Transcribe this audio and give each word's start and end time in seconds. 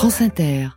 France 0.00 0.22
Inter. 0.22 0.68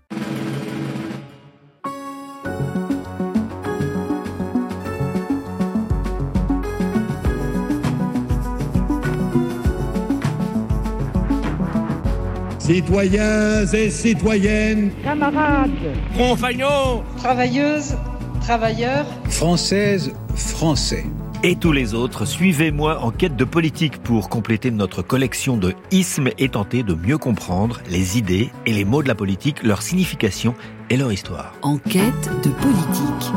Citoyens 12.59 13.65
et 13.73 13.89
citoyennes, 13.89 14.91
camarades, 15.01 15.69
compagnons, 16.17 17.03
travailleuses, 17.15 17.95
travailleurs, 18.41 19.05
françaises, 19.29 20.11
français. 20.35 21.05
Et 21.45 21.57
tous 21.57 21.73
les 21.73 21.93
autres, 21.93 22.23
suivez-moi 22.23 22.99
en 23.01 23.11
quête 23.11 23.35
de 23.35 23.43
politique 23.43 23.97
pour 23.97 24.29
compléter 24.29 24.71
notre 24.71 25.01
collection 25.01 25.57
de 25.57 25.73
ismes 25.91 26.29
et 26.37 26.47
tenter 26.47 26.83
de 26.83 26.93
mieux 26.93 27.17
comprendre 27.17 27.81
les 27.89 28.17
idées 28.17 28.49
et 28.65 28.71
les 28.71 28.85
mots 28.85 29.03
de 29.03 29.09
la 29.09 29.15
politique, 29.15 29.61
leur 29.61 29.81
signification 29.81 30.55
et 30.89 30.95
leur 30.95 31.11
histoire. 31.11 31.53
En 31.61 31.79
quête 31.79 32.29
de 32.45 32.49
politique. 32.49 33.33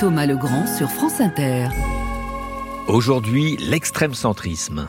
Thomas 0.00 0.26
Legrand 0.26 0.66
sur 0.66 0.90
France 0.90 1.20
Inter. 1.20 1.68
Aujourd'hui, 2.88 3.56
l'extrême 3.70 4.14
centrisme. 4.14 4.88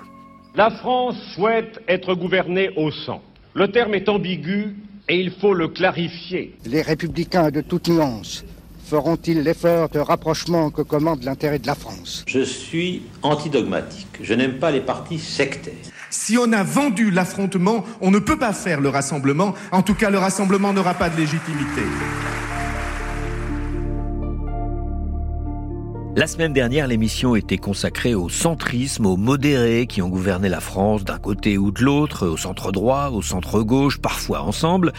La 0.56 0.72
France 0.72 1.16
souhaite 1.36 1.80
être 1.88 2.16
gouvernée 2.16 2.72
au 2.76 2.90
centre. 2.90 3.22
Le 3.54 3.72
terme 3.72 3.94
est 3.94 4.10
ambigu 4.10 4.76
et 5.08 5.20
il 5.20 5.30
faut 5.30 5.54
le 5.54 5.68
clarifier. 5.68 6.58
Les 6.66 6.82
républicains 6.82 7.52
de 7.52 7.62
toute 7.62 7.88
nuance 7.88 8.44
feront-ils 8.92 9.42
l'effort 9.42 9.88
de 9.88 10.00
rapprochement 10.00 10.70
que 10.70 10.82
commande 10.82 11.24
l'intérêt 11.24 11.60
de 11.60 11.68
la 11.68 11.76
France? 11.76 12.26
Je 12.28 12.42
suis 12.42 13.04
antidogmatique. 13.22 14.18
Je 14.22 14.34
n'aime 14.34 14.60
pas 14.60 14.70
les 14.70 14.82
partis 14.82 15.18
sectaires. 15.18 15.86
Si 16.10 16.38
on 16.38 16.52
a 16.52 16.62
vendu 16.62 17.10
l'affrontement, 17.10 17.86
on 18.02 18.12
ne 18.12 18.20
peut 18.20 18.38
pas 18.38 18.52
faire 18.52 18.82
le 18.82 18.90
rassemblement. 18.90 19.54
En 19.72 19.82
tout 19.82 19.96
cas, 19.96 20.10
le 20.10 20.18
rassemblement 20.18 20.74
n'aura 20.74 20.94
pas 20.94 21.10
de 21.10 21.16
légitimité. 21.16 21.84
La 26.14 26.28
semaine 26.28 26.52
dernière, 26.52 26.88
l'émission 26.88 27.38
était 27.38 27.58
consacrée 27.58 28.16
au 28.16 28.28
centrisme, 28.28 29.06
aux 29.06 29.16
modérés 29.16 29.88
qui 29.88 30.02
ont 30.02 30.10
gouverné 30.10 30.50
la 30.50 30.60
France 30.60 31.06
d'un 31.06 31.18
côté 31.18 31.58
ou 31.58 31.72
de 31.72 31.82
l'autre, 31.82 32.28
au 32.28 32.36
centre 32.36 32.74
droit, 32.74 33.12
au 33.14 33.22
centre 33.22 33.62
gauche, 33.62 33.98
parfois 33.98 34.42
ensemble. 34.42 34.92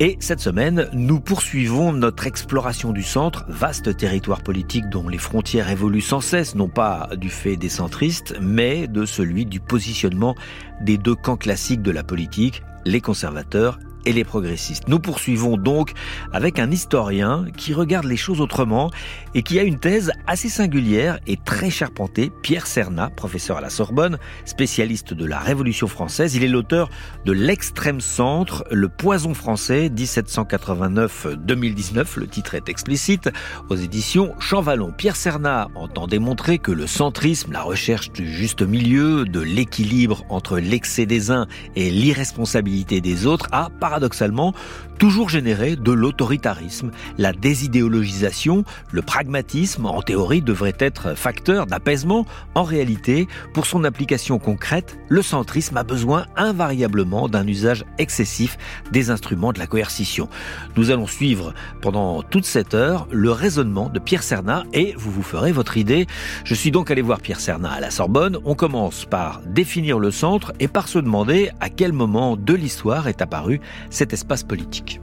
Et 0.00 0.16
cette 0.18 0.40
semaine, 0.40 0.88
nous 0.92 1.20
poursuivons 1.20 1.92
notre 1.92 2.26
exploration 2.26 2.90
du 2.90 3.04
centre, 3.04 3.44
vaste 3.48 3.96
territoire 3.96 4.42
politique 4.42 4.88
dont 4.88 5.08
les 5.08 5.18
frontières 5.18 5.70
évoluent 5.70 6.00
sans 6.00 6.20
cesse, 6.20 6.56
non 6.56 6.68
pas 6.68 7.10
du 7.16 7.28
fait 7.28 7.56
des 7.56 7.68
centristes, 7.68 8.34
mais 8.40 8.88
de 8.88 9.06
celui 9.06 9.46
du 9.46 9.60
positionnement 9.60 10.34
des 10.80 10.98
deux 10.98 11.14
camps 11.14 11.36
classiques 11.36 11.82
de 11.82 11.92
la 11.92 12.02
politique, 12.02 12.64
les 12.84 13.00
conservateurs 13.00 13.78
et 14.06 14.12
les 14.12 14.24
progressistes. 14.24 14.88
Nous 14.88 14.98
poursuivons 14.98 15.58
donc 15.58 15.92
avec 16.32 16.58
un 16.58 16.70
historien 16.70 17.44
qui 17.56 17.74
regarde 17.74 18.06
les 18.06 18.16
choses 18.16 18.40
autrement 18.40 18.90
et 19.34 19.42
qui 19.42 19.58
a 19.58 19.62
une 19.62 19.78
thèse 19.78 20.12
assez 20.26 20.48
singulière 20.48 21.18
et 21.26 21.36
très 21.36 21.68
charpentée, 21.68 22.32
Pierre 22.42 22.66
Serna, 22.66 23.10
professeur 23.10 23.58
à 23.58 23.60
la 23.60 23.68
Sorbonne, 23.68 24.16
spécialiste 24.44 25.12
de 25.12 25.26
la 25.26 25.40
Révolution 25.40 25.88
française. 25.88 26.36
Il 26.36 26.44
est 26.44 26.48
l'auteur 26.48 26.88
de 27.24 27.32
L'extrême 27.32 28.00
centre, 28.00 28.64
le 28.70 28.88
poison 28.88 29.34
français 29.34 29.88
1789-2019, 29.88 32.18
le 32.18 32.26
titre 32.26 32.54
est 32.54 32.68
explicite, 32.68 33.30
aux 33.68 33.76
éditions 33.76 34.34
Champvallon. 34.38 34.92
Pierre 34.96 35.16
Serna 35.16 35.68
entend 35.74 36.06
démontrer 36.06 36.58
que 36.58 36.72
le 36.72 36.86
centrisme, 36.86 37.52
la 37.52 37.62
recherche 37.62 38.12
du 38.12 38.32
juste 38.32 38.62
milieu, 38.62 39.24
de 39.24 39.40
l'équilibre 39.40 40.24
entre 40.28 40.58
l'excès 40.58 41.06
des 41.06 41.30
uns 41.30 41.46
et 41.74 41.90
l'irresponsabilité 41.90 43.00
des 43.00 43.26
autres, 43.26 43.48
a 43.52 43.70
par 43.80 43.95
paradoxalement 43.96 44.52
toujours 44.98 45.28
généré 45.28 45.76
de 45.76 45.92
l'autoritarisme. 45.92 46.90
La 47.18 47.32
désidéologisation, 47.32 48.64
le 48.92 49.02
pragmatisme, 49.02 49.86
en 49.86 50.02
théorie, 50.02 50.42
devrait 50.42 50.76
être 50.78 51.14
facteur 51.14 51.66
d'apaisement. 51.66 52.26
En 52.54 52.62
réalité, 52.62 53.28
pour 53.52 53.66
son 53.66 53.84
application 53.84 54.38
concrète, 54.38 54.98
le 55.08 55.22
centrisme 55.22 55.76
a 55.76 55.82
besoin 55.82 56.26
invariablement 56.36 57.28
d'un 57.28 57.46
usage 57.46 57.84
excessif 57.98 58.56
des 58.90 59.10
instruments 59.10 59.52
de 59.52 59.58
la 59.58 59.66
coercition. 59.66 60.28
Nous 60.76 60.90
allons 60.90 61.06
suivre 61.06 61.52
pendant 61.82 62.22
toute 62.22 62.46
cette 62.46 62.74
heure 62.74 63.06
le 63.10 63.30
raisonnement 63.30 63.88
de 63.88 63.98
Pierre 63.98 64.22
Serna 64.22 64.64
et 64.72 64.94
vous 64.96 65.10
vous 65.10 65.22
ferez 65.22 65.52
votre 65.52 65.76
idée. 65.76 66.06
Je 66.44 66.54
suis 66.54 66.70
donc 66.70 66.90
allé 66.90 67.02
voir 67.02 67.20
Pierre 67.20 67.40
Serna 67.40 67.72
à 67.72 67.80
la 67.80 67.90
Sorbonne. 67.90 68.38
On 68.44 68.54
commence 68.54 69.04
par 69.04 69.42
définir 69.46 69.98
le 69.98 70.10
centre 70.10 70.52
et 70.58 70.68
par 70.68 70.88
se 70.88 70.98
demander 70.98 71.50
à 71.60 71.68
quel 71.68 71.92
moment 71.92 72.36
de 72.36 72.54
l'histoire 72.54 73.08
est 73.08 73.20
apparu 73.20 73.60
cet 73.90 74.12
espace 74.12 74.42
politique 74.42 75.00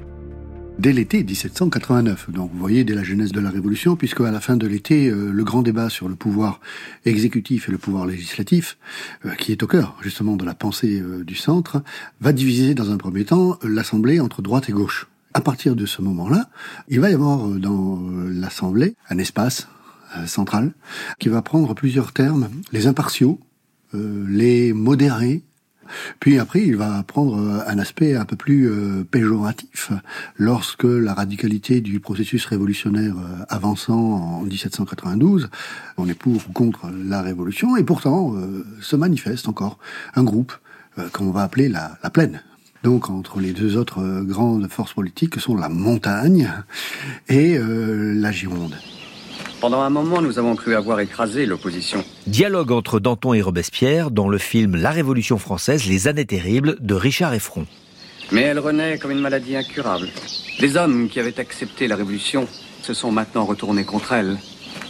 dès 0.80 0.94
l'été 0.94 1.24
1789. 1.24 2.30
Donc 2.32 2.52
vous 2.52 2.60
voyez 2.60 2.84
dès 2.84 2.94
la 2.94 3.04
genèse 3.04 3.32
de 3.32 3.40
la 3.40 3.50
Révolution, 3.50 3.96
puisque 3.96 4.22
à 4.22 4.32
la 4.32 4.40
fin 4.40 4.58
de 4.58 4.68
l'été, 4.68 5.08
euh, 5.08 5.32
le 5.32 5.44
grand 5.44 5.62
débat 5.62 5.90
sur 5.90 6.10
le 6.10 6.16
pouvoir 6.16 6.60
exécutif 7.06 7.70
et 7.70 7.72
le 7.72 7.78
pouvoir 7.78 8.06
législatif, 8.06 8.78
euh, 9.26 9.34
qui 9.36 9.52
est 9.52 9.64
au 9.64 9.68
cœur 9.68 9.98
justement 10.02 10.36
de 10.36 10.46
la 10.46 10.54
pensée 10.54 11.00
euh, 11.00 11.24
du 11.24 11.36
centre, 11.36 11.82
va 12.22 12.34
diviser 12.34 12.74
dans 12.76 12.92
un 12.92 12.98
premier 12.98 13.26
temps 13.26 13.58
l'Assemblée 13.64 14.20
entre 14.20 14.42
droite 14.42 14.70
et 14.70 14.74
gauche. 14.74 15.08
À 15.34 15.42
partir 15.42 15.76
de 15.76 15.86
ce 15.86 16.02
moment-là, 16.02 16.50
il 16.90 17.00
va 17.00 17.10
y 17.10 17.14
avoir 17.14 17.48
dans 17.48 18.00
l'Assemblée 18.30 18.96
un 19.10 19.18
espace 19.18 19.68
central 20.28 20.74
qui 21.18 21.28
va 21.30 21.42
prendre 21.42 21.74
plusieurs 21.74 22.12
termes, 22.12 22.50
les 22.72 22.86
impartiaux, 22.86 23.40
les 23.94 24.74
modérés, 24.74 25.42
puis 26.20 26.40
après, 26.40 26.62
il 26.64 26.76
va 26.76 27.04
prendre 27.04 27.38
euh, 27.38 27.60
un 27.68 27.80
aspect 27.80 28.16
un 28.16 28.26
peu 28.26 28.36
plus 28.36 28.70
euh, 28.70 29.04
péjoratif 29.10 29.92
lorsque 30.38 30.84
la 30.84 31.14
radicalité 31.14 31.82
du 31.82 32.00
processus 32.00 32.46
révolutionnaire 32.46 33.16
euh, 33.18 33.46
avançant 33.50 33.94
en 33.94 34.42
1792, 34.42 35.50
on 35.98 36.08
est 36.08 36.14
pour 36.14 36.42
ou 36.50 36.52
contre 36.54 36.90
la 36.92 37.22
révolution, 37.22 37.78
et 37.78 37.84
pourtant 37.84 38.36
se 38.82 38.96
manifeste 38.96 39.48
encore 39.48 39.78
un 40.16 40.24
groupe 40.24 40.54
qu'on 41.12 41.32
va 41.32 41.44
appeler 41.44 41.70
la, 41.70 41.98
la 42.04 42.10
plaine. 42.10 42.42
Donc 42.84 43.10
entre 43.10 43.40
les 43.40 43.54
deux 43.54 43.78
autres 43.78 44.24
grandes 44.24 44.68
forces 44.70 44.94
politiques 44.94 45.32
que 45.32 45.40
sont 45.40 45.56
la 45.56 45.70
montagne 45.70 46.52
et 47.30 47.58
la 47.58 48.32
Gironde. 48.32 48.76
Pendant 49.64 49.80
un 49.80 49.90
moment, 49.90 50.22
nous 50.22 50.40
avons 50.40 50.58
cru 50.58 50.76
avoir 50.76 51.00
écrasé 51.00 51.46
l'opposition. 51.46 52.04
Dialogue 52.28 52.74
entre 52.74 53.00
Danton 53.00 53.34
et 53.34 53.42
Robespierre 53.42 54.12
dans 54.12 54.28
le 54.28 54.38
film 54.38 54.76
La 54.76 54.92
Révolution 54.92 55.38
française, 55.38 55.88
les 55.88 56.10
années 56.10 56.26
terribles 56.26 56.76
de 56.82 56.94
Richard 56.94 57.34
Effron. 57.34 57.66
Mais 58.34 58.42
elle 58.42 58.60
renaît 58.60 58.98
comme 58.98 59.12
une 59.12 59.22
maladie 59.22 59.56
incurable. 59.56 60.10
Les 60.60 60.76
hommes 60.76 61.08
qui 61.08 61.18
avaient 61.22 61.40
accepté 61.40 61.88
la 61.88 61.96
révolution 61.96 62.46
se 62.82 62.94
sont 62.94 63.14
maintenant 63.14 63.46
retournés 63.46 63.86
contre 63.86 64.12
elle. 64.12 64.38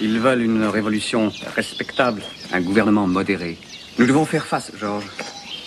Ils 0.01 0.19
veulent 0.19 0.41
une 0.41 0.63
révolution 0.63 1.31
respectable, 1.55 2.23
un 2.51 2.61
gouvernement 2.61 3.05
modéré. 3.05 3.59
Nous 4.00 4.07
devons 4.07 4.25
faire 4.25 4.47
face, 4.47 4.72
Georges. 4.75 5.05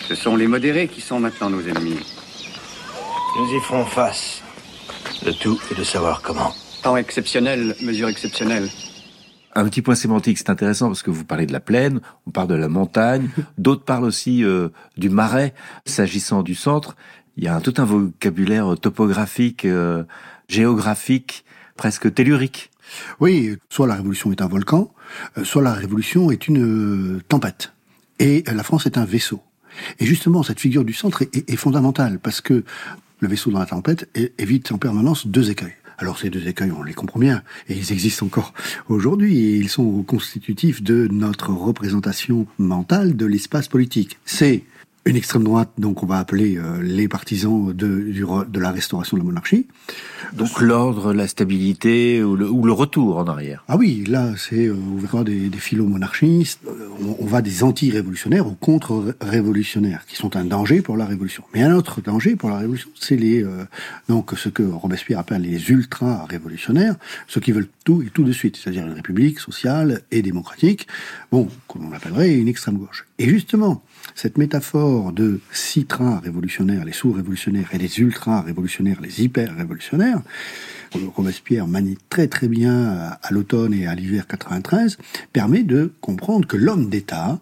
Ce 0.05 0.15
sont 0.15 0.35
les 0.35 0.47
modérés 0.47 0.89
qui 0.89 0.99
sont 0.99 1.21
maintenant 1.21 1.49
nos 1.49 1.61
ennemis. 1.61 1.99
Nous 3.39 3.55
y 3.55 3.61
ferons 3.61 3.85
face. 3.85 4.41
Le 5.25 5.31
tout 5.31 5.57
est 5.71 5.79
de 5.79 5.85
savoir 5.85 6.21
comment. 6.21 6.53
Temps 6.83 6.97
exceptionnel, 6.97 7.73
mesure 7.81 8.09
exceptionnelle. 8.09 8.69
Un 9.57 9.63
petit 9.63 9.81
point 9.81 9.95
sémantique, 9.95 10.37
c'est 10.37 10.51
intéressant 10.51 10.85
parce 10.85 11.01
que 11.01 11.09
vous 11.09 11.25
parlez 11.25 11.47
de 11.47 11.51
la 11.51 11.59
plaine, 11.59 11.99
on 12.27 12.29
parle 12.29 12.47
de 12.47 12.53
la 12.53 12.69
montagne, 12.69 13.27
d'autres 13.57 13.83
parlent 13.83 14.03
aussi 14.03 14.43
euh, 14.43 14.69
du 14.97 15.09
marais. 15.09 15.55
S'agissant 15.83 16.43
du 16.43 16.53
centre, 16.53 16.95
il 17.37 17.43
y 17.43 17.47
a 17.47 17.55
un, 17.55 17.59
tout 17.59 17.73
un 17.77 17.83
vocabulaire 17.83 18.75
topographique, 18.79 19.65
euh, 19.65 20.03
géographique, 20.47 21.43
presque 21.75 22.13
tellurique. 22.13 22.69
Oui, 23.19 23.57
soit 23.69 23.87
la 23.87 23.95
révolution 23.95 24.31
est 24.31 24.43
un 24.43 24.47
volcan, 24.47 24.93
euh, 25.39 25.43
soit 25.43 25.63
la 25.63 25.73
révolution 25.73 26.29
est 26.29 26.47
une 26.47 27.19
tempête. 27.27 27.73
Et 28.19 28.43
la 28.45 28.61
France 28.61 28.85
est 28.85 28.99
un 28.99 29.05
vaisseau. 29.05 29.41
Et 29.97 30.05
justement, 30.05 30.43
cette 30.43 30.59
figure 30.59 30.85
du 30.85 30.93
centre 30.93 31.23
est, 31.23 31.49
est 31.49 31.55
fondamentale 31.55 32.19
parce 32.19 32.41
que 32.41 32.63
le 33.21 33.27
vaisseau 33.27 33.49
dans 33.49 33.57
la 33.57 33.65
tempête 33.65 34.07
évite 34.37 34.71
en 34.71 34.77
permanence 34.77 35.25
deux 35.25 35.49
écueils. 35.49 35.73
Alors 35.97 36.19
ces 36.19 36.29
deux 36.29 36.47
écueils, 36.47 36.71
on 36.71 36.83
les 36.83 36.93
comprend 36.93 37.19
bien, 37.19 37.41
et 37.69 37.75
ils 37.75 37.91
existent 37.91 38.25
encore 38.25 38.53
aujourd'hui, 38.87 39.37
et 39.39 39.55
ils 39.55 39.69
sont 39.69 40.03
constitutifs 40.03 40.83
de 40.83 41.07
notre 41.11 41.51
représentation 41.51 42.45
mentale 42.59 43.15
de 43.15 43.25
l'espace 43.25 43.67
politique. 43.67 44.19
C'est 44.23 44.63
une 45.07 45.15
extrême 45.15 45.43
droite, 45.43 45.69
donc 45.77 46.03
on 46.03 46.05
va 46.05 46.19
appeler 46.19 46.57
euh, 46.57 46.81
les 46.81 47.07
partisans 47.07 47.71
de, 47.73 48.11
de 48.47 48.59
la 48.59 48.71
restauration 48.71 49.15
de 49.15 49.21
la 49.21 49.25
monarchie. 49.25 49.67
Donc 50.33 50.59
l'ordre, 50.59 51.13
la 51.13 51.27
stabilité 51.27 52.21
ou 52.21 52.35
le, 52.35 52.49
ou 52.49 52.65
le, 52.65 52.73
retour 52.73 53.17
en 53.17 53.25
arrière. 53.25 53.63
Ah 53.69 53.77
oui, 53.77 54.03
là 54.07 54.33
c'est 54.37 54.67
euh, 54.67 54.75
on 54.75 54.97
verra 54.97 55.23
des, 55.23 55.49
des 55.49 55.57
philo-monarchistes, 55.57 56.59
euh, 56.67 56.89
on, 57.19 57.25
va 57.25 57.41
des 57.41 57.63
anti-révolutionnaires 57.63 58.47
ou 58.47 58.51
contre-révolutionnaires 58.51 60.05
qui 60.07 60.17
sont 60.17 60.35
un 60.35 60.43
danger 60.43 60.81
pour 60.81 60.97
la 60.97 61.05
révolution. 61.05 61.43
Mais 61.53 61.63
un 61.63 61.73
autre 61.73 62.01
danger 62.01 62.35
pour 62.35 62.49
la 62.49 62.57
révolution, 62.57 62.89
c'est 62.99 63.15
les 63.15 63.45
donc 64.09 64.31
ce 64.35 64.49
que 64.49 64.63
Robespierre 64.63 65.19
appelle 65.19 65.41
les 65.41 65.69
ultra-révolutionnaires, 65.69 66.95
ceux 67.27 67.39
qui 67.39 67.51
veulent 67.51 67.69
tout 67.85 68.01
et 68.01 68.09
tout 68.09 68.23
de 68.23 68.31
suite, 68.31 68.57
c'est-à-dire 68.57 68.85
une 68.85 68.93
république 68.93 69.39
sociale 69.39 70.01
et 70.11 70.21
démocratique, 70.21 70.87
bon, 71.31 71.47
comme 71.67 71.85
on 71.85 71.89
l'appellerait 71.89 72.35
une 72.35 72.47
extrême 72.47 72.77
gauche. 72.77 73.05
Et 73.19 73.29
justement, 73.29 73.81
cette 74.15 74.37
métaphore 74.37 75.11
de 75.11 75.39
six 75.51 75.85
trains 75.85 76.19
révolutionnaires, 76.19 76.85
les 76.85 76.93
sous-révolutionnaires 76.93 77.69
et 77.73 77.77
les 77.77 77.99
ultra-révolutionnaires, 77.99 79.01
les 79.01 79.23
hyper-révolutionnaires. 79.23 80.21
Robespierre 81.15 81.67
manie 81.67 81.97
très 82.09 82.27
très 82.27 82.47
bien 82.47 83.11
à 83.21 83.31
l'automne 83.31 83.73
et 83.73 83.87
à 83.87 83.95
l'hiver 83.95 84.25
93, 84.27 84.97
permet 85.33 85.63
de 85.63 85.91
comprendre 86.01 86.47
que 86.47 86.57
l'homme 86.57 86.89
d'État 86.89 87.39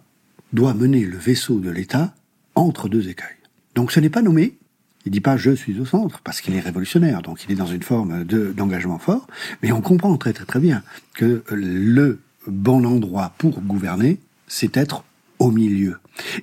doit 0.54 0.74
mener 0.74 1.06
le 1.06 1.18
vaisseau 1.18 1.60
de 1.60 1.70
l'État 1.70 2.14
entre 2.56 2.90
deux 2.90 3.08
écueils. 3.10 3.28
Donc 3.76 3.92
ce 3.92 4.00
n'est 4.00 4.10
pas 4.10 4.22
nommé, 4.22 4.58
il 5.06 5.12
dit 5.12 5.22
pas 5.22 5.38
je 5.38 5.52
suis 5.52 5.80
au 5.80 5.86
centre 5.86 6.22
parce 6.24 6.42
qu'il 6.42 6.56
est 6.56 6.60
révolutionnaire, 6.60 7.22
donc 7.22 7.44
il 7.44 7.52
est 7.52 7.56
dans 7.56 7.68
une 7.68 7.84
forme 7.84 8.24
d'engagement 8.24 8.98
fort. 8.98 9.28
Mais 9.62 9.72
on 9.72 9.82
comprend 9.82 10.18
très 10.18 10.34
très 10.34 10.46
très 10.46 10.60
bien 10.60 10.82
que 11.14 11.44
le 11.52 12.20
bon 12.48 12.86
endroit 12.86 13.34
pour 13.38 13.62
gouverner, 13.62 14.20
c'est 14.48 14.78
être 14.78 15.04
au 15.40 15.52
milieu. 15.52 15.98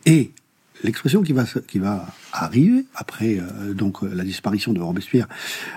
Et 0.06 0.32
l'expression 0.82 1.22
qui 1.22 1.32
va 1.32 1.44
qui 1.44 1.78
va 1.78 2.06
arriver 2.32 2.84
après 2.94 3.38
euh, 3.38 3.74
donc 3.74 4.02
la 4.02 4.24
disparition 4.24 4.72
de 4.72 4.80
Robespierre, 4.80 5.28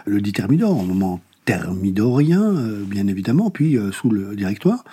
le 0.06 0.22
dit 0.22 0.34
Thermidor, 0.34 0.84
moment 0.84 1.22
thermidorien, 1.46 2.42
euh, 2.42 2.84
bien 2.84 3.08
évidemment, 3.08 3.52
puis 3.52 3.78
euh, 3.78 3.92
sous 3.92 4.10
le 4.10 4.36
directoire. 4.36 4.84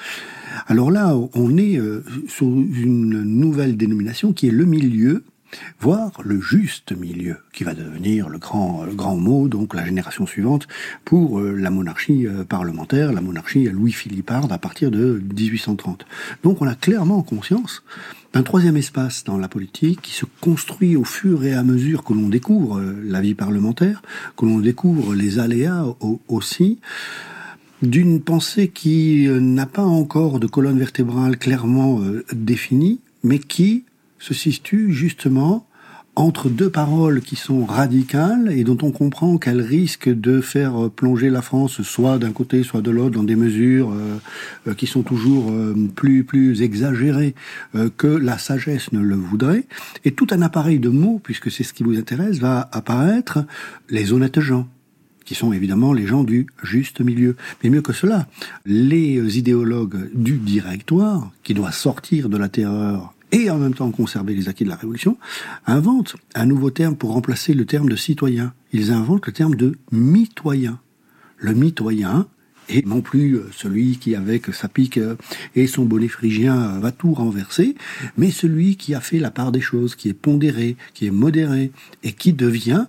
Alors 0.66 0.90
là, 0.90 1.16
on 1.34 1.56
est 1.56 1.80
sur 2.28 2.46
une 2.46 3.22
nouvelle 3.22 3.78
dénomination 3.78 4.34
qui 4.34 4.48
est 4.48 4.52
le 4.52 4.66
milieu, 4.66 5.24
voire 5.80 6.12
le 6.24 6.40
juste 6.40 6.92
milieu, 6.92 7.36
qui 7.52 7.64
va 7.64 7.74
devenir 7.74 8.28
le 8.28 8.38
grand, 8.38 8.84
grand 8.92 9.16
mot, 9.16 9.48
donc 9.48 9.74
la 9.74 9.84
génération 9.84 10.26
suivante, 10.26 10.66
pour 11.04 11.40
euh, 11.40 11.54
la 11.54 11.70
monarchie 11.70 12.26
euh, 12.26 12.44
parlementaire, 12.44 13.12
la 13.12 13.20
monarchie 13.20 13.64
Louis-Philippard 13.64 14.52
à 14.52 14.58
partir 14.58 14.90
de 14.90 15.20
1830. 15.36 16.06
Donc 16.42 16.62
on 16.62 16.66
a 16.66 16.74
clairement 16.74 17.22
conscience 17.22 17.82
d'un 18.32 18.42
troisième 18.42 18.76
espace 18.76 19.24
dans 19.24 19.36
la 19.36 19.48
politique 19.48 20.00
qui 20.00 20.12
se 20.12 20.24
construit 20.40 20.96
au 20.96 21.04
fur 21.04 21.44
et 21.44 21.52
à 21.52 21.62
mesure 21.62 22.02
que 22.04 22.14
l'on 22.14 22.28
découvre 22.28 22.78
euh, 22.78 23.02
la 23.04 23.20
vie 23.20 23.34
parlementaire, 23.34 24.02
que 24.36 24.46
l'on 24.46 24.58
découvre 24.58 25.14
les 25.14 25.38
aléas 25.38 25.84
aussi, 26.28 26.78
d'une 27.82 28.20
pensée 28.20 28.68
qui 28.68 29.26
n'a 29.28 29.66
pas 29.66 29.82
encore 29.82 30.38
de 30.38 30.46
colonne 30.46 30.78
vertébrale 30.78 31.36
clairement 31.36 32.00
définie, 32.32 33.00
mais 33.24 33.40
qui 33.40 33.84
se 34.22 34.34
situe 34.34 34.92
justement 34.92 35.66
entre 36.14 36.48
deux 36.48 36.70
paroles 36.70 37.22
qui 37.22 37.34
sont 37.34 37.64
radicales 37.64 38.52
et 38.52 38.62
dont 38.62 38.78
on 38.82 38.92
comprend 38.92 39.36
qu'elles 39.36 39.62
risquent 39.62 40.10
de 40.10 40.40
faire 40.40 40.90
plonger 40.90 41.28
la 41.28 41.42
France 41.42 41.82
soit 41.82 42.18
d'un 42.18 42.30
côté 42.30 42.62
soit 42.62 42.82
de 42.82 42.90
l'autre 42.90 43.16
dans 43.16 43.24
des 43.24 43.34
mesures 43.34 43.90
euh, 43.90 44.20
euh, 44.68 44.74
qui 44.74 44.86
sont 44.86 45.02
toujours 45.02 45.50
euh, 45.50 45.74
plus 45.96 46.22
plus 46.22 46.62
exagérées 46.62 47.34
que 47.96 48.06
la 48.06 48.38
sagesse 48.38 48.92
ne 48.92 49.00
le 49.00 49.16
voudrait 49.16 49.64
et 50.04 50.12
tout 50.12 50.26
un 50.30 50.42
appareil 50.42 50.78
de 50.78 50.90
mots 50.90 51.20
puisque 51.22 51.50
c'est 51.50 51.64
ce 51.64 51.72
qui 51.72 51.82
vous 51.82 51.98
intéresse 51.98 52.38
va 52.38 52.68
apparaître 52.72 53.44
les 53.88 54.12
honnêtes 54.12 54.40
gens 54.40 54.68
qui 55.24 55.34
sont 55.34 55.52
évidemment 55.52 55.92
les 55.92 56.06
gens 56.06 56.24
du 56.24 56.46
juste 56.64 57.00
milieu. 57.00 57.36
Mais 57.62 57.70
mieux 57.70 57.80
que 57.80 57.92
cela, 57.92 58.26
les 58.66 59.38
idéologues 59.38 60.10
du 60.14 60.38
directoire, 60.38 61.30
qui 61.44 61.54
doit 61.54 61.70
sortir 61.70 62.28
de 62.28 62.36
la 62.36 62.48
terreur 62.48 63.14
et 63.32 63.50
en 63.50 63.58
même 63.58 63.74
temps 63.74 63.90
conserver 63.90 64.34
les 64.34 64.48
acquis 64.48 64.64
de 64.64 64.68
la 64.68 64.76
Révolution, 64.76 65.16
inventent 65.66 66.16
un 66.34 66.46
nouveau 66.46 66.70
terme 66.70 66.96
pour 66.96 67.12
remplacer 67.12 67.54
le 67.54 67.64
terme 67.64 67.88
de 67.88 67.96
citoyen. 67.96 68.52
Ils 68.72 68.92
inventent 68.92 69.26
le 69.26 69.32
terme 69.32 69.56
de 69.56 69.76
mitoyen. 69.90 70.78
Le 71.38 71.54
mitoyen 71.54 72.28
est 72.68 72.86
non 72.86 73.00
plus 73.00 73.36
euh, 73.36 73.50
celui 73.52 73.96
qui, 73.98 74.14
avec 74.14 74.54
sa 74.54 74.68
pique 74.68 74.98
euh, 74.98 75.16
et 75.56 75.66
son 75.66 75.84
bonnet 75.84 76.08
phrygien, 76.08 76.76
euh, 76.76 76.78
va 76.78 76.92
tout 76.92 77.12
renverser, 77.14 77.74
mais 78.16 78.30
celui 78.30 78.76
qui 78.76 78.94
a 78.94 79.00
fait 79.00 79.18
la 79.18 79.30
part 79.30 79.50
des 79.50 79.60
choses, 79.60 79.96
qui 79.96 80.08
est 80.08 80.14
pondéré, 80.14 80.76
qui 80.94 81.06
est 81.06 81.10
modéré, 81.10 81.72
et 82.02 82.12
qui 82.12 82.32
devient, 82.32 82.86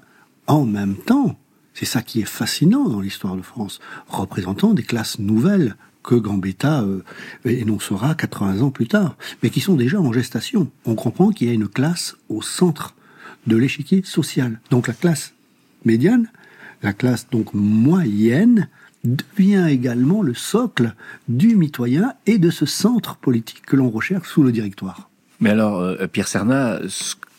en 0.47 0.65
même 0.65 0.95
temps, 0.95 1.39
c'est 1.73 1.85
ça 1.85 2.01
qui 2.01 2.21
est 2.21 2.25
fascinant 2.25 2.87
dans 2.87 3.01
l'histoire 3.01 3.35
de 3.35 3.41
France, 3.41 3.79
représentant 4.07 4.73
des 4.73 4.83
classes 4.83 5.17
nouvelles 5.17 5.75
que 6.03 6.15
Gambetta 6.15 6.81
euh, 6.81 7.03
énoncera 7.45 8.13
80 8.15 8.61
ans 8.61 8.71
plus 8.71 8.87
tard, 8.87 9.15
mais 9.41 9.49
qui 9.49 9.61
sont 9.61 9.75
déjà 9.75 9.99
en 9.99 10.13
gestation. 10.13 10.69
On 10.85 10.95
comprend 10.95 11.31
qu'il 11.31 11.47
y 11.47 11.51
a 11.51 11.53
une 11.53 11.67
classe 11.67 12.15
au 12.29 12.41
centre 12.41 12.95
de 13.47 13.57
l'échiquier 13.57 14.03
social. 14.03 14.59
Donc 14.69 14.87
la 14.87 14.93
classe 14.93 15.33
médiane, 15.85 16.29
la 16.81 16.93
classe 16.93 17.27
donc 17.31 17.53
moyenne, 17.53 18.69
devient 19.03 19.67
également 19.69 20.21
le 20.21 20.33
socle 20.33 20.95
du 21.27 21.55
mitoyen 21.55 22.13
et 22.25 22.37
de 22.37 22.49
ce 22.49 22.65
centre 22.65 23.17
politique 23.17 23.65
que 23.65 23.75
l'on 23.75 23.89
recherche 23.89 24.29
sous 24.29 24.43
le 24.43 24.51
directoire. 24.51 25.09
Mais 25.39 25.49
alors, 25.49 25.81
euh, 25.81 26.07
Pierre 26.07 26.27
Serna, 26.27 26.79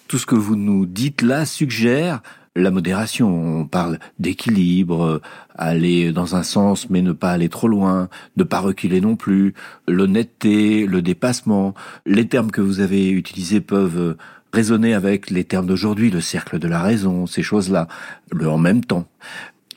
tout 0.09 0.19
ce 0.19 0.27
que 0.27 0.35
vous 0.35 0.57
nous 0.57 0.85
dites 0.85 1.23
là 1.23 1.47
suggère 1.47 2.23
la 2.57 2.71
modération. 2.71 3.61
On 3.61 3.67
parle 3.67 3.99
d'équilibre, 4.19 5.05
euh, 5.05 5.23
aller 5.57 6.13
dans 6.13 6.37
un 6.37 6.43
sens 6.43 6.91
mais 6.91 7.03
ne 7.03 7.13
pas 7.13 7.31
aller 7.31 7.49
trop 7.49 7.69
loin, 7.69 8.09
ne 8.37 8.45
pas 8.45 8.61
reculer 8.61 9.01
non 9.01 9.17
plus, 9.17 9.55
l'honnêteté, 9.89 10.87
le 10.87 11.03
dépassement. 11.03 11.75
Les 12.07 12.29
termes 12.29 12.51
que 12.51 12.61
vous 12.61 12.81
avez 12.81 13.11
utilisés 13.11 13.61
peuvent 13.61 13.99
euh, 13.99 14.17
résonner 14.53 14.95
avec 14.95 15.31
les 15.31 15.45
termes 15.45 15.67
d'aujourd'hui, 15.67 16.11
le 16.11 16.21
cercle 16.21 16.59
de 16.59 16.69
la 16.69 16.81
raison, 16.81 17.27
ces 17.27 17.43
choses-là, 17.43 17.89
le 18.31 18.49
en 18.49 18.59
même 18.59 18.85
temps. 18.85 19.07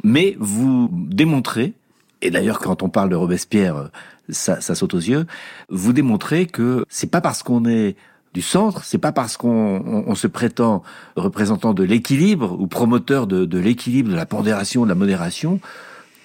Mais 0.03 0.37
vous 0.39 0.89
démontrez, 0.91 1.73
et 2.21 2.29
d'ailleurs 2.29 2.59
quand 2.59 2.83
on 2.83 2.89
parle 2.89 3.09
de 3.09 3.15
Robespierre, 3.15 3.75
euh, 3.75 3.87
ça, 4.29 4.61
ça 4.61 4.75
saute 4.75 4.93
aux 4.93 4.99
yeux, 4.99 5.25
vous 5.69 5.93
démontrez 5.93 6.45
que 6.45 6.85
c'est 6.89 7.09
pas 7.09 7.21
parce 7.21 7.43
qu'on 7.43 7.65
est 7.65 7.95
du 8.33 8.41
centre, 8.41 8.83
c'est 8.83 8.97
pas 8.97 9.11
parce 9.11 9.37
qu'on 9.37 10.13
se 10.15 10.27
prétend 10.27 10.83
représentant 11.15 11.73
de 11.73 11.83
l'équilibre 11.83 12.59
ou 12.59 12.67
promoteur 12.67 13.27
de, 13.27 13.57
l'équilibre, 13.57 14.11
de 14.11 14.15
la 14.15 14.25
pondération, 14.25 14.83
de 14.83 14.89
la 14.89 14.95
modération, 14.95 15.59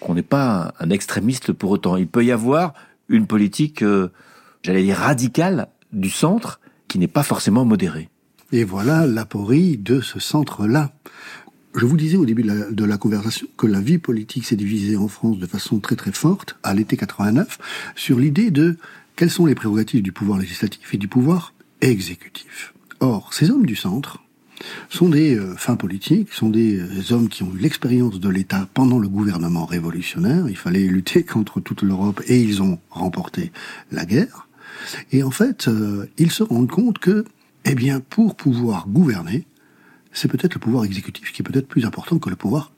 qu'on 0.01 0.15
n'est 0.15 0.23
pas 0.23 0.75
un 0.81 0.91
extrémiste 0.91 1.53
pour 1.53 1.71
autant. 1.71 1.97
Il 1.97 2.09
peut 2.09 2.25
y 2.25 2.33
avoir 2.33 2.75
une 3.09 3.27
politique, 3.27 3.83
euh, 3.83 4.11
j'allais 4.63 4.83
dire 4.83 4.97
radicale 4.97 5.69
du 5.93 6.11
centre, 6.11 6.61
qui 6.89 6.99
n'est 6.99 7.09
pas 7.09 7.23
forcément 7.23 7.65
modérée. 7.65 8.09
Et 8.53 8.65
voilà 8.65 9.07
l'aporie 9.07 9.79
de 9.79 10.01
ce 10.01 10.21
centre-là. 10.21 10.93
Je 11.75 11.87
vous 11.87 11.97
disais 11.97 12.19
au 12.19 12.27
début 12.27 12.43
de 12.43 12.49
la, 12.49 12.71
de 12.71 12.85
la, 12.85 12.99
conversation 12.99 13.47
que 13.57 13.67
la 13.67 13.81
vie 13.81 13.97
politique 13.97 14.45
s'est 14.45 14.57
divisée 14.57 14.97
en 14.97 15.09
France 15.09 15.39
de 15.39 15.47
façon 15.47 15.79
très 15.79 15.97
très 15.97 16.13
forte 16.13 16.59
à 16.63 16.75
l'été 16.75 16.99
89 16.99 17.59
sur 17.97 18.19
l'idée 18.19 18.51
de 18.51 18.77
quelles 19.17 19.31
sont 19.31 19.47
les 19.47 19.55
prérogatives 19.55 20.03
du 20.03 20.13
pouvoir 20.13 20.39
législatif 20.39 20.93
et 20.93 20.99
du 20.99 21.09
pouvoir 21.09 21.55
exécutif. 21.83 22.73
Or, 23.01 23.35
ces 23.35 23.51
hommes 23.51 23.67
du 23.67 23.77
centre 23.77 24.23
sont 24.89 25.09
des 25.09 25.37
euh, 25.37 25.57
fins 25.57 25.77
politiques, 25.77 26.33
sont 26.33 26.49
des 26.49 26.79
euh, 26.79 27.13
hommes 27.13 27.29
qui 27.29 27.43
ont 27.43 27.53
eu 27.55 27.59
l'expérience 27.59 28.21
de 28.21 28.29
l'État 28.29 28.69
pendant 28.75 28.99
le 28.99 29.09
gouvernement 29.09 29.67
révolutionnaire. 29.67 30.49
Il 30.49 30.57
fallait 30.57 30.85
lutter 30.85 31.25
contre 31.25 31.61
toute 31.61 31.83
l'Europe 31.83 32.23
et 32.27 32.41
ils 32.41 32.63
ont 32.63 32.79
remporté 32.91 33.53
la 33.91 34.05
guerre. 34.05 34.49
Et 35.11 35.23
en 35.23 35.31
fait, 35.31 35.69
euh, 35.69 36.07
ils 36.19 36.31
se 36.31 36.43
rendent 36.43 36.71
compte 36.71 36.99
que, 36.99 37.25
eh 37.65 37.75
bien, 37.75 38.01
pour 38.01 38.37
pouvoir 38.37 38.89
gouverner, 38.89 39.47
c'est 40.13 40.29
peut-être 40.29 40.55
le 40.55 40.61
pouvoir 40.61 40.85
exécutif 40.85 41.33
qui 41.33 41.43
est 41.43 41.45
peut-être 41.45 41.69
plus 41.69 41.85
important 41.85 42.19
que 42.19 42.31
le 42.31 42.37
pouvoir 42.37 42.73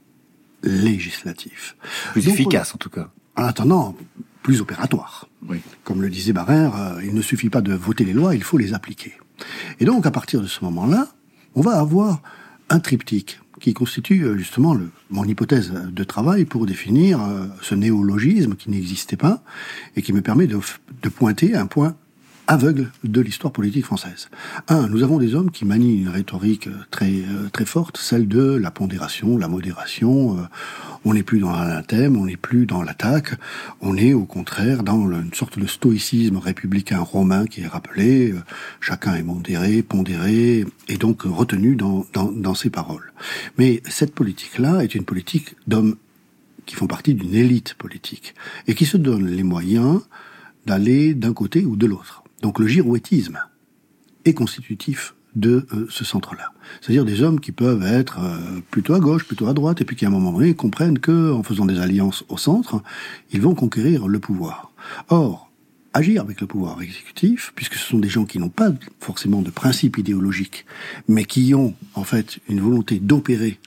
législatif. 0.62 1.76
Plus 2.12 2.28
efficace, 2.28 2.75
en 2.75 2.78
tout 2.78 2.90
cas. 2.90 3.11
En 3.37 3.44
attendant, 3.44 3.96
plus 4.44 4.60
opératoire. 4.60 5.26
Oui. 5.48 5.60
Comme 5.82 6.02
le 6.02 6.10
disait 6.10 6.34
Barrère, 6.34 6.76
euh, 6.76 7.00
il 7.02 7.14
ne 7.14 7.22
suffit 7.22 7.48
pas 7.48 7.62
de 7.62 7.72
voter 7.72 8.04
les 8.04 8.12
lois, 8.12 8.36
il 8.36 8.44
faut 8.44 8.58
les 8.58 8.74
appliquer. 8.74 9.14
Et 9.80 9.86
donc, 9.86 10.06
à 10.06 10.12
partir 10.12 10.40
de 10.40 10.46
ce 10.46 10.62
moment-là, 10.64 11.08
on 11.56 11.62
va 11.62 11.80
avoir 11.80 12.20
un 12.68 12.78
triptyque 12.78 13.40
qui 13.60 13.72
constitue 13.72 14.22
euh, 14.22 14.36
justement 14.36 14.74
le, 14.74 14.90
mon 15.10 15.24
hypothèse 15.24 15.72
de 15.72 16.04
travail 16.04 16.44
pour 16.44 16.66
définir 16.66 17.22
euh, 17.22 17.46
ce 17.62 17.74
néologisme 17.74 18.54
qui 18.54 18.70
n'existait 18.70 19.16
pas 19.16 19.42
et 19.96 20.02
qui 20.02 20.12
me 20.12 20.20
permet 20.20 20.46
de, 20.46 20.60
de 21.02 21.08
pointer 21.08 21.56
un 21.56 21.66
point 21.66 21.96
aveugle 22.46 22.90
de 23.04 23.20
l'histoire 23.20 23.52
politique 23.52 23.84
française. 23.84 24.28
Un, 24.68 24.88
nous 24.88 25.02
avons 25.02 25.18
des 25.18 25.34
hommes 25.34 25.50
qui 25.50 25.64
manient 25.64 26.02
une 26.02 26.08
rhétorique 26.08 26.68
très 26.90 27.10
euh, 27.10 27.48
très 27.52 27.64
forte, 27.64 27.96
celle 27.96 28.28
de 28.28 28.42
la 28.42 28.70
pondération, 28.70 29.38
la 29.38 29.48
modération. 29.48 30.38
Euh, 30.38 30.42
on 31.04 31.14
n'est 31.14 31.22
plus 31.22 31.38
dans 31.40 31.52
l'anathème, 31.52 32.16
on 32.16 32.26
n'est 32.26 32.36
plus 32.36 32.66
dans 32.66 32.82
l'attaque, 32.82 33.34
on 33.80 33.96
est 33.96 34.14
au 34.14 34.24
contraire 34.24 34.82
dans 34.82 35.10
une 35.10 35.34
sorte 35.34 35.58
de 35.58 35.66
stoïcisme 35.66 36.36
républicain 36.36 37.00
romain 37.00 37.46
qui 37.46 37.62
est 37.62 37.66
rappelé. 37.66 38.32
Euh, 38.32 38.42
chacun 38.80 39.14
est 39.14 39.22
modéré, 39.22 39.82
pondéré, 39.82 40.64
et 40.88 40.96
donc 40.96 41.22
retenu 41.22 41.76
dans, 41.76 42.06
dans, 42.12 42.30
dans 42.30 42.54
ses 42.54 42.70
paroles. 42.70 43.12
Mais 43.58 43.82
cette 43.88 44.14
politique-là 44.14 44.82
est 44.82 44.94
une 44.94 45.04
politique 45.04 45.56
d'hommes 45.66 45.96
qui 46.66 46.74
font 46.74 46.86
partie 46.86 47.14
d'une 47.14 47.34
élite 47.34 47.74
politique 47.74 48.34
et 48.66 48.74
qui 48.74 48.86
se 48.86 48.96
donnent 48.96 49.28
les 49.28 49.42
moyens 49.42 50.00
d'aller 50.66 51.14
d'un 51.14 51.32
côté 51.32 51.64
ou 51.64 51.76
de 51.76 51.86
l'autre. 51.86 52.23
Donc 52.42 52.58
le 52.58 52.66
girouettisme 52.66 53.38
est 54.24 54.34
constitutif 54.34 55.14
de 55.34 55.66
euh, 55.72 55.86
ce 55.90 56.04
centre-là. 56.04 56.52
C'est-à-dire 56.80 57.04
des 57.04 57.22
hommes 57.22 57.40
qui 57.40 57.52
peuvent 57.52 57.84
être 57.84 58.20
euh, 58.20 58.60
plutôt 58.70 58.94
à 58.94 59.00
gauche, 59.00 59.24
plutôt 59.24 59.48
à 59.48 59.52
droite, 59.52 59.80
et 59.80 59.84
puis 59.84 59.96
qui 59.96 60.04
à 60.04 60.08
un 60.08 60.12
moment 60.12 60.32
donné 60.32 60.54
comprennent 60.54 60.98
que, 60.98 61.32
en 61.32 61.42
faisant 61.42 61.66
des 61.66 61.80
alliances 61.80 62.24
au 62.28 62.36
centre, 62.36 62.82
ils 63.32 63.40
vont 63.40 63.54
conquérir 63.54 64.06
le 64.06 64.20
pouvoir. 64.20 64.72
Or, 65.08 65.50
agir 65.92 66.22
avec 66.22 66.40
le 66.40 66.46
pouvoir 66.46 66.80
exécutif, 66.82 67.52
puisque 67.54 67.74
ce 67.74 67.88
sont 67.88 67.98
des 67.98 68.08
gens 68.08 68.24
qui 68.24 68.38
n'ont 68.38 68.48
pas 68.48 68.70
forcément 69.00 69.42
de 69.42 69.50
principe 69.50 69.98
idéologique, 69.98 70.66
mais 71.08 71.24
qui 71.24 71.54
ont 71.54 71.74
en 71.94 72.04
fait 72.04 72.38
une 72.48 72.60
volonté 72.60 72.98
d'opérer 72.98 73.58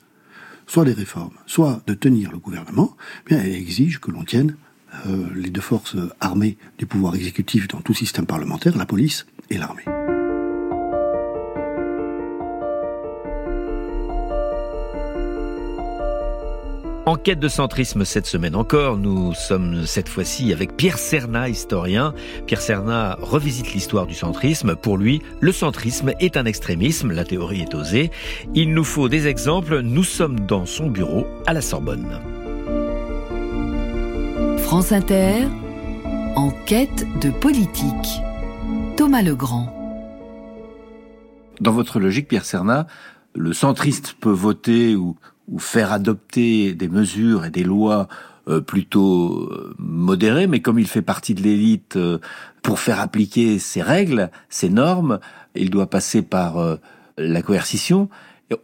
soit 0.67 0.85
des 0.85 0.93
réformes, 0.93 1.33
soit 1.45 1.81
de 1.87 1.93
tenir 1.93 2.31
le 2.31 2.39
gouvernement, 2.39 2.95
eh 3.25 3.35
bien, 3.35 3.43
exige 3.43 3.99
que 3.99 4.11
l'on 4.11 4.23
tienne 4.23 4.55
euh, 5.05 5.25
les 5.35 5.49
deux 5.49 5.61
forces 5.61 5.95
armées 6.19 6.57
du 6.77 6.85
pouvoir 6.85 7.15
exécutif 7.15 7.67
dans 7.67 7.81
tout 7.81 7.93
système 7.93 8.25
parlementaire, 8.25 8.77
la 8.77 8.85
police 8.85 9.25
et 9.49 9.57
l'armée. 9.57 9.83
En 17.07 17.15
quête 17.15 17.39
de 17.39 17.47
centrisme 17.47 18.03
cette 18.03 18.25
semaine 18.25 18.53
encore, 18.53 18.97
nous 18.97 19.33
sommes 19.33 19.85
cette 19.85 20.09
fois-ci 20.09 20.51
avec 20.51 20.75
Pierre 20.75 20.97
Serna, 20.97 21.47
historien. 21.47 22.13
Pierre 22.47 22.59
Serna 22.59 23.17
revisite 23.21 23.73
l'histoire 23.73 24.07
du 24.07 24.13
centrisme. 24.13 24.75
Pour 24.75 24.97
lui, 24.97 25.21
le 25.39 25.53
centrisme 25.53 26.11
est 26.19 26.35
un 26.35 26.43
extrémisme, 26.43 27.13
la 27.13 27.23
théorie 27.23 27.61
est 27.61 27.75
osée. 27.75 28.11
Il 28.55 28.73
nous 28.73 28.83
faut 28.83 29.07
des 29.07 29.27
exemples. 29.27 29.79
Nous 29.79 30.03
sommes 30.03 30.41
dans 30.41 30.65
son 30.65 30.87
bureau 30.87 31.25
à 31.45 31.53
la 31.53 31.61
Sorbonne. 31.61 32.19
France 34.67 34.91
Inter, 34.91 35.47
en 36.35 36.51
quête 36.65 37.07
de 37.21 37.29
politique. 37.29 38.21
Thomas 38.97 39.21
Legrand. 39.21 39.73
Dans 41.61 41.71
votre 41.71 42.01
logique, 42.01 42.27
Pierre 42.27 42.43
Serna, 42.43 42.85
le 43.33 43.53
centriste 43.53 44.17
peut 44.19 44.29
voter 44.29 44.97
ou, 44.97 45.15
ou 45.47 45.59
faire 45.59 45.93
adopter 45.93 46.73
des 46.73 46.89
mesures 46.89 47.45
et 47.45 47.49
des 47.49 47.63
lois 47.63 48.09
euh, 48.49 48.59
plutôt 48.59 49.47
euh, 49.49 49.73
modérées, 49.79 50.47
mais 50.47 50.59
comme 50.59 50.79
il 50.79 50.87
fait 50.87 51.01
partie 51.01 51.33
de 51.33 51.43
l'élite, 51.43 51.95
euh, 51.95 52.19
pour 52.61 52.81
faire 52.81 52.99
appliquer 52.99 53.59
ses 53.59 53.81
règles, 53.81 54.29
ses 54.49 54.67
normes, 54.67 55.19
il 55.55 55.69
doit 55.69 55.89
passer 55.89 56.23
par 56.23 56.77
la 57.17 57.41
coercition. 57.41 58.09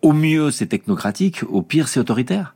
Au 0.02 0.12
mieux, 0.12 0.52
c'est 0.52 0.68
technocratique, 0.68 1.44
au 1.48 1.62
pire, 1.62 1.88
c'est 1.88 2.02
autoritaire. 2.02 2.56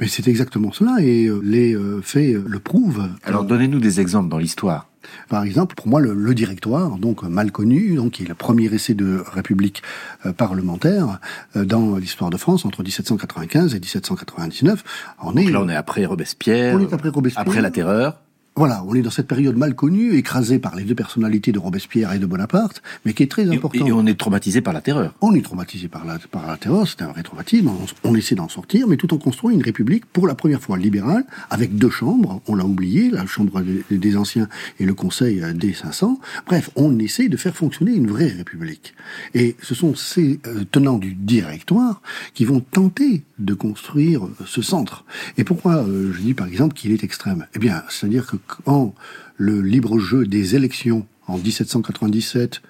Mais 0.00 0.08
c'est 0.08 0.26
exactement 0.26 0.72
cela, 0.72 0.96
et 1.00 1.30
les 1.42 1.76
faits 2.02 2.34
le 2.44 2.58
prouvent. 2.58 3.08
Alors 3.22 3.44
donnez-nous 3.44 3.78
des 3.78 4.00
exemples 4.00 4.28
dans 4.28 4.38
l'histoire. 4.38 4.88
Par 5.28 5.44
exemple, 5.44 5.74
pour 5.74 5.88
moi, 5.88 6.00
le, 6.00 6.14
le, 6.14 6.34
directoire, 6.34 6.98
donc 6.98 7.22
mal 7.22 7.52
connu, 7.52 7.96
donc 7.96 8.12
qui 8.12 8.24
est 8.24 8.28
le 8.28 8.34
premier 8.34 8.72
essai 8.72 8.94
de 8.94 9.22
république 9.26 9.82
euh, 10.26 10.32
parlementaire 10.32 11.20
euh, 11.56 11.64
dans 11.64 11.96
l'histoire 11.96 12.30
de 12.30 12.36
France 12.36 12.64
entre 12.64 12.82
1795 12.82 13.74
et 13.74 13.80
1799. 13.80 14.84
On 15.22 15.32
donc 15.32 15.38
est, 15.38 15.50
là, 15.50 15.60
on 15.60 15.68
est 15.68 15.76
après 15.76 16.04
Robespierre. 16.04 16.76
On 16.76 16.80
est 16.80 16.92
après 16.92 17.08
Robespierre. 17.08 17.46
Après 17.46 17.60
la 17.60 17.70
Terreur. 17.70 18.20
Voilà, 18.56 18.84
on 18.86 18.94
est 18.94 19.02
dans 19.02 19.10
cette 19.10 19.26
période 19.26 19.56
mal 19.56 19.74
connue, 19.74 20.14
écrasée 20.14 20.60
par 20.60 20.76
les 20.76 20.84
deux 20.84 20.94
personnalités 20.94 21.50
de 21.50 21.58
Robespierre 21.58 22.12
et 22.12 22.20
de 22.20 22.26
Bonaparte, 22.26 22.82
mais 23.04 23.12
qui 23.12 23.24
est 23.24 23.30
très 23.30 23.48
importante. 23.48 23.88
Et, 23.88 23.90
on 23.90 24.06
est 24.06 24.16
traumatisé 24.16 24.60
par 24.60 24.72
la 24.72 24.80
terreur. 24.80 25.12
On 25.20 25.34
est 25.34 25.42
traumatisé 25.42 25.88
par 25.88 26.04
la, 26.04 26.20
par 26.30 26.46
la 26.46 26.56
terreur, 26.56 26.86
c'est 26.86 27.02
un 27.02 27.08
vrai 27.08 27.24
traumatisme, 27.24 27.68
on, 27.68 28.10
on 28.10 28.14
essaie 28.14 28.36
d'en 28.36 28.48
sortir, 28.48 28.86
mais 28.86 28.96
tout 28.96 29.12
en 29.12 29.18
construisant 29.18 29.56
une 29.56 29.62
république 29.62 30.06
pour 30.06 30.28
la 30.28 30.36
première 30.36 30.60
fois 30.60 30.78
libérale, 30.78 31.24
avec 31.50 31.74
deux 31.76 31.90
chambres, 31.90 32.42
on 32.46 32.54
l'a 32.54 32.64
oublié, 32.64 33.10
la 33.10 33.26
chambre 33.26 33.60
des, 33.60 33.98
des, 33.98 34.16
anciens 34.16 34.48
et 34.78 34.84
le 34.84 34.94
conseil 34.94 35.42
des 35.54 35.74
500. 35.74 36.20
Bref, 36.46 36.70
on 36.76 36.96
essaie 37.00 37.28
de 37.28 37.36
faire 37.36 37.56
fonctionner 37.56 37.92
une 37.92 38.06
vraie 38.06 38.28
république. 38.28 38.94
Et 39.34 39.56
ce 39.62 39.74
sont 39.74 39.96
ces 39.96 40.38
euh, 40.46 40.62
tenants 40.70 40.98
du 40.98 41.14
directoire 41.14 42.02
qui 42.34 42.44
vont 42.44 42.60
tenter 42.60 43.24
de 43.40 43.54
construire 43.54 44.28
ce 44.46 44.62
centre. 44.62 45.04
Et 45.38 45.42
pourquoi 45.42 45.78
euh, 45.78 46.12
je 46.12 46.20
dis 46.20 46.34
par 46.34 46.46
exemple 46.46 46.74
qu'il 46.74 46.92
est 46.92 47.02
extrême? 47.02 47.46
Eh 47.56 47.58
bien, 47.58 47.82
c'est-à-dire 47.88 48.26
que 48.26 48.36
quand 48.46 48.94
le 49.36 49.60
libre 49.60 49.98
jeu 49.98 50.26
des 50.26 50.54
élections 50.54 51.06
en 51.26 51.38
1797 51.38 52.62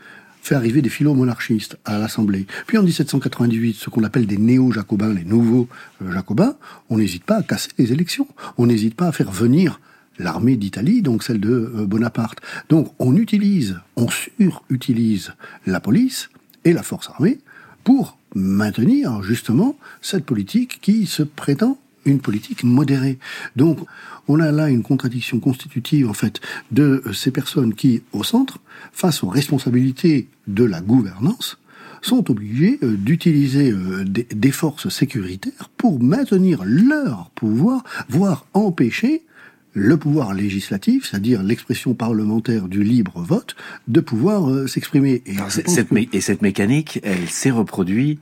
fait 0.43 0.55
arriver 0.55 0.83
des 0.83 0.91
philo-monarchistes 0.91 1.79
à 1.85 1.99
l'Assemblée, 1.99 2.47
puis 2.67 2.77
en 2.77 2.83
1798, 2.83 3.77
ce 3.77 3.89
qu'on 3.89 4.05
appelle 4.05 4.27
des 4.27 4.37
néo-jacobins, 4.37 5.13
les 5.13 5.25
nouveaux 5.25 5.69
euh, 6.03 6.13
jacobins, 6.13 6.57
on 6.91 6.99
n'hésite 6.99 7.25
pas 7.25 7.37
à 7.39 7.43
casser 7.43 7.71
les 7.79 7.93
élections, 7.93 8.29
on 8.59 8.67
n'hésite 8.67 8.95
pas 8.95 9.09
à 9.09 9.13
faire 9.13 9.31
venir 9.31 9.81
l'armée 10.19 10.57
d'Italie, 10.57 11.03
donc 11.03 11.23
celle 11.23 11.41
de 11.41 11.73
euh, 11.75 11.87
Bonaparte. 11.87 12.41
Donc 12.69 12.93
on 12.99 13.17
utilise, 13.17 13.81
on 13.97 14.09
surutilise 14.09 15.33
la 15.67 15.81
police 15.81 16.29
et 16.65 16.73
la 16.73 16.83
force 16.83 17.09
armée 17.09 17.39
pour 17.83 18.19
maintenir 18.35 19.23
justement 19.23 19.77
cette 20.03 20.25
politique 20.25 20.81
qui 20.83 21.07
se 21.07 21.23
prétend 21.23 21.79
une 22.05 22.21
politique 22.21 22.65
modérée. 22.65 23.19
Donc, 23.57 23.79
on 24.29 24.41
a 24.41 24.51
là 24.53 24.69
une 24.69 24.83
contradiction 24.83 25.41
constitutive, 25.41 26.09
en 26.09 26.15
fait, 26.15 26.41
de 26.71 27.03
ces 27.13 27.31
personnes 27.31 27.75
qui, 27.75 28.03
au 28.13 28.25
centre, 28.25 28.59
face 28.93 29.23
aux 29.23 29.29
responsabilités 29.29 30.29
de 30.47 30.65
la 30.65 30.81
gouvernance, 30.81 31.59
sont 32.03 32.31
obligées 32.31 32.79
euh, 32.83 32.97
d'utiliser 32.97 33.71
euh, 33.71 34.05
des, 34.05 34.51
forces 34.51 34.91
sécuritaires 34.91 35.71
pour 35.77 36.03
maintenir 36.03 36.63
leur 36.65 37.31
pouvoir, 37.35 37.83
voire 38.09 38.47
empêcher 38.53 39.23
le 39.73 39.97
pouvoir 39.97 40.35
législatif, 40.35 41.09
c'est-à-dire 41.11 41.43
l'expression 41.43 41.95
parlementaire 41.95 42.69
du 42.69 42.83
libre 42.85 43.21
vote, 43.23 43.57
de 43.89 44.01
pouvoir 44.01 44.51
euh, 44.51 44.67
s'exprimer. 44.67 45.23
Et, 45.27 45.37
cette 45.49 45.89
et 46.13 46.21
cette 46.21 46.43
mécanique, 46.43 47.01
elle 47.03 47.29
s'est 47.29 47.51
reproduite 47.51 48.21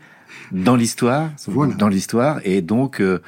dans 0.51 0.77
l'histoire, 0.77 1.31
voilà. 1.47 1.75
dans 1.75 1.89
l'histoire, 1.89 2.41
et 2.45 2.63
donc 2.63 3.01
euh, 3.01 3.21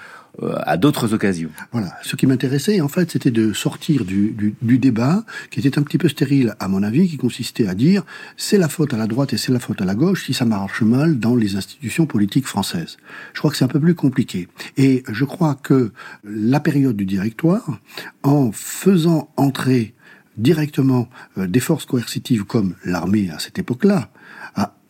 à 0.43 0.77
d'autres 0.77 1.15
occasions. 1.15 1.51
Voilà. 1.73 1.93
Ce 2.03 2.17
qui 2.17 2.27
m'intéressait, 2.27 2.81
en 2.81 2.89
fait, 2.89 3.11
c'était 3.11 3.31
de 3.31 3.53
sortir 3.53 4.05
du, 4.05 4.33
du, 4.33 4.55
du, 4.61 4.79
débat, 4.79 5.25
qui 5.51 5.61
était 5.61 5.79
un 5.79 5.83
petit 5.83 5.99
peu 5.99 6.09
stérile, 6.09 6.55
à 6.59 6.69
mon 6.69 6.83
avis, 6.83 7.09
qui 7.09 7.17
consistait 7.17 7.69
à 7.69 7.75
dire 7.75 8.03
c'est 8.37 8.59
la 8.59 8.69
faute 8.69 8.93
à 8.95 8.97
la 8.97 9.07
droite 9.07 9.33
et 9.33 9.37
c'est 9.37 9.53
la 9.53 9.61
faute 9.61 9.81
à 9.81 9.85
la 9.85 9.95
gauche 9.95 10.27
si 10.27 10.35
ça 10.35 10.45
marche 10.45 10.83
mal 10.83 11.19
dans 11.19 11.37
les 11.37 11.57
institutions 11.57 12.07
politiques 12.07 12.47
françaises. 12.47 12.97
Je 13.33 13.39
crois 13.39 13.51
que 13.51 13.57
c'est 13.57 13.65
un 13.65 13.69
peu 13.69 13.81
plus 13.81 13.95
compliqué. 13.95 14.49
Et 14.77 15.05
je 15.09 15.25
crois 15.25 15.55
que 15.55 15.93
la 16.25 16.61
période 16.61 16.97
du 16.97 17.07
directoire, 17.07 17.79
en 18.23 18.51
faisant 18.53 19.31
entrer 19.37 19.95
directement 20.37 21.09
euh, 21.39 21.47
des 21.47 21.61
forces 21.61 21.85
coercitives 21.85 22.45
comme 22.45 22.75
l'armée 22.85 23.31
à 23.31 23.39
cette 23.39 23.59
époque-là, 23.59 24.11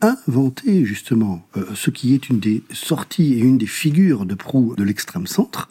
inventer 0.05 0.85
justement 0.85 1.47
euh, 1.57 1.65
ce 1.75 1.91
qui 1.91 2.15
est 2.15 2.29
une 2.29 2.39
des 2.39 2.63
sorties 2.73 3.35
et 3.35 3.41
une 3.41 3.59
des 3.59 3.67
figures 3.67 4.27
de 4.27 4.35
proue 4.35 4.75
de 4.77 4.85
l'extrême 4.85 5.27
centre, 5.27 5.69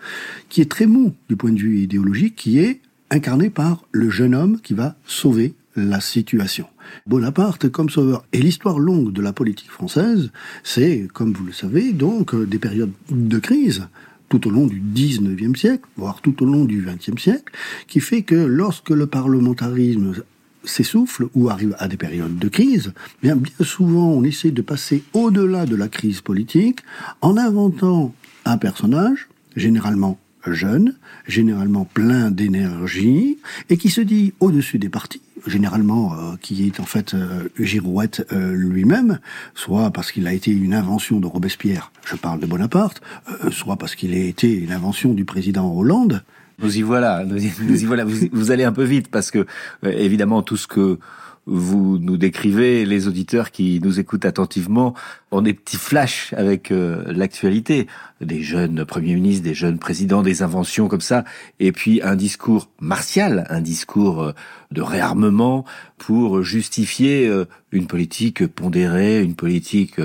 qui 0.50 0.62
est 0.62 0.70
très 0.70 0.86
mou 0.86 1.14
du 1.30 1.36
point 1.36 1.52
de 1.52 1.60
vue 1.60 1.80
idéologique, 1.80 2.36
qui 2.36 2.60
est 2.60 2.82
incarné 3.10 3.50
par 3.50 3.84
le 3.92 4.10
jeune 4.10 4.36
homme 4.36 4.60
qui 4.62 4.74
va 4.74 4.96
sauver 5.06 5.54
la 5.76 6.02
situation. 6.02 6.68
Bonaparte 7.08 7.70
comme 7.70 7.90
sauveur. 7.90 8.26
Et 8.34 8.40
l'histoire 8.40 8.80
longue 8.80 9.12
de 9.12 9.22
la 9.22 9.34
politique 9.34 9.72
française, 9.72 10.32
c'est, 10.64 11.08
comme 11.14 11.34
vous 11.34 11.46
le 11.46 11.54
savez, 11.54 11.94
donc 11.94 12.34
euh, 12.34 12.46
des 12.46 12.60
périodes 12.60 12.92
de 13.10 13.40
crise 13.40 13.88
tout 14.30 14.48
au 14.48 14.52
long 14.52 14.66
du 14.66 14.82
19e 14.82 15.56
siècle, 15.56 15.84
voire 15.96 16.22
tout 16.22 16.42
au 16.42 16.46
long 16.48 16.66
du 16.66 16.84
20e 16.84 17.20
siècle, 17.20 17.54
qui 17.88 18.00
fait 18.00 18.24
que 18.24 18.34
lorsque 18.34 18.90
le 18.90 19.06
parlementarisme 19.06 20.24
s'essouffle 20.64 21.28
ou 21.36 21.50
arrive 21.50 21.76
à 21.80 21.88
des 21.88 21.98
périodes 21.98 22.38
de 22.38 22.48
crise, 22.48 22.94
bien, 23.22 23.36
bien 23.36 23.54
souvent 23.62 24.08
on 24.08 24.24
essaie 24.24 24.52
de 24.52 24.62
passer 24.62 25.04
au-delà 25.14 25.66
de 25.66 25.76
la 25.76 25.88
crise 25.88 26.22
politique 26.22 26.80
en 27.22 27.38
inventant 27.38 28.14
un 28.46 28.58
personnage, 28.58 29.28
généralement 29.56 30.20
jeune, 30.52 30.96
généralement 31.28 31.86
plein 31.86 32.32
d'énergie, 32.32 33.38
et 33.70 33.78
qui 33.78 33.90
se 33.90 34.02
dit 34.02 34.34
au-dessus 34.40 34.80
des 34.80 34.90
partis, 34.90 35.22
généralement 35.48 36.14
euh, 36.14 36.36
qui 36.42 36.68
est 36.68 36.80
en 36.80 36.86
fait 36.86 37.14
euh, 37.14 37.48
Girouette 37.58 38.26
euh, 38.32 38.54
lui-même, 38.54 39.20
soit 39.56 39.92
parce 39.92 40.12
qu'il 40.12 40.28
a 40.28 40.34
été 40.34 40.52
une 40.52 40.74
invention 40.74 41.20
de 41.20 41.28
Robespierre, 41.28 41.92
je 42.06 42.16
parle 42.16 42.40
de 42.40 42.46
Bonaparte, 42.46 43.02
euh, 43.30 43.52
soit 43.52 43.78
parce 43.78 43.96
qu'il 43.96 44.14
a 44.14 44.18
été 44.18 44.52
une 44.52 44.72
invention 44.72 45.14
du 45.14 45.26
président 45.26 45.74
Hollande, 45.74 46.24
nous 46.60 46.78
y 46.78 46.82
voilà, 46.82 47.24
nous 47.26 47.38
y, 47.44 47.86
voilà. 47.86 48.06
Vous, 48.06 48.52
allez 48.52 48.64
un 48.64 48.72
peu 48.72 48.84
vite 48.84 49.10
parce 49.10 49.32
que 49.32 49.40
euh, 49.86 49.92
évidemment 49.92 50.42
tout 50.42 50.58
ce 50.58 50.68
que 50.68 51.00
vous 51.46 51.98
nous 52.00 52.16
décrivez, 52.16 52.86
les 52.86 53.10
auditeurs 53.10 53.52
qui 53.52 53.82
nous 53.84 54.00
écoutent 54.00 54.24
attentivement 54.24 54.94
ont 55.30 55.42
des 55.42 55.54
petits 55.54 55.76
flashs 55.76 56.34
avec 56.38 56.72
euh, 56.72 57.04
l'actualité, 57.08 57.88
des 58.22 58.42
jeunes 58.42 58.86
premiers 58.86 59.16
ministres, 59.16 59.44
des 59.44 59.54
jeunes 59.54 59.78
présidents, 59.78 60.22
des 60.22 60.42
inventions 60.42 60.88
comme 60.88 61.02
ça, 61.02 61.26
et 61.60 61.74
puis 61.74 62.02
un 62.02 62.16
discours 62.16 62.70
martial, 62.80 63.46
un 63.50 63.60
discours 63.60 64.24
euh, 64.24 64.32
de 64.72 64.82
réarmement 64.82 65.66
pour 65.98 66.44
justifier 66.44 67.30
une 67.72 67.88
politique 67.88 68.48
pondérée, 68.48 69.22
une 69.22 69.36
politique 69.36 70.02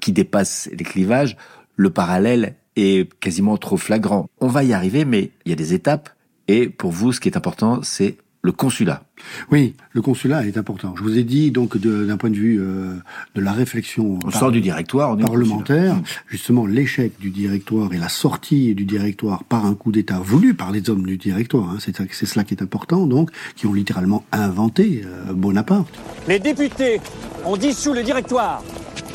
qui 0.00 0.10
dépasse 0.10 0.68
les 0.72 0.84
clivages. 0.84 1.36
Le 1.76 1.90
parallèle 1.90 2.56
est 2.76 3.12
quasiment 3.20 3.56
trop 3.56 3.76
flagrant. 3.76 4.28
On 4.40 4.48
va 4.48 4.64
y 4.64 4.72
arriver, 4.72 5.04
mais 5.04 5.30
il 5.44 5.50
y 5.50 5.52
a 5.52 5.56
des 5.56 5.74
étapes. 5.74 6.10
Et 6.48 6.68
pour 6.68 6.92
vous, 6.92 7.12
ce 7.12 7.20
qui 7.20 7.28
est 7.28 7.36
important, 7.36 7.80
c'est 7.82 8.16
le 8.46 8.52
consulat. 8.52 9.02
Oui, 9.50 9.74
le 9.90 10.00
consulat 10.02 10.46
est 10.46 10.56
important. 10.56 10.94
Je 10.96 11.02
vous 11.02 11.18
ai 11.18 11.24
dit 11.24 11.50
donc 11.50 11.76
d'un 11.76 12.16
point 12.16 12.30
de 12.30 12.36
vue 12.36 12.60
euh, 12.60 12.94
de 13.34 13.40
la 13.40 13.52
réflexion 13.52 14.20
on 14.24 14.30
sort 14.30 14.52
du 14.52 14.60
directoire, 14.60 15.16
parlementaire, 15.16 16.00
justement 16.28 16.64
l'échec 16.64 17.18
du 17.18 17.30
directoire 17.30 17.92
et 17.92 17.98
la 17.98 18.08
sortie 18.08 18.76
du 18.76 18.84
directoire 18.84 19.42
par 19.42 19.66
un 19.66 19.74
coup 19.74 19.90
d'État 19.90 20.20
voulu 20.20 20.54
par 20.54 20.70
les 20.70 20.88
hommes 20.88 21.04
du 21.04 21.16
directoire, 21.16 21.70
hein, 21.70 21.78
c'est 21.80 22.26
cela 22.26 22.44
qui 22.44 22.54
est 22.54 22.62
important, 22.62 23.08
donc 23.08 23.30
qui 23.56 23.66
ont 23.66 23.72
littéralement 23.72 24.24
inventé 24.30 25.02
euh, 25.04 25.32
Bonaparte. 25.32 25.88
Les 26.28 26.38
députés 26.38 27.00
ont 27.44 27.56
dissous 27.56 27.94
le 27.94 28.04
directoire. 28.04 28.62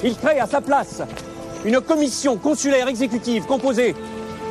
Ils 0.03 0.15
créent 0.15 0.39
à 0.39 0.47
sa 0.47 0.59
place 0.59 1.03
une 1.65 1.79
commission 1.81 2.37
consulaire 2.37 2.87
exécutive 2.87 3.45
composée 3.45 3.95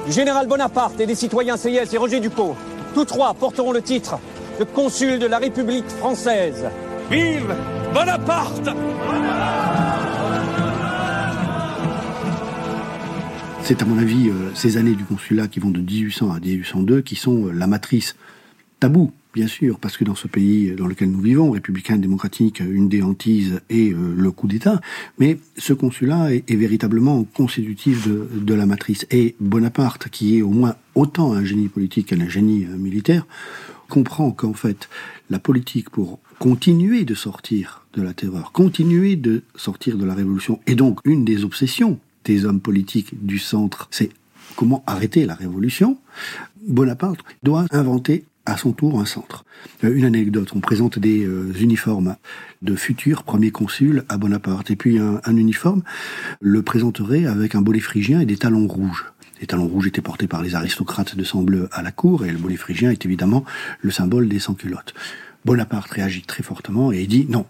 du 0.06 0.12
général 0.12 0.46
Bonaparte 0.46 0.98
et 1.00 1.06
des 1.06 1.14
citoyens 1.14 1.56
Seyès 1.56 1.92
et 1.92 1.98
Roger 1.98 2.20
Dupont. 2.20 2.54
Tous 2.94 3.04
trois 3.04 3.34
porteront 3.34 3.72
le 3.72 3.82
titre 3.82 4.18
de 4.58 4.64
consul 4.64 5.18
de 5.18 5.26
la 5.26 5.38
République 5.38 5.88
française. 5.88 6.66
Vive 7.10 7.54
Bonaparte 7.92 8.70
C'est 13.62 13.82
à 13.82 13.84
mon 13.84 13.98
avis 13.98 14.28
euh, 14.28 14.50
ces 14.54 14.78
années 14.78 14.94
du 14.94 15.04
consulat 15.04 15.46
qui 15.46 15.60
vont 15.60 15.70
de 15.70 15.80
1800 15.80 16.32
à 16.32 16.40
1802 16.40 17.02
qui 17.02 17.14
sont 17.14 17.46
euh, 17.46 17.52
la 17.52 17.68
matrice 17.68 18.16
tabou 18.80 19.12
Bien 19.32 19.46
sûr, 19.46 19.78
parce 19.78 19.96
que 19.96 20.02
dans 20.02 20.16
ce 20.16 20.26
pays 20.26 20.72
dans 20.72 20.88
lequel 20.88 21.08
nous 21.08 21.20
vivons, 21.20 21.52
républicain 21.52 21.96
démocratique, 21.96 22.58
une 22.58 22.88
des 22.88 23.00
hantises 23.00 23.60
est 23.70 23.92
euh, 23.92 24.12
le 24.16 24.30
coup 24.32 24.48
d'État, 24.48 24.80
mais 25.20 25.38
ce 25.56 25.72
consulat 25.72 26.34
est, 26.34 26.56
véritablement 26.56 27.22
constitutif 27.22 28.08
de, 28.08 28.28
de, 28.34 28.54
la 28.54 28.66
matrice. 28.66 29.06
Et 29.12 29.36
Bonaparte, 29.38 30.08
qui 30.08 30.38
est 30.38 30.42
au 30.42 30.50
moins 30.50 30.74
autant 30.96 31.32
un 31.32 31.44
génie 31.44 31.68
politique 31.68 32.08
qu'un 32.08 32.28
génie 32.28 32.66
militaire, 32.76 33.24
comprend 33.88 34.32
qu'en 34.32 34.54
fait, 34.54 34.88
la 35.30 35.38
politique 35.38 35.90
pour 35.90 36.18
continuer 36.40 37.04
de 37.04 37.14
sortir 37.14 37.86
de 37.94 38.02
la 38.02 38.14
terreur, 38.14 38.50
continuer 38.50 39.14
de 39.14 39.44
sortir 39.54 39.96
de 39.96 40.04
la 40.04 40.14
révolution, 40.14 40.58
et 40.66 40.74
donc 40.74 40.98
une 41.04 41.24
des 41.24 41.44
obsessions 41.44 42.00
des 42.24 42.46
hommes 42.46 42.60
politiques 42.60 43.24
du 43.24 43.38
centre, 43.38 43.86
c'est 43.92 44.10
comment 44.56 44.82
arrêter 44.86 45.24
la 45.24 45.34
révolution, 45.34 45.98
Bonaparte 46.66 47.20
doit 47.42 47.66
inventer 47.70 48.24
à 48.50 48.56
son 48.56 48.72
tour 48.72 49.00
un 49.00 49.04
centre. 49.04 49.44
Euh, 49.84 49.94
une 49.94 50.04
anecdote, 50.04 50.50
on 50.54 50.60
présente 50.60 50.98
des 50.98 51.24
euh, 51.24 51.52
uniformes 51.58 52.16
de 52.62 52.74
futurs 52.74 53.22
premiers 53.22 53.50
consuls 53.50 54.04
à 54.08 54.18
Bonaparte. 54.18 54.70
Et 54.70 54.76
puis 54.76 54.98
un, 54.98 55.36
uniforme 55.36 55.82
le 56.40 56.62
présenterait 56.62 57.26
avec 57.26 57.54
un 57.54 57.62
bonnet 57.62 57.80
phrygien 57.80 58.20
et 58.20 58.26
des 58.26 58.36
talons 58.36 58.66
rouges. 58.66 59.06
Les 59.40 59.46
talons 59.46 59.68
rouges 59.68 59.86
étaient 59.86 60.02
portés 60.02 60.26
par 60.26 60.42
les 60.42 60.54
aristocrates 60.54 61.16
de 61.16 61.24
sang 61.24 61.42
bleu 61.42 61.68
à 61.72 61.82
la 61.82 61.92
cour, 61.92 62.26
et 62.26 62.32
le 62.32 62.38
bonnet 62.38 62.56
phrygien 62.56 62.90
est 62.90 63.06
évidemment 63.06 63.44
le 63.80 63.90
symbole 63.90 64.28
des 64.28 64.38
sans-culottes. 64.38 64.92
Bonaparte 65.46 65.90
réagit 65.90 66.22
très 66.22 66.42
fortement 66.42 66.92
et 66.92 67.06
dit 67.06 67.26
non, 67.28 67.46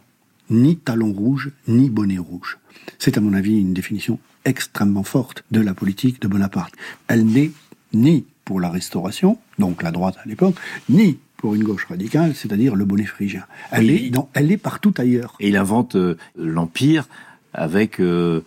ni 0.50 0.76
talons 0.76 1.12
rouges, 1.12 1.50
ni 1.66 1.90
bonnet 1.90 2.18
rouge. 2.18 2.58
C'est 2.98 3.18
à 3.18 3.20
mon 3.20 3.32
avis 3.32 3.58
une 3.58 3.74
définition 3.74 4.20
extrêmement 4.44 5.02
forte 5.02 5.44
de 5.50 5.60
la 5.60 5.74
politique 5.74 6.20
de 6.20 6.28
Bonaparte. 6.28 6.74
Elle 7.08 7.26
n'est 7.26 7.50
ni 7.92 8.24
pour 8.44 8.60
la 8.60 8.70
restauration, 8.70 9.38
donc 9.58 9.82
la 9.82 9.90
droite 9.90 10.16
à 10.24 10.28
l'époque, 10.28 10.56
ni 10.88 11.18
pour 11.40 11.54
une 11.54 11.64
gauche 11.64 11.86
radicale, 11.86 12.34
c'est-à-dire 12.34 12.76
le 12.76 12.84
bonnet 12.84 13.06
phrygien. 13.06 13.44
Elle, 13.70 13.90
est, 13.90 14.12
elle 14.34 14.52
est 14.52 14.58
partout 14.58 14.92
ailleurs. 14.98 15.36
Et 15.40 15.48
il 15.48 15.56
invente 15.56 15.96
euh, 15.96 16.16
l'Empire 16.36 17.08
avec 17.54 17.98
euh, 17.98 18.42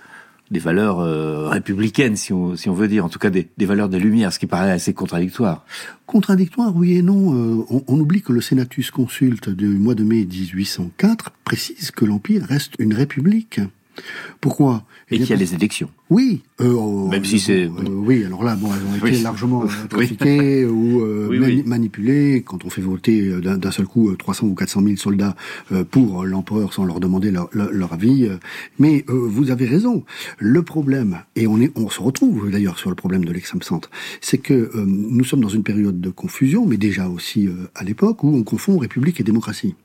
des 0.52 0.60
valeurs 0.60 1.00
euh, 1.00 1.50
républicaines, 1.50 2.16
si 2.16 2.34
on, 2.34 2.56
si 2.56 2.70
on 2.70 2.74
veut 2.74 2.88
dire, 2.88 3.04
en 3.04 3.10
tout 3.10 3.18
cas 3.18 3.32
des, 3.32 3.48
valeurs 3.62 3.90
des 3.90 3.98
Lumières, 3.98 4.32
ce 4.32 4.38
qui 4.38 4.46
paraît 4.46 4.72
assez 4.72 4.94
contradictoire. 4.94 5.66
Contradictoire, 6.06 6.76
oui 6.76 6.98
et 6.98 7.02
non. 7.02 7.66
On, 7.68 7.84
on, 7.88 8.00
oublie 8.00 8.22
que 8.22 8.32
le 8.32 8.42
Senatus 8.42 8.92
Consulte 8.92 9.50
du 9.50 9.68
mois 9.68 9.96
de 9.96 10.04
mai 10.04 10.26
1804 10.26 11.32
précise 11.44 11.90
que 11.90 12.06
l'Empire 12.06 12.44
reste 12.44 12.74
une 12.78 12.94
république. 12.94 13.60
Pourquoi? 14.42 14.84
Et 15.10 15.18
qu'il 15.18 15.30
y 15.30 15.34
a 15.34 15.36
les 15.36 15.54
élections. 15.54 15.90
Oui. 16.10 16.42
Euh, 16.62 17.08
Même 17.10 17.26
si 17.26 17.40
c'est... 17.40 17.66
Euh, 17.66 17.70
oui, 17.88 18.24
alors 18.26 18.44
là, 18.44 18.56
bon, 18.56 18.70
elles 18.74 19.04
ont 19.04 19.08
été 19.08 19.22
largement 19.22 19.64
euh, 19.64 19.88
trafiquées 19.90 20.66
ou 20.68 21.04
manipulées. 21.66 22.44
Quand 22.46 22.66
on 22.66 22.70
fait 22.70 22.82
voter 22.82 23.32
d'un 23.42 23.72
seul 23.72 23.86
coup 23.86 24.14
300 24.16 24.48
ou 24.48 24.54
400 24.54 24.82
000 24.84 24.96
soldats 24.98 25.36
pour 25.92 26.26
l'empereur 26.26 26.74
sans 26.74 26.86
leur 26.86 27.00
demander 27.00 27.32
leur, 27.32 27.50
leur 27.54 27.94
avis. 27.94 28.30
Mais 28.80 29.06
vous 29.08 29.52
avez 29.52 29.66
raison. 29.66 30.04
Le 30.40 30.62
problème, 30.62 31.20
et 31.36 31.48
on, 31.48 31.60
est, 31.60 31.72
on 31.76 31.90
se 31.90 32.02
retrouve 32.02 32.52
d'ailleurs 32.52 32.78
sur 32.78 32.90
le 32.90 32.96
problème 32.96 33.26
de 33.26 33.32
l'extrême 33.32 33.62
centre, 33.62 33.90
c'est 34.22 34.38
que 34.38 34.72
nous 34.86 35.24
sommes 35.24 35.42
dans 35.42 35.50
une 35.50 35.64
période 35.64 36.00
de 36.00 36.10
confusion, 36.10 36.66
mais 36.66 36.77
déjà 36.77 37.08
aussi 37.08 37.50
à 37.75 37.84
l'époque, 37.84 38.24
où 38.24 38.36
on 38.36 38.44
confond 38.44 38.77
république 38.77 39.20
et 39.20 39.24
démocratie. 39.24 39.75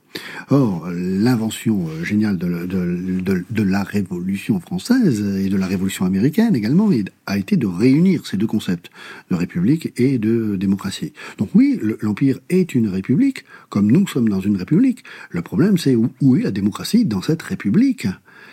Or, 0.49 0.89
l'invention 0.91 1.87
géniale 2.03 2.37
de, 2.37 3.63
la 3.63 3.83
Révolution 3.83 4.59
française 4.59 5.21
et 5.37 5.49
de 5.49 5.57
la 5.57 5.67
Révolution 5.67 6.05
américaine 6.05 6.55
également 6.55 6.89
a 7.25 7.37
été 7.37 7.57
de 7.57 7.67
réunir 7.67 8.25
ces 8.25 8.37
deux 8.37 8.47
concepts, 8.47 8.89
de 9.29 9.35
république 9.35 9.93
et 9.97 10.17
de 10.17 10.55
démocratie. 10.55 11.13
Donc 11.37 11.49
oui, 11.53 11.79
l'Empire 12.01 12.39
est 12.49 12.73
une 12.73 12.87
république, 12.87 13.45
comme 13.69 13.91
nous 13.91 14.07
sommes 14.07 14.29
dans 14.29 14.41
une 14.41 14.57
république. 14.57 15.03
Le 15.29 15.41
problème, 15.41 15.77
c'est 15.77 15.95
où 15.95 16.35
est 16.35 16.41
la 16.41 16.51
démocratie 16.51 17.05
dans 17.05 17.21
cette 17.21 17.41
république? 17.41 18.07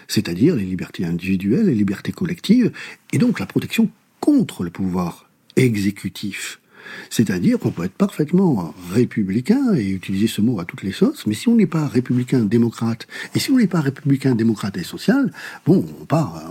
C'est-à-dire 0.09 0.57
les 0.57 0.65
libertés 0.65 1.05
individuelles, 1.05 1.67
les 1.67 1.75
libertés 1.75 2.13
collectives, 2.13 2.71
et 3.13 3.19
donc 3.19 3.41
la 3.41 3.47
protection 3.47 3.91
contre 4.21 4.65
le 4.65 4.71
pouvoir 4.71 5.31
exécutif. 5.57 6.61
C'est-à-dire 7.11 7.59
qu'on 7.59 7.71
peut 7.71 7.85
être 7.85 7.93
parfaitement 7.93 8.75
républicain 8.93 9.75
et 9.75 9.91
utiliser 9.91 10.27
ce 10.27 10.41
mot 10.41 10.61
à 10.61 10.65
toutes 10.65 10.83
les 10.83 10.93
sauces, 10.93 11.27
mais 11.27 11.35
si 11.35 11.49
on 11.49 11.57
n'est 11.57 11.67
pas 11.67 11.87
républicain 11.87 12.41
démocrate, 12.41 13.07
et 13.35 13.39
si 13.39 13.51
on 13.51 13.59
n'est 13.59 13.67
pas 13.67 13.81
républicain 13.81 14.35
démocrate 14.35 14.77
et 14.77 14.85
social, 14.85 15.33
bon, 15.65 15.85
on 16.01 16.05
part, 16.05 16.43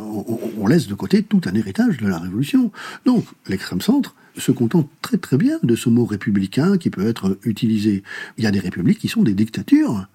on, 0.58 0.68
laisse 0.68 0.88
de 0.88 0.96
côté 0.96 1.22
tout 1.22 1.42
un 1.46 1.54
héritage 1.54 1.98
de 1.98 2.08
la 2.08 2.18
révolution. 2.18 2.72
Donc, 3.06 3.26
l'extrême 3.48 3.82
centre 3.82 4.16
se 4.38 4.52
contente 4.52 4.90
très 5.02 5.18
très 5.18 5.38
bien 5.38 5.60
de 5.64 5.76
ce 5.76 5.90
mot 5.90 6.06
républicain 6.06 6.78
qui 6.78 6.90
peut 6.90 7.08
être 7.08 7.38
utilisé. 7.44 8.04
Il 8.38 8.44
y 8.44 8.48
a 8.48 8.52
des 8.52 8.60
républiques 8.60 9.00
qui 9.00 9.08
sont 9.08 9.22
des 9.22 9.34
dictatures. 9.34 10.08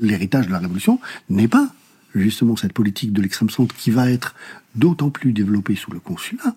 L'héritage 0.00 0.46
de 0.46 0.52
la 0.52 0.58
révolution 0.58 0.98
n'est 1.28 1.48
pas 1.48 1.72
justement 2.14 2.56
cette 2.56 2.72
politique 2.72 3.12
de 3.12 3.22
l'extrême 3.22 3.50
centre 3.50 3.74
qui 3.74 3.90
va 3.90 4.10
être 4.10 4.34
d'autant 4.74 5.10
plus 5.10 5.32
développée 5.32 5.76
sous 5.76 5.90
le 5.90 6.00
consulat 6.00 6.54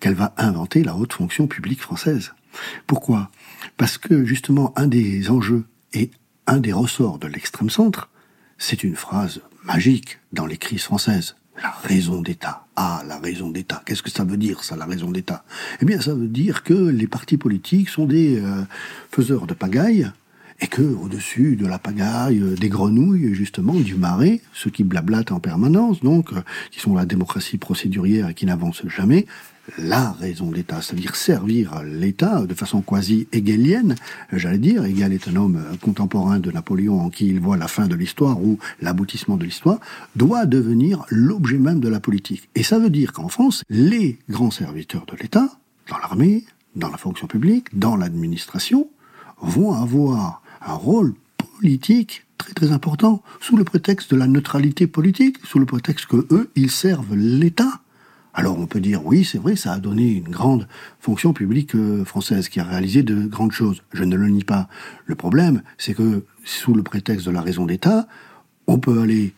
qu'elle 0.00 0.14
va 0.14 0.34
inventer 0.36 0.82
la 0.82 0.96
haute 0.96 1.12
fonction 1.12 1.46
publique 1.46 1.80
française. 1.80 2.32
Pourquoi? 2.86 3.30
Parce 3.76 3.98
que 3.98 4.24
justement, 4.24 4.72
un 4.76 4.86
des 4.86 5.30
enjeux 5.30 5.64
et 5.92 6.10
un 6.46 6.58
des 6.58 6.72
ressorts 6.72 7.18
de 7.18 7.26
l'extrême 7.26 7.70
centre, 7.70 8.08
c'est 8.58 8.84
une 8.84 8.96
phrase 8.96 9.40
magique 9.64 10.18
dans 10.32 10.46
les 10.46 10.58
crises 10.58 10.82
françaises. 10.82 11.36
La 11.62 11.70
raison 11.70 12.20
d'État. 12.20 12.66
Ah, 12.76 13.02
la 13.06 13.18
raison 13.18 13.50
d'État. 13.50 13.82
Qu'est-ce 13.86 14.02
que 14.02 14.10
ça 14.10 14.24
veut 14.24 14.36
dire, 14.36 14.64
ça, 14.64 14.76
la 14.76 14.86
raison 14.86 15.10
d'État? 15.12 15.44
Eh 15.80 15.84
bien, 15.84 16.00
ça 16.00 16.14
veut 16.14 16.26
dire 16.28 16.64
que 16.64 16.74
les 16.74 17.06
partis 17.06 17.36
politiques 17.36 17.88
sont 17.88 18.06
des 18.06 18.40
euh, 18.40 18.64
faiseurs 19.10 19.46
de 19.46 19.54
pagaille, 19.54 20.10
et 20.64 20.66
que 20.66 20.80
au-dessus 20.80 21.56
de 21.56 21.66
la 21.66 21.78
pagaille, 21.78 22.40
euh, 22.40 22.54
des 22.54 22.70
grenouilles, 22.70 23.34
justement, 23.34 23.74
du 23.74 23.96
marais, 23.96 24.40
ceux 24.54 24.70
qui 24.70 24.82
blablatent 24.82 25.30
en 25.30 25.38
permanence, 25.38 26.00
donc, 26.00 26.32
euh, 26.32 26.40
qui 26.70 26.80
sont 26.80 26.94
la 26.94 27.04
démocratie 27.04 27.58
procédurière 27.58 28.30
et 28.30 28.34
qui 28.34 28.46
n'avancent 28.46 28.86
jamais, 28.88 29.26
la 29.76 30.12
raison 30.12 30.50
d'État, 30.50 30.80
c'est-à-dire 30.80 31.16
servir 31.16 31.82
l'État 31.84 32.46
de 32.46 32.54
façon 32.54 32.80
quasi 32.80 33.28
hegelienne, 33.32 33.94
j'allais 34.32 34.58
dire. 34.58 34.86
Hegel 34.86 35.12
est 35.12 35.28
un 35.28 35.36
homme 35.36 35.62
contemporain 35.82 36.38
de 36.38 36.50
Napoléon 36.50 36.98
en 36.98 37.10
qui 37.10 37.28
il 37.28 37.40
voit 37.40 37.58
la 37.58 37.68
fin 37.68 37.86
de 37.86 37.94
l'histoire 37.94 38.42
ou 38.42 38.58
l'aboutissement 38.80 39.36
de 39.36 39.44
l'histoire, 39.44 39.80
doit 40.16 40.46
devenir 40.46 41.04
l'objet 41.10 41.58
même 41.58 41.80
de 41.80 41.88
la 41.88 42.00
politique. 42.00 42.48
Et 42.54 42.62
ça 42.62 42.78
veut 42.78 42.90
dire 42.90 43.12
qu'en 43.12 43.28
France, 43.28 43.64
les 43.68 44.18
grands 44.30 44.50
serviteurs 44.50 45.04
de 45.06 45.16
l'État, 45.20 45.48
dans 45.90 45.98
l'armée, 45.98 46.44
dans 46.74 46.90
la 46.90 46.96
fonction 46.96 47.26
publique, 47.26 47.78
dans 47.78 47.96
l'administration, 47.96 48.88
vont 49.40 49.72
avoir 49.72 50.42
un 50.66 50.74
rôle 50.74 51.14
politique 51.36 52.24
très 52.38 52.52
très 52.52 52.72
important, 52.72 53.22
sous 53.40 53.56
le 53.56 53.64
prétexte 53.64 54.10
de 54.10 54.16
la 54.16 54.26
neutralité 54.26 54.86
politique, 54.86 55.38
sous 55.44 55.58
le 55.58 55.66
prétexte 55.66 56.06
que 56.06 56.26
eux, 56.30 56.50
ils 56.56 56.70
servent 56.70 57.14
l'État. 57.14 57.80
Alors 58.34 58.58
on 58.58 58.66
peut 58.66 58.80
dire 58.80 59.06
oui, 59.06 59.24
c'est 59.24 59.38
vrai, 59.38 59.54
ça 59.54 59.72
a 59.72 59.78
donné 59.78 60.10
une 60.10 60.28
grande 60.28 60.66
fonction 60.98 61.32
publique 61.32 61.74
euh, 61.76 62.04
française 62.04 62.48
qui 62.48 62.58
a 62.58 62.64
réalisé 62.64 63.02
de 63.02 63.26
grandes 63.26 63.52
choses. 63.52 63.82
Je 63.92 64.02
ne 64.02 64.16
le 64.16 64.28
nie 64.28 64.42
pas. 64.42 64.68
Le 65.06 65.14
problème, 65.14 65.62
c'est 65.78 65.94
que 65.94 66.24
sous 66.44 66.74
le 66.74 66.82
prétexte 66.82 67.26
de 67.26 67.30
la 67.30 67.40
raison 67.40 67.64
d'État, 67.64 68.06
on 68.66 68.78
peut 68.78 69.00
aller 69.00 69.32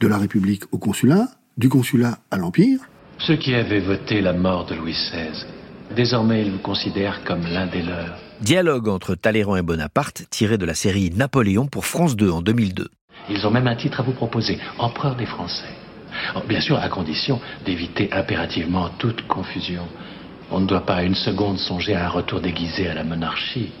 de 0.00 0.08
la 0.08 0.18
République 0.18 0.64
au 0.72 0.78
consulat, 0.78 1.28
du 1.56 1.68
consulat 1.68 2.18
à 2.30 2.38
l'Empire. 2.38 2.80
Ceux 3.18 3.36
qui 3.36 3.54
avaient 3.54 3.80
voté 3.80 4.20
la 4.20 4.32
mort 4.32 4.66
de 4.66 4.74
Louis 4.74 4.92
XVI, 4.92 5.46
désormais 5.94 6.44
ils 6.44 6.52
vous 6.52 6.58
considèrent 6.58 7.22
comme 7.24 7.42
l'un 7.42 7.68
des 7.68 7.82
leurs. 7.82 8.29
Dialogue 8.40 8.88
entre 8.88 9.14
Talleyrand 9.14 9.56
et 9.56 9.62
Bonaparte, 9.62 10.24
tiré 10.30 10.56
de 10.56 10.64
la 10.64 10.74
série 10.74 11.10
Napoléon 11.10 11.66
pour 11.66 11.84
France 11.84 12.16
2 12.16 12.30
en 12.30 12.40
2002. 12.40 12.88
Ils 13.28 13.46
ont 13.46 13.50
même 13.50 13.66
un 13.66 13.76
titre 13.76 14.00
à 14.00 14.02
vous 14.02 14.12
proposer, 14.12 14.58
Empereur 14.78 15.14
des 15.14 15.26
Français. 15.26 15.68
Oh, 16.34 16.40
bien 16.48 16.60
sûr, 16.62 16.78
à 16.78 16.88
condition 16.88 17.38
d'éviter 17.66 18.08
impérativement 18.12 18.88
toute 18.98 19.26
confusion. 19.26 19.82
On 20.50 20.60
ne 20.60 20.66
doit 20.66 20.86
pas 20.86 21.02
une 21.02 21.14
seconde 21.14 21.58
songer 21.58 21.94
à 21.94 22.06
un 22.06 22.08
retour 22.08 22.40
déguisé 22.40 22.88
à 22.88 22.94
la 22.94 23.04
monarchie. 23.04 23.72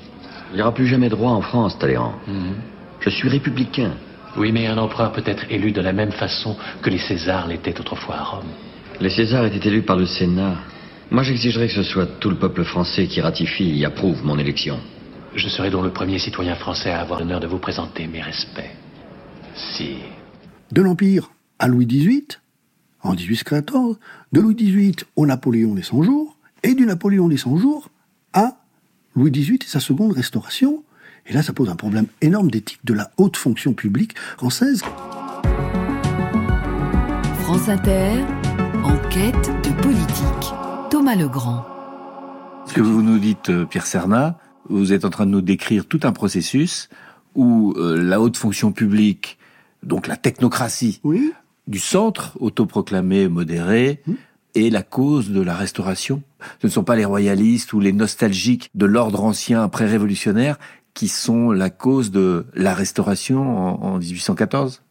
Il 0.52 0.56
n'y 0.56 0.62
aura 0.62 0.74
plus 0.74 0.86
jamais 0.86 1.08
droit 1.08 1.30
en 1.30 1.40
France, 1.40 1.78
Talleyrand. 1.78 2.14
Mhm. 2.26 2.54
Je 3.00 3.08
suis 3.08 3.30
républicain. 3.30 3.92
Oui, 4.36 4.52
mais 4.52 4.66
un 4.66 4.76
empereur 4.76 5.12
peut 5.12 5.24
être 5.24 5.44
élu 5.48 5.72
de 5.72 5.80
la 5.80 5.94
même 5.94 6.12
façon 6.12 6.54
que 6.82 6.90
les 6.90 6.98
Césars 6.98 7.48
l'étaient 7.48 7.80
autrefois 7.80 8.16
à 8.16 8.24
Rome. 8.24 8.50
Les 9.00 9.10
Césars 9.10 9.46
étaient 9.46 9.68
élus 9.68 9.82
par 9.82 9.96
le 9.96 10.04
Sénat. 10.04 10.56
Moi, 11.10 11.24
j'exigerais 11.24 11.66
que 11.66 11.74
ce 11.74 11.82
soit 11.82 12.06
tout 12.06 12.30
le 12.30 12.36
peuple 12.36 12.62
français 12.62 13.08
qui 13.08 13.20
ratifie 13.20 13.80
et 13.80 13.84
approuve 13.84 14.24
mon 14.24 14.38
élection. 14.38 14.78
Je 15.34 15.48
serai 15.48 15.68
donc 15.70 15.82
le 15.82 15.90
premier 15.90 16.20
citoyen 16.20 16.54
français 16.54 16.90
à 16.90 17.00
avoir 17.00 17.18
l'honneur 17.18 17.40
de 17.40 17.48
vous 17.48 17.58
présenter 17.58 18.06
mes 18.06 18.22
respects. 18.22 18.70
Si. 19.56 19.96
De 20.70 20.80
l'Empire 20.80 21.32
à 21.58 21.66
Louis 21.66 21.86
XVIII, 21.86 22.28
en 23.02 23.14
1814, 23.14 23.98
de 24.30 24.40
Louis 24.40 24.54
XVIII 24.54 24.94
au 25.16 25.26
Napoléon 25.26 25.74
des 25.74 25.82
100 25.82 26.04
jours, 26.04 26.36
et 26.62 26.74
du 26.74 26.86
Napoléon 26.86 27.26
des 27.26 27.38
100 27.38 27.56
jours 27.56 27.88
à 28.32 28.58
Louis 29.16 29.32
XVIII 29.32 29.58
et 29.64 29.68
sa 29.68 29.80
seconde 29.80 30.12
restauration. 30.12 30.84
Et 31.26 31.32
là, 31.32 31.42
ça 31.42 31.52
pose 31.52 31.70
un 31.70 31.76
problème 31.76 32.06
énorme 32.20 32.52
d'éthique 32.52 32.84
de 32.84 32.94
la 32.94 33.10
haute 33.16 33.36
fonction 33.36 33.72
publique 33.72 34.16
française. 34.36 34.84
France 37.40 37.68
Inter, 37.68 38.12
enquête 38.84 39.50
de 39.64 39.82
politique. 39.82 40.69
Thomas 41.10 41.22
Legrand. 41.22 41.66
Ce 42.66 42.72
que 42.74 42.80
vous 42.80 43.02
nous 43.02 43.18
dites, 43.18 43.50
euh, 43.50 43.64
Pierre 43.64 43.86
Cernat, 43.86 44.38
vous 44.68 44.92
êtes 44.92 45.04
en 45.04 45.10
train 45.10 45.26
de 45.26 45.30
nous 45.30 45.40
décrire 45.40 45.86
tout 45.86 46.00
un 46.04 46.12
processus 46.12 46.88
où 47.34 47.74
euh, 47.76 48.00
la 48.00 48.20
haute 48.20 48.36
fonction 48.36 48.70
publique, 48.70 49.38
donc 49.82 50.06
la 50.06 50.16
technocratie 50.16 51.00
du 51.66 51.78
centre, 51.78 52.36
autoproclamé 52.40 53.28
modéré, 53.28 54.02
est 54.54 54.70
la 54.70 54.82
cause 54.82 55.30
de 55.30 55.40
la 55.40 55.54
restauration. 55.54 56.22
Ce 56.60 56.66
ne 56.66 56.72
sont 56.72 56.84
pas 56.84 56.96
les 56.96 57.04
royalistes 57.04 57.72
ou 57.72 57.80
les 57.80 57.92
nostalgiques 57.92 58.70
de 58.74 58.86
l'ordre 58.86 59.24
ancien 59.24 59.68
pré-révolutionnaire 59.68 60.58
qui 60.94 61.08
sont 61.08 61.50
la 61.50 61.70
cause 61.70 62.10
de 62.10 62.46
la 62.54 62.74
restauration 62.74 63.42
en, 63.42 63.94
en 63.94 63.98
1814 63.98 64.82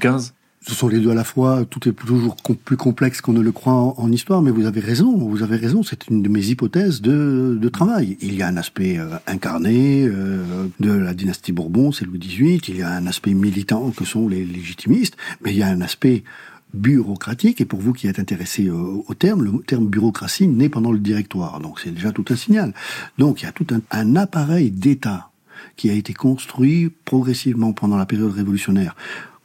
15 0.00 0.34
ce 0.60 0.74
sont 0.74 0.88
les 0.88 0.98
deux 0.98 1.10
à 1.10 1.14
la 1.14 1.24
fois. 1.24 1.64
Tout 1.64 1.88
est 1.88 1.92
toujours 1.92 2.36
plus 2.36 2.76
complexe 2.76 3.20
qu'on 3.20 3.32
ne 3.32 3.40
le 3.40 3.52
croit 3.52 3.72
en, 3.72 4.12
histoire, 4.12 4.42
mais 4.42 4.50
vous 4.50 4.66
avez 4.66 4.80
raison. 4.80 5.16
Vous 5.16 5.42
avez 5.42 5.56
raison. 5.56 5.82
C'est 5.82 6.08
une 6.08 6.22
de 6.22 6.28
mes 6.28 6.46
hypothèses 6.46 7.00
de, 7.00 7.56
de, 7.60 7.68
travail. 7.68 8.16
Il 8.20 8.34
y 8.34 8.42
a 8.42 8.48
un 8.48 8.56
aspect 8.56 8.98
euh, 8.98 9.16
incarné 9.26 10.06
euh, 10.06 10.66
de 10.80 10.92
la 10.92 11.14
dynastie 11.14 11.52
Bourbon, 11.52 11.92
c'est 11.92 12.04
Louis 12.04 12.18
XVIII. 12.18 12.60
Il 12.68 12.76
y 12.76 12.82
a 12.82 12.90
un 12.90 13.06
aspect 13.06 13.34
militant 13.34 13.90
que 13.90 14.04
sont 14.04 14.28
les 14.28 14.44
légitimistes, 14.44 15.16
mais 15.42 15.52
il 15.52 15.58
y 15.58 15.62
a 15.62 15.68
un 15.68 15.80
aspect 15.80 16.24
bureaucratique, 16.74 17.62
et 17.62 17.64
pour 17.64 17.80
vous 17.80 17.94
qui 17.94 18.08
êtes 18.08 18.18
intéressé 18.18 18.68
au, 18.68 19.14
terme, 19.18 19.42
le 19.42 19.62
terme 19.66 19.86
bureaucratie 19.86 20.48
naît 20.48 20.68
pendant 20.68 20.92
le 20.92 20.98
directoire, 20.98 21.60
donc 21.60 21.80
c'est 21.80 21.92
déjà 21.92 22.12
tout 22.12 22.26
un 22.28 22.36
signal. 22.36 22.74
Donc 23.16 23.40
il 23.40 23.46
y 23.46 23.48
a 23.48 23.52
tout 23.52 23.66
un, 23.70 23.80
un 23.90 24.16
appareil 24.16 24.70
d'État 24.70 25.30
qui 25.76 25.88
a 25.88 25.94
été 25.94 26.12
construit 26.12 26.90
progressivement 27.04 27.72
pendant 27.72 27.96
la 27.96 28.04
période 28.04 28.32
révolutionnaire 28.32 28.94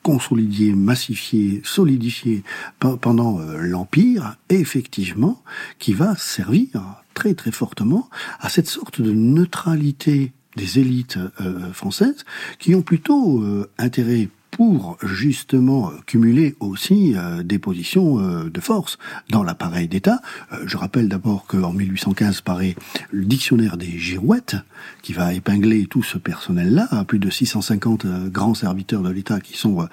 consolidé, 0.03 0.73
massifié, 0.73 1.61
solidifié 1.63 2.43
pendant 2.79 3.39
euh, 3.39 3.57
l'Empire, 3.61 4.35
effectivement, 4.49 5.41
qui 5.79 5.93
va 5.93 6.15
servir 6.17 7.01
très 7.13 7.33
très 7.33 7.51
fortement 7.51 8.09
à 8.39 8.49
cette 8.49 8.67
sorte 8.67 9.01
de 9.01 9.11
neutralité 9.11 10.33
des 10.55 10.79
élites 10.79 11.17
euh, 11.41 11.73
françaises 11.73 12.25
qui 12.59 12.75
ont 12.75 12.81
plutôt 12.81 13.41
euh, 13.41 13.69
intérêt 13.77 14.29
pour 14.53 14.97
justement 15.01 15.91
cumuler 16.05 16.55
aussi 16.59 17.15
euh, 17.15 17.41
des 17.41 17.57
positions 17.57 18.19
euh, 18.19 18.51
de 18.51 18.59
force 18.61 18.99
dans 19.29 19.43
l'appareil 19.43 19.87
d'État. 19.87 20.21
Euh, 20.51 20.57
je 20.67 20.77
rappelle 20.77 21.09
d'abord 21.09 21.47
qu'en 21.47 21.73
1815 21.73 22.41
paraît 22.41 22.75
le 23.11 23.25
dictionnaire 23.25 23.77
des 23.77 23.97
girouettes, 23.97 24.55
qui 25.01 25.13
va 25.13 25.33
épingler 25.33 25.87
tout 25.87 26.03
ce 26.03 26.19
personnel-là, 26.19 27.03
plus 27.05 27.17
de 27.17 27.31
650 27.31 28.05
grands 28.29 28.53
serviteurs 28.53 29.01
de 29.01 29.09
l'État 29.09 29.39
qui 29.39 29.57
sont 29.57 29.87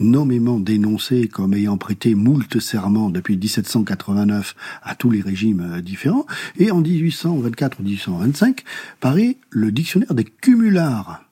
nommément 0.00 0.58
dénoncés 0.58 1.28
comme 1.28 1.52
ayant 1.52 1.76
prêté 1.76 2.14
moult 2.14 2.58
serments 2.58 3.10
depuis 3.10 3.36
1789 3.36 4.54
à 4.82 4.94
tous 4.94 5.10
les 5.10 5.20
régimes 5.20 5.80
différents. 5.82 6.26
Et 6.58 6.70
en 6.70 6.80
1824 6.80 7.80
ou 7.80 7.82
1825 7.82 8.64
paraît 9.00 9.36
le 9.50 9.70
dictionnaire 9.72 10.14
des 10.14 10.24
cumulards 10.24 11.25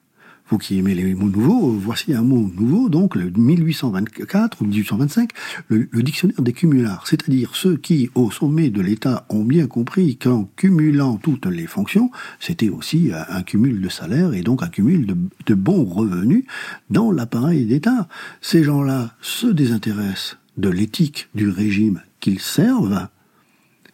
vous 0.49 0.59
qui 0.59 0.79
aimez 0.79 0.95
les 0.95 1.15
mots 1.15 1.29
nouveaux, 1.29 1.71
voici 1.71 2.13
un 2.13 2.23
mot 2.23 2.51
nouveau, 2.55 2.89
donc 2.89 3.15
le 3.15 3.31
1824 3.31 4.61
ou 4.61 4.67
1825, 4.67 5.31
le, 5.69 5.89
dictionnaire 6.03 6.43
des 6.43 6.53
cumulards, 6.53 7.07
c'est-à-dire 7.07 7.57
ceux 7.57 7.77
qui, 7.77 8.11
au 8.15 8.31
sommet 8.31 8.69
de 8.71 8.83
l'État, 8.83 9.25
ont 9.31 9.45
bien 9.45 9.67
compris 9.67 10.17
qu'en 10.17 10.45
cumulant 10.57 11.17
toutes 11.17 11.47
les 11.47 11.67
fonctions, 11.67 12.11
c'était 12.41 12.69
aussi 12.69 13.11
un 13.13 13.43
cumul 13.43 13.81
de 13.81 13.89
salaire 13.89 14.35
et 14.35 14.43
donc 14.43 14.63
un 14.63 14.69
cumul 14.69 15.07
de, 15.07 15.17
de 15.47 15.55
bons 15.55 15.85
revenus 15.85 16.45
dans 16.91 17.11
l'appareil 17.11 17.65
d'État. 17.65 18.09
Ces 18.41 18.65
gens-là 18.65 19.15
se 19.23 19.47
désintéressent 19.47 20.37
de 20.57 20.69
l'éthique 20.69 21.29
du 21.35 21.49
régime 21.49 22.03
qu'ils 22.21 22.41
servent, 22.41 23.09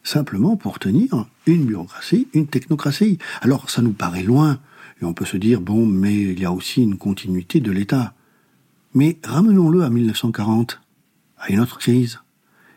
simplement 0.02 0.56
pour 0.56 0.78
tenir 0.78 1.26
une 1.46 1.64
bureaucratie, 1.64 2.28
une 2.32 2.46
technocratie. 2.46 3.18
Alors 3.40 3.70
ça 3.70 3.82
nous 3.82 3.92
paraît 3.92 4.22
loin, 4.22 4.58
et 5.00 5.04
on 5.04 5.14
peut 5.14 5.24
se 5.24 5.36
dire, 5.36 5.60
bon, 5.60 5.86
mais 5.86 6.14
il 6.14 6.40
y 6.40 6.44
a 6.44 6.52
aussi 6.52 6.82
une 6.82 6.98
continuité 6.98 7.60
de 7.60 7.72
l'État. 7.72 8.14
Mais 8.94 9.18
ramenons-le 9.24 9.82
à 9.82 9.90
1940, 9.90 10.80
à 11.38 11.50
une 11.50 11.60
autre 11.60 11.78
crise, 11.78 12.20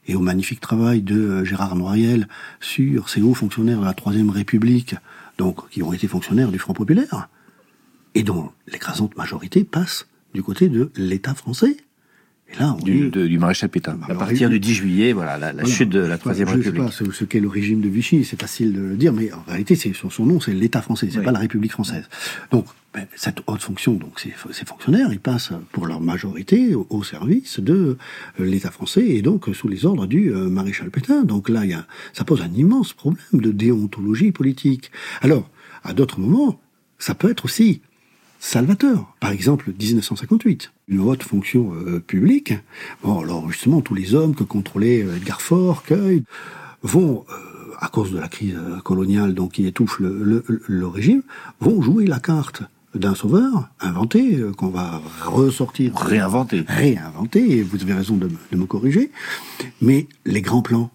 et 0.07 0.15
au 0.15 0.19
magnifique 0.19 0.59
travail 0.59 1.01
de 1.01 1.43
Gérard 1.43 1.75
Noiriel 1.75 2.27
sur 2.59 3.09
ces 3.09 3.21
hauts 3.21 3.33
fonctionnaires 3.33 3.79
de 3.79 3.85
la 3.85 3.93
Troisième 3.93 4.29
République, 4.29 4.95
donc 5.37 5.69
qui 5.69 5.81
ont 5.81 5.93
été 5.93 6.07
fonctionnaires 6.07 6.51
du 6.51 6.59
Front 6.59 6.73
Populaire, 6.73 7.29
et 8.15 8.23
dont 8.23 8.51
l'écrasante 8.67 9.17
majorité 9.17 9.63
passe 9.63 10.07
du 10.33 10.43
côté 10.43 10.69
de 10.69 10.91
l'État 10.95 11.33
français. 11.33 11.77
Et 12.53 12.59
là, 12.59 12.75
on 12.79 12.83
du, 12.83 13.07
est... 13.07 13.09
de, 13.09 13.27
du 13.27 13.37
maréchal 13.39 13.69
Pétain. 13.69 13.97
à 14.07 14.15
partir 14.15 14.49
du 14.49 14.59
10 14.59 14.73
juillet, 14.73 15.13
voilà, 15.13 15.37
la, 15.37 15.47
la 15.47 15.63
voilà. 15.63 15.69
chute 15.75 15.89
de 15.89 15.99
la 15.99 16.17
Troisième 16.17 16.47
République. 16.47 16.65
Je 16.75 16.81
ne 16.81 16.89
sais 16.91 17.03
pas 17.05 17.11
ce, 17.11 17.11
ce 17.11 17.25
qu'est 17.25 17.39
le 17.39 17.47
régime 17.47 17.81
de 17.81 17.89
Vichy, 17.89 18.23
c'est 18.23 18.39
facile 18.39 18.73
de 18.73 18.81
le 18.81 18.95
dire, 18.95 19.13
mais 19.13 19.31
en 19.31 19.43
réalité, 19.47 19.75
c'est 19.75 19.93
son, 19.93 20.09
son 20.09 20.25
nom, 20.25 20.39
c'est 20.39 20.53
l'État 20.53 20.81
français, 20.81 21.07
c'est 21.11 21.19
oui. 21.19 21.25
pas 21.25 21.31
la 21.31 21.39
République 21.39 21.71
française. 21.71 22.07
Donc, 22.51 22.65
ben, 22.93 23.07
cette 23.15 23.39
haute 23.47 23.61
fonction, 23.61 23.93
donc 23.93 24.19
ces, 24.19 24.33
ces, 24.51 24.65
fonctionnaires, 24.65 25.11
ils 25.11 25.19
passent 25.19 25.51
pour 25.71 25.87
leur 25.87 25.99
majorité 25.99 26.75
au, 26.75 26.85
au 26.91 27.03
service 27.03 27.59
de 27.59 27.97
euh, 28.39 28.45
l'État 28.45 28.69
français 28.69 29.03
et 29.03 29.23
donc 29.23 29.47
sous 29.53 29.67
les 29.67 29.87
ordres 29.87 30.05
du 30.05 30.31
euh, 30.31 30.47
maréchal 30.47 30.91
Pétain. 30.91 31.23
Donc 31.23 31.49
là, 31.49 31.65
il 31.65 31.71
y 31.71 31.73
a, 31.73 31.87
ça 32.13 32.23
pose 32.23 32.41
un 32.43 32.51
immense 32.53 32.93
problème 32.93 33.23
de 33.33 33.51
déontologie 33.51 34.31
politique. 34.31 34.91
Alors, 35.21 35.49
à 35.83 35.93
d'autres 35.93 36.19
moments, 36.19 36.59
ça 36.99 37.15
peut 37.15 37.31
être 37.31 37.45
aussi 37.45 37.81
salvateur. 38.43 39.07
Par 39.21 39.31
exemple, 39.31 39.71
1958, 39.79 40.73
une 40.89 40.99
haute 40.99 41.23
fonction 41.23 41.73
euh, 41.73 41.99
publique. 41.99 42.53
Bon, 43.01 43.21
alors 43.21 43.49
justement, 43.49 43.81
tous 43.81 43.95
les 43.95 44.15
hommes 44.15 44.35
que 44.35 44.43
contrôlait 44.43 44.99
Edgar 44.99 45.41
Faure, 45.41 45.83
Cueil, 45.83 46.23
vont, 46.81 47.23
euh, 47.29 47.73
à 47.79 47.87
cause 47.87 48.11
de 48.11 48.19
la 48.19 48.27
crise 48.27 48.57
coloniale 48.83 49.33
donc 49.33 49.53
qui 49.53 49.65
étouffe 49.65 49.99
le, 49.99 50.21
le, 50.23 50.43
le 50.67 50.87
régime, 50.87 51.23
vont 51.61 51.81
jouer 51.81 52.05
la 52.05 52.19
carte 52.19 52.63
d'un 52.93 53.15
sauveur 53.15 53.69
inventé 53.79 54.35
euh, 54.35 54.51
qu'on 54.51 54.67
va 54.67 55.01
ressortir, 55.23 55.95
réinventer, 55.95 56.65
réinventer. 56.67 57.57
Et 57.57 57.63
vous 57.63 57.81
avez 57.81 57.93
raison 57.93 58.17
de, 58.17 58.29
de 58.51 58.57
me 58.57 58.65
corriger. 58.65 59.09
Mais 59.81 60.07
les 60.25 60.41
grands 60.41 60.61
plans 60.61 60.91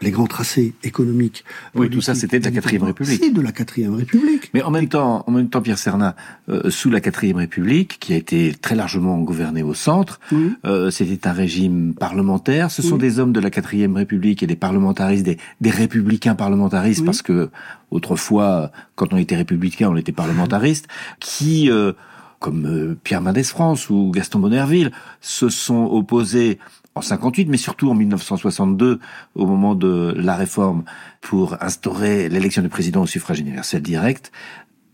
les 0.00 0.10
grands 0.10 0.26
tracés 0.26 0.74
économiques. 0.82 1.44
Oui, 1.74 1.90
tout 1.90 2.00
ça, 2.00 2.14
c'était 2.14 2.38
de 2.38 2.44
la 2.44 2.50
quatrième 2.50 2.84
République. 2.84 3.20
C'est 3.22 3.30
de 3.30 3.40
la 3.40 3.52
quatrième 3.52 3.94
République. 3.94 4.50
Mais 4.54 4.62
en 4.62 4.70
même 4.70 4.88
temps, 4.88 5.24
en 5.26 5.30
même 5.30 5.48
temps, 5.48 5.60
Pierre 5.60 5.78
Cernat, 5.78 6.16
euh, 6.48 6.70
sous 6.70 6.90
la 6.90 7.00
quatrième 7.00 7.36
République, 7.36 7.98
qui 8.00 8.12
a 8.12 8.16
été 8.16 8.54
très 8.54 8.74
largement 8.74 9.18
gouvernée 9.18 9.62
au 9.62 9.74
centre, 9.74 10.20
euh, 10.64 10.90
c'était 10.90 11.28
un 11.28 11.32
régime 11.32 11.94
parlementaire. 11.94 12.70
Ce 12.70 12.82
sont 12.82 12.96
des 12.96 13.18
hommes 13.18 13.32
de 13.32 13.40
la 13.40 13.50
quatrième 13.50 13.96
République 13.96 14.42
et 14.42 14.46
des 14.46 14.56
parlementaristes, 14.56 15.24
des, 15.24 15.38
des 15.60 15.70
républicains 15.70 16.34
parlementaristes, 16.34 17.04
parce 17.04 17.22
que 17.22 17.50
autrefois, 17.90 18.70
quand 18.94 19.12
on 19.12 19.16
était 19.16 19.36
républicain, 19.36 19.88
on 19.90 19.96
était 19.96 20.12
parlementariste, 20.12 20.86
qui 21.18 21.70
euh, 21.70 21.92
comme 22.40 22.66
euh, 22.66 22.98
Pierre 23.04 23.20
Mendès 23.20 23.44
France 23.44 23.90
ou 23.90 24.10
Gaston 24.10 24.40
Bonnerville, 24.40 24.90
se 25.20 25.48
sont 25.50 25.84
opposés 25.92 26.58
en 27.00 27.02
58, 27.02 27.48
mais 27.48 27.56
surtout 27.56 27.90
en 27.90 27.94
1962, 27.94 29.00
au 29.34 29.46
moment 29.46 29.74
de 29.74 30.14
la 30.18 30.36
réforme 30.36 30.84
pour 31.22 31.56
instaurer 31.62 32.28
l'élection 32.28 32.60
du 32.60 32.68
président 32.68 33.00
au 33.02 33.06
suffrage 33.06 33.40
universel 33.40 33.80
direct, 33.80 34.32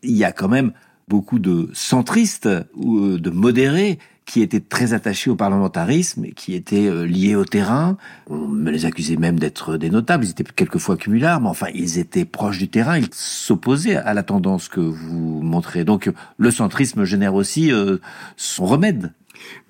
il 0.05 0.17
y 0.17 0.23
a 0.23 0.31
quand 0.31 0.47
même 0.47 0.73
beaucoup 1.09 1.41
de 1.41 1.69
centristes 1.73 2.49
ou 2.77 3.19
de 3.19 3.31
modérés 3.31 3.99
qui 4.25 4.41
étaient 4.41 4.61
très 4.61 4.93
attachés 4.93 5.31
au 5.31 5.37
parlementarisme 5.37 6.25
et 6.25 6.33
qui 6.33 6.55
étaient 6.55 7.07
liés 7.07 7.35
au 7.35 7.45
terrain. 7.45 7.97
On 8.29 8.47
me 8.49 8.71
les 8.71 8.85
accusait 8.85 9.17
même 9.17 9.39
d'être 9.39 9.77
des 9.77 9.91
notables, 9.91 10.25
ils 10.25 10.31
étaient 10.31 10.45
quelquefois 10.45 10.97
cumulards, 10.97 11.41
mais 11.41 11.49
enfin, 11.49 11.69
ils 11.75 11.99
étaient 11.99 12.25
proches 12.25 12.59
du 12.59 12.69
terrain, 12.69 12.99
ils 12.99 13.09
s'opposaient 13.13 13.97
à 13.97 14.15
la 14.15 14.23
tendance 14.23 14.69
que 14.69 14.81
vous 14.81 15.43
montrez. 15.43 15.85
Donc, 15.85 16.11
le 16.39 16.51
centrisme 16.53 17.05
génère 17.05 17.35
aussi 17.35 17.73
euh, 17.73 17.99
son 18.37 18.65
remède 18.67 19.13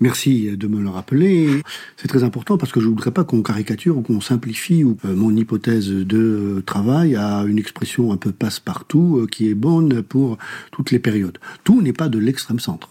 Merci 0.00 0.57
de 0.57 0.66
me 0.66 0.83
le 0.83 0.88
rappeler. 0.88 1.62
C'est 1.96 2.09
très 2.09 2.22
important 2.22 2.59
parce 2.59 2.72
que 2.72 2.81
je 2.81 2.87
ne 2.87 2.90
voudrais 2.90 3.11
pas 3.11 3.24
qu'on 3.24 3.42
caricature 3.42 3.98
ou 3.98 4.02
qu'on 4.02 4.20
simplifie 4.20 4.85
ou, 4.85 4.96
euh, 5.05 5.14
mon 5.14 5.35
hypothèse 5.35 5.88
de 5.88 6.18
euh, 6.18 6.62
travail 6.62 7.16
à 7.16 7.44
une 7.46 7.59
expression 7.59 8.12
un 8.12 8.16
peu 8.16 8.33
passe-partout 8.33 9.20
euh, 9.22 9.26
qui 9.26 9.48
est 9.48 9.55
bonne 9.55 10.02
pour 10.02 10.38
toutes 10.72 10.90
les 10.90 10.98
périodes. 10.98 11.38
Tout 11.64 11.83
n'est 11.83 11.92
pas 11.92 12.09
de 12.09 12.18
l'extrême 12.18 12.59
centre. 12.59 12.90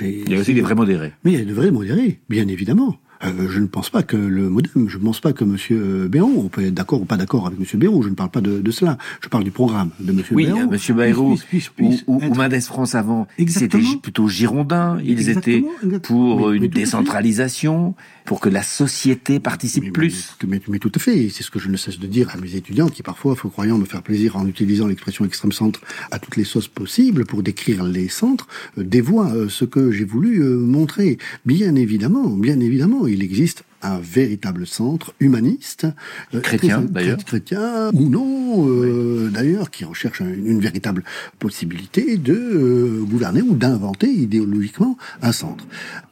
Il 0.00 0.30
y 0.30 0.34
a 0.34 0.40
aussi 0.40 0.54
des 0.54 0.62
vrais 0.62 0.74
modérés. 0.74 1.12
Mais 1.24 1.32
il 1.32 1.38
y 1.38 1.42
a 1.42 1.44
de 1.44 1.52
vrais 1.52 1.70
modérés, 1.70 2.20
bien 2.28 2.48
évidemment. 2.48 2.98
Euh, 3.22 3.48
je 3.50 3.60
ne 3.60 3.66
pense 3.66 3.90
pas 3.90 4.02
que 4.02 4.16
le 4.16 4.48
modem, 4.48 4.88
je 4.88 4.96
ne 4.98 5.02
pense 5.04 5.20
pas 5.20 5.32
que 5.32 5.44
M. 5.44 6.08
Bayrou, 6.08 6.42
on 6.44 6.48
peut 6.48 6.62
être 6.64 6.74
d'accord 6.74 7.02
ou 7.02 7.04
pas 7.04 7.16
d'accord 7.18 7.46
avec 7.46 7.58
M. 7.58 7.78
Bayrou, 7.78 8.02
je 8.02 8.08
ne 8.08 8.14
parle 8.14 8.30
pas 8.30 8.40
de, 8.40 8.60
de, 8.60 8.70
cela, 8.70 8.96
je 9.22 9.28
parle 9.28 9.44
du 9.44 9.50
programme 9.50 9.90
de 10.00 10.12
M. 10.12 10.22
oui, 10.32 10.46
Bayrou. 10.46 10.68
Oui, 10.70 10.78
M. 10.88 10.96
Bayrou 10.96 11.38
ou, 11.78 11.84
ou, 12.06 12.20
ou 12.24 12.34
Mendes 12.34 12.60
France 12.60 12.94
avant, 12.94 13.26
c'était 13.46 13.78
plutôt 14.02 14.26
girondin, 14.28 14.98
ils 15.04 15.10
Exactement, 15.12 15.68
étaient 15.68 15.86
exactement. 15.86 16.36
pour 16.36 16.48
Mais- 16.50 16.56
une 16.56 16.62
mais 16.62 16.68
décentralisation, 16.68 17.94
pour 18.24 18.40
que 18.40 18.48
la 18.48 18.62
société 18.62 19.40
participe 19.40 19.92
plus. 19.92 20.36
Mais, 20.42 20.48
mais- 20.56 20.62
mais 20.68 20.78
tout 20.78 20.92
à 20.94 20.98
fait, 20.98 21.28
c'est 21.30 21.42
ce 21.42 21.50
que 21.50 21.58
je 21.58 21.68
ne 21.68 21.76
cesse 21.76 21.98
de 21.98 22.06
dire 22.06 22.30
à 22.32 22.36
mes 22.38 22.54
étudiants 22.54 22.88
qui 22.88 23.02
parfois, 23.02 23.34
faut 23.36 23.48
croyant 23.50 23.76
me 23.78 23.84
faire 23.84 24.02
plaisir 24.02 24.36
en 24.36 24.46
utilisant 24.46 24.86
l'expression 24.86 25.24
extrême 25.24 25.52
centre 25.52 25.80
à 26.10 26.18
toutes 26.18 26.36
les 26.36 26.44
sauces 26.44 26.68
possibles 26.68 27.26
pour 27.26 27.42
décrire 27.42 27.82
les 27.84 28.08
centres, 28.08 28.46
euh, 28.78 28.84
dévoient 28.84 29.30
euh, 29.32 29.48
ce 29.48 29.64
que 29.64 29.90
j'ai 29.90 30.04
voulu 30.04 30.42
euh, 30.42 30.56
montrer. 30.58 31.18
Bien 31.44 31.74
évidemment, 31.74 32.28
bien 32.28 32.60
évidemment, 32.60 33.06
il 33.12 33.22
existe 33.22 33.64
un 33.82 33.98
véritable 33.98 34.66
centre 34.66 35.14
humaniste, 35.20 35.86
euh, 36.34 36.40
Chrétien, 36.40 36.82
d'ailleurs. 36.82 37.16
chrétien 37.24 37.90
ou 37.94 38.08
non, 38.10 38.68
euh, 38.68 39.30
d'ailleurs, 39.30 39.70
qui 39.70 39.84
recherche 39.84 40.20
un- 40.20 40.28
une, 40.32 40.60
véritable 40.60 41.02
possibilité 41.38 42.16
de 42.18 42.34
euh, 42.34 43.02
gouverner 43.04 43.40
ou 43.42 43.54
d'inventer 43.54 44.08
idéologiquement 44.10 44.98
un 45.22 45.32
centre. 45.32 45.66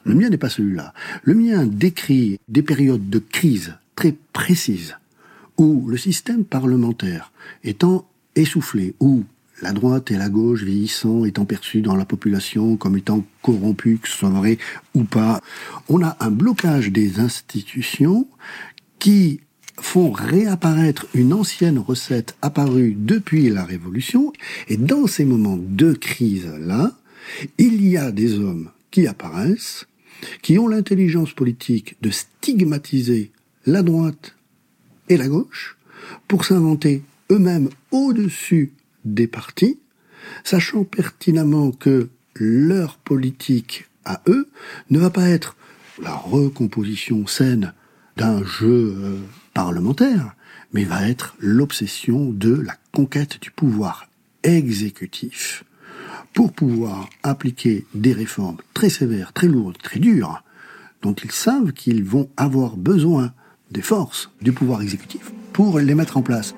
Le 0.04 0.14
mien 0.14 0.30
n'est 0.30 0.38
pas 0.38 0.48
celui-là. 0.48 0.94
Le 1.24 1.34
mien 1.34 1.66
décrit 1.66 2.38
des 2.48 2.62
périodes 2.62 3.10
de 3.10 3.18
crise 3.18 3.74
très 3.96 4.14
précises 4.32 4.96
où 5.58 5.86
le 5.88 5.96
système 5.96 6.44
parlementaire 6.44 7.32
étant 7.64 8.06
essoufflé, 8.36 8.94
où 9.00 9.24
la 9.62 9.72
droite 9.72 10.10
et 10.10 10.16
la 10.16 10.28
gauche 10.28 10.62
vieillissant 10.62 11.24
étant 11.24 11.44
perçues 11.44 11.80
dans 11.80 11.96
la 11.96 12.04
population 12.04 12.76
comme 12.76 12.96
étant 12.96 13.24
corrompues, 13.42 13.98
que 13.98 14.08
ce 14.08 14.16
soit 14.16 14.30
vrai 14.30 14.58
ou 14.94 15.04
pas, 15.04 15.40
on 15.88 16.02
a 16.02 16.16
un 16.20 16.30
blocage 16.30 16.90
des 16.90 17.20
institutions 17.20 18.28
qui 18.98 19.40
font 19.80 20.10
réapparaître 20.10 21.06
une 21.14 21.32
ancienne 21.32 21.78
recette 21.78 22.36
apparue 22.42 22.96
depuis 22.98 23.48
la 23.48 23.64
Révolution. 23.64 24.32
Et 24.68 24.76
dans 24.76 25.06
ces 25.06 25.24
moments 25.24 25.58
de 25.58 25.92
crise-là, 25.92 26.92
il 27.58 27.86
y 27.86 27.96
a 27.96 28.10
des 28.10 28.38
hommes 28.38 28.70
qui 28.90 29.06
apparaissent, 29.06 29.86
qui 30.42 30.58
ont 30.58 30.68
l'intelligence 30.68 31.32
politique 31.32 31.96
de 32.02 32.10
stigmatiser 32.10 33.30
la 33.66 33.82
droite 33.82 34.34
et 35.08 35.16
la 35.16 35.28
gauche 35.28 35.76
pour 36.26 36.44
s'inventer 36.44 37.02
eux-mêmes 37.30 37.68
au-dessus 37.92 38.72
des 39.14 39.26
partis, 39.26 39.78
sachant 40.44 40.84
pertinemment 40.84 41.70
que 41.70 42.08
leur 42.34 42.98
politique 42.98 43.86
à 44.04 44.22
eux 44.28 44.48
ne 44.90 44.98
va 44.98 45.10
pas 45.10 45.28
être 45.28 45.56
la 46.00 46.14
recomposition 46.14 47.26
saine 47.26 47.72
d'un 48.16 48.44
jeu 48.44 48.94
euh, 48.96 49.16
parlementaire, 49.54 50.34
mais 50.72 50.84
va 50.84 51.08
être 51.08 51.36
l'obsession 51.38 52.30
de 52.30 52.54
la 52.54 52.74
conquête 52.92 53.40
du 53.40 53.50
pouvoir 53.50 54.08
exécutif 54.42 55.64
pour 56.34 56.52
pouvoir 56.52 57.08
appliquer 57.22 57.86
des 57.94 58.12
réformes 58.12 58.58
très 58.74 58.90
sévères, 58.90 59.32
très 59.32 59.48
lourdes, 59.48 59.78
très 59.78 59.98
dures, 59.98 60.42
dont 61.02 61.14
ils 61.14 61.32
savent 61.32 61.72
qu'ils 61.72 62.04
vont 62.04 62.28
avoir 62.36 62.76
besoin 62.76 63.32
des 63.70 63.82
forces 63.82 64.30
du 64.40 64.52
pouvoir 64.52 64.82
exécutif 64.82 65.32
pour 65.52 65.78
les 65.78 65.94
mettre 65.94 66.16
en 66.16 66.22
place. 66.22 66.54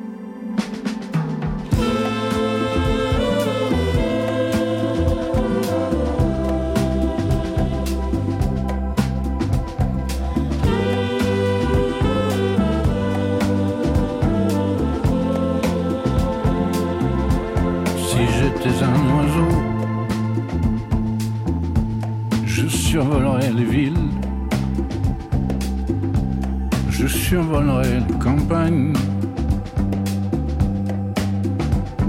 Je 27.31 27.37
survolerais 27.37 28.01
les 28.09 28.19
campagnes, 28.19 28.93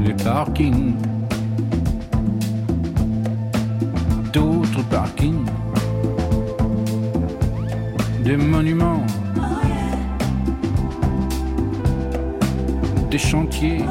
les 0.04 0.14
parkings, 0.14 0.96
d'autres 4.34 4.84
parkings, 4.90 5.46
des 8.24 8.36
monuments, 8.36 9.06
des 13.12 13.20
chantiers. 13.20 13.86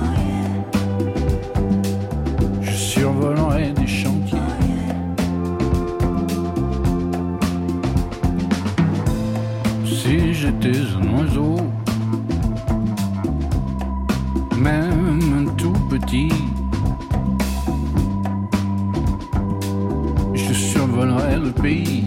Le 21.44 21.50
pays. 21.50 22.06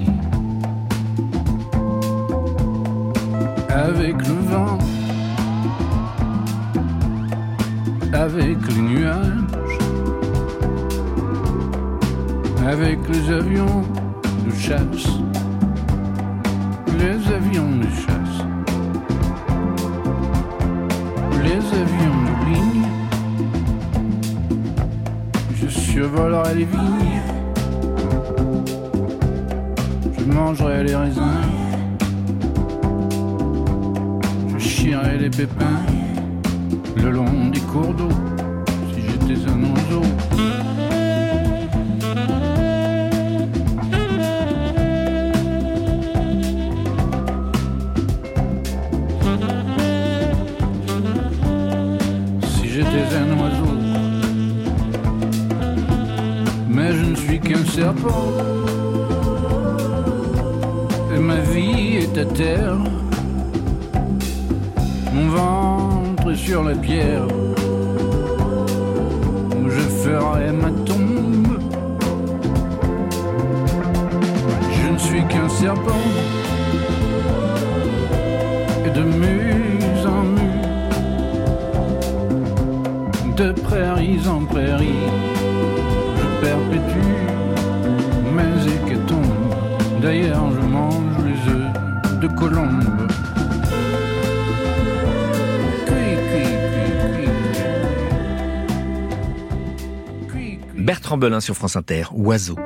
Avec 3.70 4.16
le 4.28 4.34
vent, 4.50 4.78
avec 8.14 8.58
les 8.76 8.82
nuages 8.82 9.44
avec 12.68 12.98
les 13.10 13.32
avions 13.32 13.84
de 14.46 14.52
chasse, 14.56 15.08
les 16.98 17.34
avions 17.34 17.72
de 17.78 17.90
chasse, 18.04 18.38
les 21.44 21.64
avions 21.84 22.20
de 22.28 22.34
ligne, 22.50 22.88
je 25.56 25.68
survolerai 25.68 26.56
les 26.56 26.66
vignes, 26.66 27.13
mangerai 30.34 30.84
les 30.84 30.96
raisins, 30.96 31.22
je 34.58 34.60
chierai 34.60 35.18
les 35.18 35.30
pépins 35.30 35.82
le 36.96 37.12
long 37.12 37.50
des 37.52 37.60
cours 37.60 37.94
d'eau, 37.94 38.10
si 38.94 39.02
j'étais 39.02 39.50
un 39.50 39.60
oiseau. 39.62 40.04
si 52.56 52.70
j'étais 52.70 53.16
un 53.18 53.40
oiseau. 53.40 53.74
Mais 56.70 56.94
je 56.94 57.06
ne 57.06 57.16
suis 57.16 57.40
qu'un 57.40 57.66
serpent. 57.66 58.63
Terre. 62.22 62.78
Mon 65.14 65.28
ventre 65.30 66.32
est 66.32 66.36
sur 66.36 66.64
la 66.64 66.76
pierre. 66.76 67.26
Où 69.58 69.70
je 69.70 69.80
ferai 70.04 70.52
ma 70.52 70.70
tombe. 70.86 71.60
Je 74.72 74.94
ne 74.94 74.98
suis 74.98 75.26
qu'un 75.26 75.50
serpent. 75.50 76.06
Et 78.86 78.90
de 78.90 79.04
muse 79.04 80.06
en 80.06 80.24
muse 80.24 80.54
de 83.36 83.52
prairies 83.52 84.28
en 84.28 84.46
prairies, 84.46 85.10
je 86.18 86.46
perpétue 86.46 87.14
mes 88.36 88.56
hécatombes. 88.74 89.56
D'ailleurs, 90.02 90.52
je 90.52 90.73
Bertrand 100.84 101.18
Belin 101.18 101.40
sur 101.40 101.56
France 101.56 101.78
Inter, 101.78 102.04
Oiseau. 102.14 102.58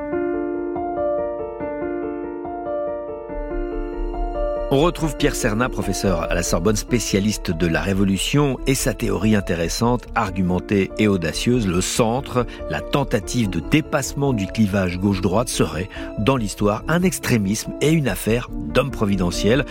On 4.69 4.81
retrouve 4.81 5.15
Pierre 5.15 5.35
Cernat, 5.35 5.69
professeur 5.69 6.23
à 6.23 6.35
la 6.35 6.43
Sorbonne, 6.43 6.75
spécialiste 6.75 7.51
de 7.51 7.67
la 7.67 7.79
Révolution, 7.79 8.59
et 8.67 8.75
sa 8.75 8.93
théorie 8.93 9.33
intéressante, 9.33 10.07
argumentée 10.13 10.91
et 10.97 11.07
audacieuse, 11.07 11.65
le 11.65 11.79
centre, 11.79 12.45
la 12.69 12.81
tentative 12.81 13.49
de 13.49 13.61
dépassement 13.61 14.33
du 14.33 14.45
clivage 14.45 14.99
gauche-droite 14.99 15.47
serait, 15.47 15.87
dans 16.19 16.35
l'histoire, 16.35 16.83
un 16.89 17.03
extrémisme 17.03 17.71
et 17.79 17.91
une 17.91 18.09
affaire 18.09 18.49
d'homme 18.51 18.91
providentiel. 18.91 19.63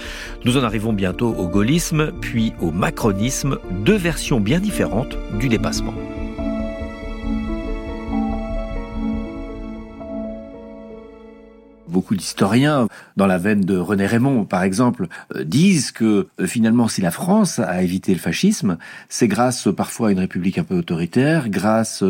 Nous 0.47 0.57
en 0.57 0.63
arrivons 0.63 0.95
bientôt 0.95 1.29
au 1.29 1.47
gaullisme, 1.47 2.11
puis 2.23 2.55
au 2.63 2.71
macronisme, 2.71 3.59
deux 3.85 3.99
versions 3.99 4.41
bien 4.41 4.61
différentes 4.61 5.19
du 5.39 5.51
dépassement. 5.51 5.93
Beaucoup 11.97 12.15
d'historiens, 12.15 12.89
dans 13.17 13.27
la 13.27 13.39
veine 13.39 13.63
de 13.63 13.79
René 13.79 14.05
Raymond 14.05 14.45
par 14.45 14.63
exemple, 14.63 15.09
euh, 15.35 15.45
disent 15.45 15.93
que 15.93 16.29
euh, 16.39 16.47
finalement 16.47 16.89
si 16.89 17.01
la 17.01 17.11
France 17.11 17.59
a 17.59 17.83
évité 17.83 18.13
le 18.13 18.19
fascisme, 18.19 18.77
c'est 19.09 19.29
grâce 19.29 19.67
euh, 19.67 19.73
parfois 19.73 20.09
à 20.09 20.13
une 20.13 20.19
république 20.19 20.59
un 20.59 20.63
peu 20.63 20.77
autoritaire, 20.77 21.49
grâce 21.49 22.05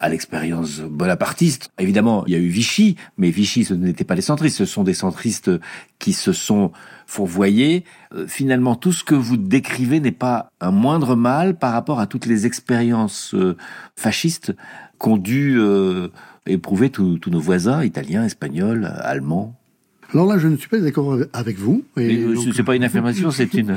à 0.00 0.08
l'expérience 0.08 0.80
bonapartiste. 0.80 1.70
Évidemment, 1.78 2.24
il 2.26 2.32
y 2.32 2.36
a 2.36 2.40
eu 2.40 2.48
Vichy, 2.48 2.96
mais 3.16 3.30
Vichy 3.30 3.64
ce 3.64 3.74
n'était 3.74 4.02
pas 4.02 4.16
les 4.16 4.22
centristes, 4.22 4.56
ce 4.56 4.64
sont 4.64 4.82
des 4.82 4.94
centristes 4.94 5.52
qui 6.00 6.14
se 6.14 6.32
sont 6.32 6.72
fourvoyés. 7.06 7.84
Finalement, 8.26 8.74
tout 8.74 8.92
ce 8.92 9.04
que 9.04 9.14
vous 9.14 9.36
décrivez 9.36 10.00
n'est 10.00 10.10
pas 10.10 10.50
un 10.60 10.72
moindre 10.72 11.14
mal 11.14 11.56
par 11.56 11.72
rapport 11.72 12.00
à 12.00 12.06
toutes 12.08 12.26
les 12.26 12.44
expériences 12.44 13.36
fascistes 13.94 14.52
qu'ont 14.98 15.16
dû 15.16 15.58
éprouver 16.46 16.90
tous 16.90 17.20
nos 17.26 17.40
voisins, 17.40 17.84
italiens, 17.84 18.24
espagnols, 18.24 18.84
allemands 18.84 19.58
alors 20.14 20.26
là, 20.26 20.38
je 20.38 20.48
ne 20.48 20.56
suis 20.56 20.68
pas 20.68 20.78
d'accord 20.78 21.18
avec 21.34 21.58
vous. 21.58 21.84
Euh, 21.98 22.34
ce 22.34 22.56
n'est 22.56 22.64
pas 22.64 22.74
une 22.74 22.84
affirmation, 22.84 23.30
c'est 23.30 23.52
une. 23.52 23.76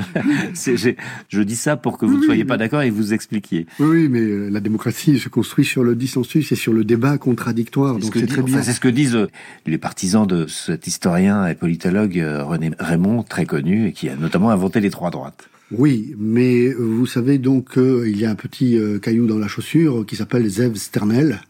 je 0.54 1.42
dis 1.42 1.56
ça 1.56 1.76
pour 1.76 1.98
que 1.98 2.06
vous 2.06 2.18
ne 2.18 2.24
soyez 2.24 2.46
pas 2.46 2.56
d'accord 2.56 2.80
et 2.80 2.88
vous 2.88 3.12
expliquiez. 3.12 3.66
Oui, 3.78 4.08
mais 4.08 4.20
euh, 4.20 4.48
la 4.48 4.60
démocratie 4.60 5.18
se 5.18 5.28
construit 5.28 5.66
sur 5.66 5.84
le 5.84 5.94
dissensus 5.94 6.50
et 6.50 6.54
sur 6.54 6.72
le 6.72 6.84
débat 6.84 7.18
contradictoire. 7.18 7.98
Donc 7.98 8.12
c'est 8.14 8.26
très 8.26 8.42
bien. 8.42 8.62
c'est 8.62 8.72
ce 8.72 8.80
que 8.80 8.88
disent 8.88 9.14
euh, 9.14 9.28
les 9.66 9.76
partisans 9.76 10.26
de 10.26 10.46
cet 10.46 10.86
historien 10.86 11.46
et 11.46 11.54
politologue 11.54 12.24
René 12.40 12.70
Raymond, 12.78 13.24
très 13.24 13.44
connu 13.44 13.88
et 13.88 13.92
qui 13.92 14.08
a 14.08 14.16
notamment 14.16 14.50
inventé 14.50 14.80
les 14.80 14.90
trois 14.90 15.10
droites. 15.10 15.50
Oui, 15.70 16.14
mais 16.18 16.72
vous 16.72 17.06
savez 17.06 17.38
donc 17.38 17.74
qu'il 17.74 18.18
y 18.18 18.24
a 18.24 18.30
un 18.30 18.34
petit 18.34 18.78
caillou 19.00 19.26
dans 19.26 19.38
la 19.38 19.48
chaussure 19.48 20.04
qui 20.04 20.16
s'appelle 20.16 20.46
Zev 20.46 20.76
Sternel 20.76 21.40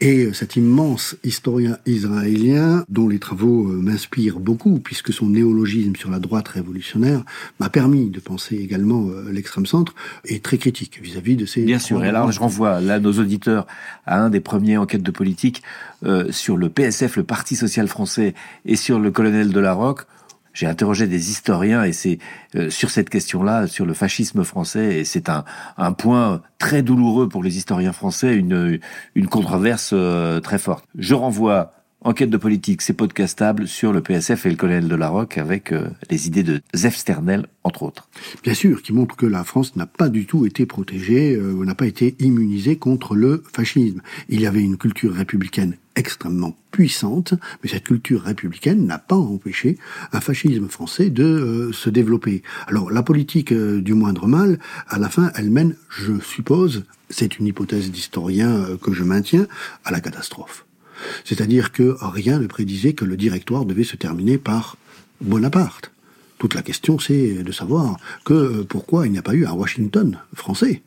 et 0.00 0.32
cet 0.34 0.56
immense 0.56 1.16
historien 1.24 1.78
israélien, 1.86 2.84
dont 2.88 3.08
les 3.08 3.18
travaux 3.18 3.70
euh, 3.70 3.80
m'inspirent 3.80 4.40
beaucoup, 4.40 4.78
puisque 4.78 5.12
son 5.12 5.26
néologisme 5.26 5.96
sur 5.96 6.10
la 6.10 6.18
droite 6.18 6.48
révolutionnaire 6.48 7.24
m'a 7.60 7.70
permis 7.70 8.10
de 8.10 8.20
penser 8.20 8.56
également 8.56 9.08
euh, 9.08 9.30
l'extrême 9.32 9.64
centre, 9.64 9.94
est 10.26 10.44
très 10.44 10.58
critique 10.58 11.00
vis-à-vis 11.02 11.36
de 11.36 11.46
ces... 11.46 11.62
Bien 11.62 11.78
sûr, 11.78 12.04
et 12.04 12.08
alors 12.08 12.30
je 12.30 12.40
renvoie 12.40 12.80
là 12.80 13.00
nos 13.00 13.12
auditeurs 13.12 13.66
à 14.04 14.20
un 14.20 14.28
des 14.28 14.40
premiers 14.40 14.76
enquêtes 14.76 15.02
de 15.02 15.10
politique 15.10 15.62
euh, 16.04 16.30
sur 16.30 16.56
le 16.56 16.68
PSF, 16.68 17.16
le 17.16 17.24
Parti 17.24 17.56
social 17.56 17.88
français, 17.88 18.34
et 18.66 18.76
sur 18.76 18.98
le 18.98 19.10
colonel 19.10 19.50
de 19.50 19.60
la 19.60 19.72
Roque, 19.72 20.06
j'ai 20.56 20.66
interrogé 20.66 21.06
des 21.06 21.30
historiens 21.30 21.84
et 21.84 21.92
c'est 21.92 22.18
euh, 22.54 22.70
sur 22.70 22.88
cette 22.88 23.10
question-là, 23.10 23.66
sur 23.66 23.84
le 23.84 23.92
fascisme 23.92 24.42
français, 24.42 25.00
et 25.00 25.04
c'est 25.04 25.28
un, 25.28 25.44
un 25.76 25.92
point 25.92 26.40
très 26.58 26.82
douloureux 26.82 27.28
pour 27.28 27.42
les 27.42 27.58
historiens 27.58 27.92
français, 27.92 28.34
une, 28.34 28.80
une 29.14 29.28
controverse 29.28 29.90
euh, 29.92 30.40
très 30.40 30.58
forte. 30.58 30.86
Je 30.96 31.14
renvoie 31.14 31.72
Enquête 32.06 32.30
de 32.30 32.36
politique, 32.36 32.82
c'est 32.82 32.92
podcastable 32.92 33.66
sur 33.66 33.92
le 33.92 34.00
PSF 34.00 34.46
et 34.46 34.50
le 34.50 34.54
colonel 34.54 34.86
de 34.86 34.94
la 34.94 35.08
Roque 35.08 35.38
avec 35.38 35.72
euh, 35.72 35.88
les 36.08 36.28
idées 36.28 36.44
de 36.44 36.60
Zef 36.72 36.94
Sternel, 36.94 37.48
entre 37.64 37.82
autres. 37.82 38.08
Bien 38.44 38.54
sûr, 38.54 38.80
qui 38.80 38.92
montre 38.92 39.16
que 39.16 39.26
la 39.26 39.42
France 39.42 39.74
n'a 39.74 39.86
pas 39.86 40.08
du 40.08 40.24
tout 40.24 40.46
été 40.46 40.66
protégée, 40.66 41.34
euh, 41.34 41.64
n'a 41.64 41.74
pas 41.74 41.88
été 41.88 42.14
immunisée 42.20 42.76
contre 42.76 43.16
le 43.16 43.42
fascisme. 43.52 44.02
Il 44.28 44.40
y 44.40 44.46
avait 44.46 44.60
une 44.60 44.76
culture 44.76 45.14
républicaine 45.14 45.78
extrêmement 45.96 46.56
puissante, 46.70 47.34
mais 47.64 47.70
cette 47.70 47.82
culture 47.82 48.22
républicaine 48.22 48.86
n'a 48.86 48.98
pas 48.98 49.16
empêché 49.16 49.76
un 50.12 50.20
fascisme 50.20 50.68
français 50.68 51.10
de 51.10 51.24
euh, 51.24 51.72
se 51.72 51.90
développer. 51.90 52.44
Alors 52.68 52.92
la 52.92 53.02
politique 53.02 53.52
du 53.52 53.94
moindre 53.94 54.28
mal, 54.28 54.60
à 54.88 55.00
la 55.00 55.08
fin, 55.08 55.32
elle 55.34 55.50
mène, 55.50 55.74
je 55.88 56.20
suppose, 56.20 56.84
c'est 57.10 57.40
une 57.40 57.48
hypothèse 57.48 57.90
d'historien 57.90 58.64
que 58.80 58.92
je 58.92 59.02
maintiens, 59.02 59.48
à 59.84 59.90
la 59.90 60.00
catastrophe. 60.00 60.65
C'est-à-dire 61.24 61.72
que 61.72 61.96
rien 62.00 62.38
ne 62.38 62.46
prédisait 62.46 62.92
que 62.92 63.04
le 63.04 63.16
directoire 63.16 63.64
devait 63.64 63.84
se 63.84 63.96
terminer 63.96 64.38
par 64.38 64.76
Bonaparte. 65.20 65.90
Toute 66.38 66.54
la 66.54 66.62
question, 66.62 66.98
c'est 66.98 67.42
de 67.42 67.52
savoir 67.52 67.96
que 68.24 68.34
euh, 68.34 68.66
pourquoi 68.68 69.06
il 69.06 69.12
n'y 69.12 69.18
a 69.18 69.22
pas 69.22 69.34
eu 69.34 69.46
un 69.46 69.52
Washington 69.52 70.18
français. 70.34 70.82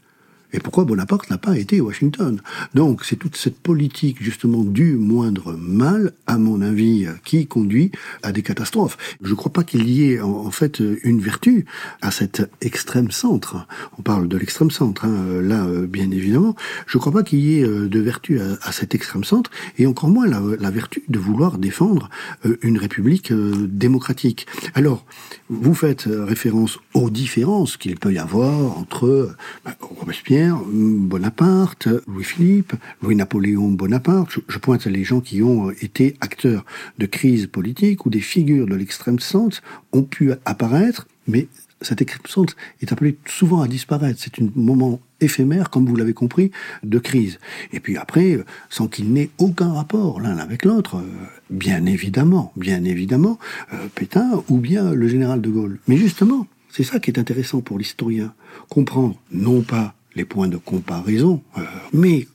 Et 0.53 0.59
pourquoi 0.59 0.85
Bonaparte 0.85 1.29
n'a 1.29 1.37
pas 1.37 1.57
été 1.57 1.81
Washington? 1.81 2.41
Donc 2.73 3.05
c'est 3.05 3.15
toute 3.15 3.35
cette 3.35 3.59
politique 3.59 4.21
justement 4.21 4.63
du 4.63 4.93
moindre 4.93 5.53
mal, 5.53 6.13
à 6.27 6.37
mon 6.37 6.61
avis, 6.61 7.07
qui 7.23 7.47
conduit 7.47 7.91
à 8.23 8.31
des 8.31 8.41
catastrophes. 8.41 8.97
Je 9.21 9.29
ne 9.29 9.35
crois 9.35 9.53
pas 9.53 9.63
qu'il 9.63 9.89
y 9.89 10.11
ait 10.11 10.21
en, 10.21 10.51
fait 10.51 10.81
une 11.03 11.21
vertu 11.21 11.65
à 12.01 12.11
cet 12.11 12.49
extrême 12.61 13.11
centre. 13.11 13.67
On 13.97 14.01
parle 14.01 14.27
de 14.27 14.37
l'extrême 14.37 14.71
centre, 14.71 15.05
hein, 15.05 15.41
là 15.41 15.67
bien 15.87 16.09
évidemment. 16.11 16.55
Je 16.87 16.97
ne 16.97 16.99
crois 16.99 17.11
pas 17.11 17.23
qu'il 17.23 17.39
y 17.39 17.59
ait 17.59 17.63
euh, 17.63 17.87
de 17.87 17.99
vertu 17.99 18.39
à, 18.39 18.71
cet 18.71 18.95
extrême 18.95 19.23
centre, 19.23 19.49
et 19.77 19.85
encore 19.85 20.09
moins 20.09 20.27
la, 20.27 20.71
vertu 20.71 21.03
de 21.09 21.19
vouloir 21.19 21.57
défendre 21.57 22.09
euh, 22.45 22.57
une 22.61 22.77
république 22.77 23.31
euh, 23.31 23.67
démocratique. 23.69 24.47
Alors, 24.75 25.05
vous 25.49 25.73
faites 25.73 26.07
référence 26.07 26.79
aux 26.93 27.09
différences 27.09 27.77
qu'il 27.77 27.97
peut 27.97 28.13
y 28.13 28.19
avoir 28.19 28.77
entre 28.77 29.35
Robespierre 29.81 30.38
Bonaparte, 30.47 31.89
Louis-Philippe, 32.07 32.73
Louis-Napoléon 33.01 33.69
Bonaparte. 33.69 34.39
Je, 34.47 34.57
pointe 34.57 34.85
les 34.85 35.03
gens 35.03 35.19
qui 35.19 35.41
ont 35.41 35.69
été 35.69 36.15
acteurs 36.21 36.65
de 36.97 37.05
crises 37.05 37.47
politiques 37.47 38.05
où 38.05 38.09
des 38.09 38.21
figures 38.21 38.67
de 38.67 38.75
l'extrême 38.75 39.19
centre 39.19 39.61
ont 39.91 40.03
pu 40.03 40.31
apparaître, 40.45 41.07
mais 41.27 41.47
cette 41.81 42.01
extrême 42.01 42.27
centre 42.27 42.55
est 42.81 42.91
appelé 42.91 43.17
souvent 43.25 43.61
à 43.61 43.67
disparaître. 43.67 44.19
C'est 44.21 44.41
un 44.41 44.49
moment 44.55 44.99
éphémère, 45.19 45.69
comme 45.69 45.85
vous 45.85 45.95
l'avez 45.95 46.13
compris, 46.13 46.51
de 46.83 46.99
crise. 46.99 47.39
Et 47.73 47.79
puis 47.79 47.97
après, 47.97 48.37
sans 48.69 48.87
qu'il 48.87 49.11
n'ait 49.11 49.31
aucun 49.39 49.73
rapport 49.73 50.21
l'un 50.21 50.37
avec 50.37 50.63
l'autre, 50.63 50.97
euh, 50.97 51.25
bien 51.49 51.85
évidemment, 51.85 52.53
bien 52.55 52.83
évidemment, 52.85 53.39
euh, 53.73 53.87
Pétain 53.93 54.43
ou 54.47 54.57
bien 54.57 54.93
le 54.93 55.07
général 55.07 55.41
de 55.41 55.49
Gaulle. 55.49 55.79
Mais 55.87 55.97
justement, 55.97 56.47
c'est 56.69 56.83
ça 56.83 56.99
qui 56.99 57.11
est 57.11 57.19
intéressant 57.19 57.61
pour 57.61 57.77
l'historien. 57.77 58.33
Comprendre 58.69 59.19
non 59.31 59.61
pas 59.61 59.95
les 60.19 60.25
points 60.25 60.49
de 60.49 60.57
comparaison, 60.57 61.41
euh, 61.57 61.61
mais 61.93 62.27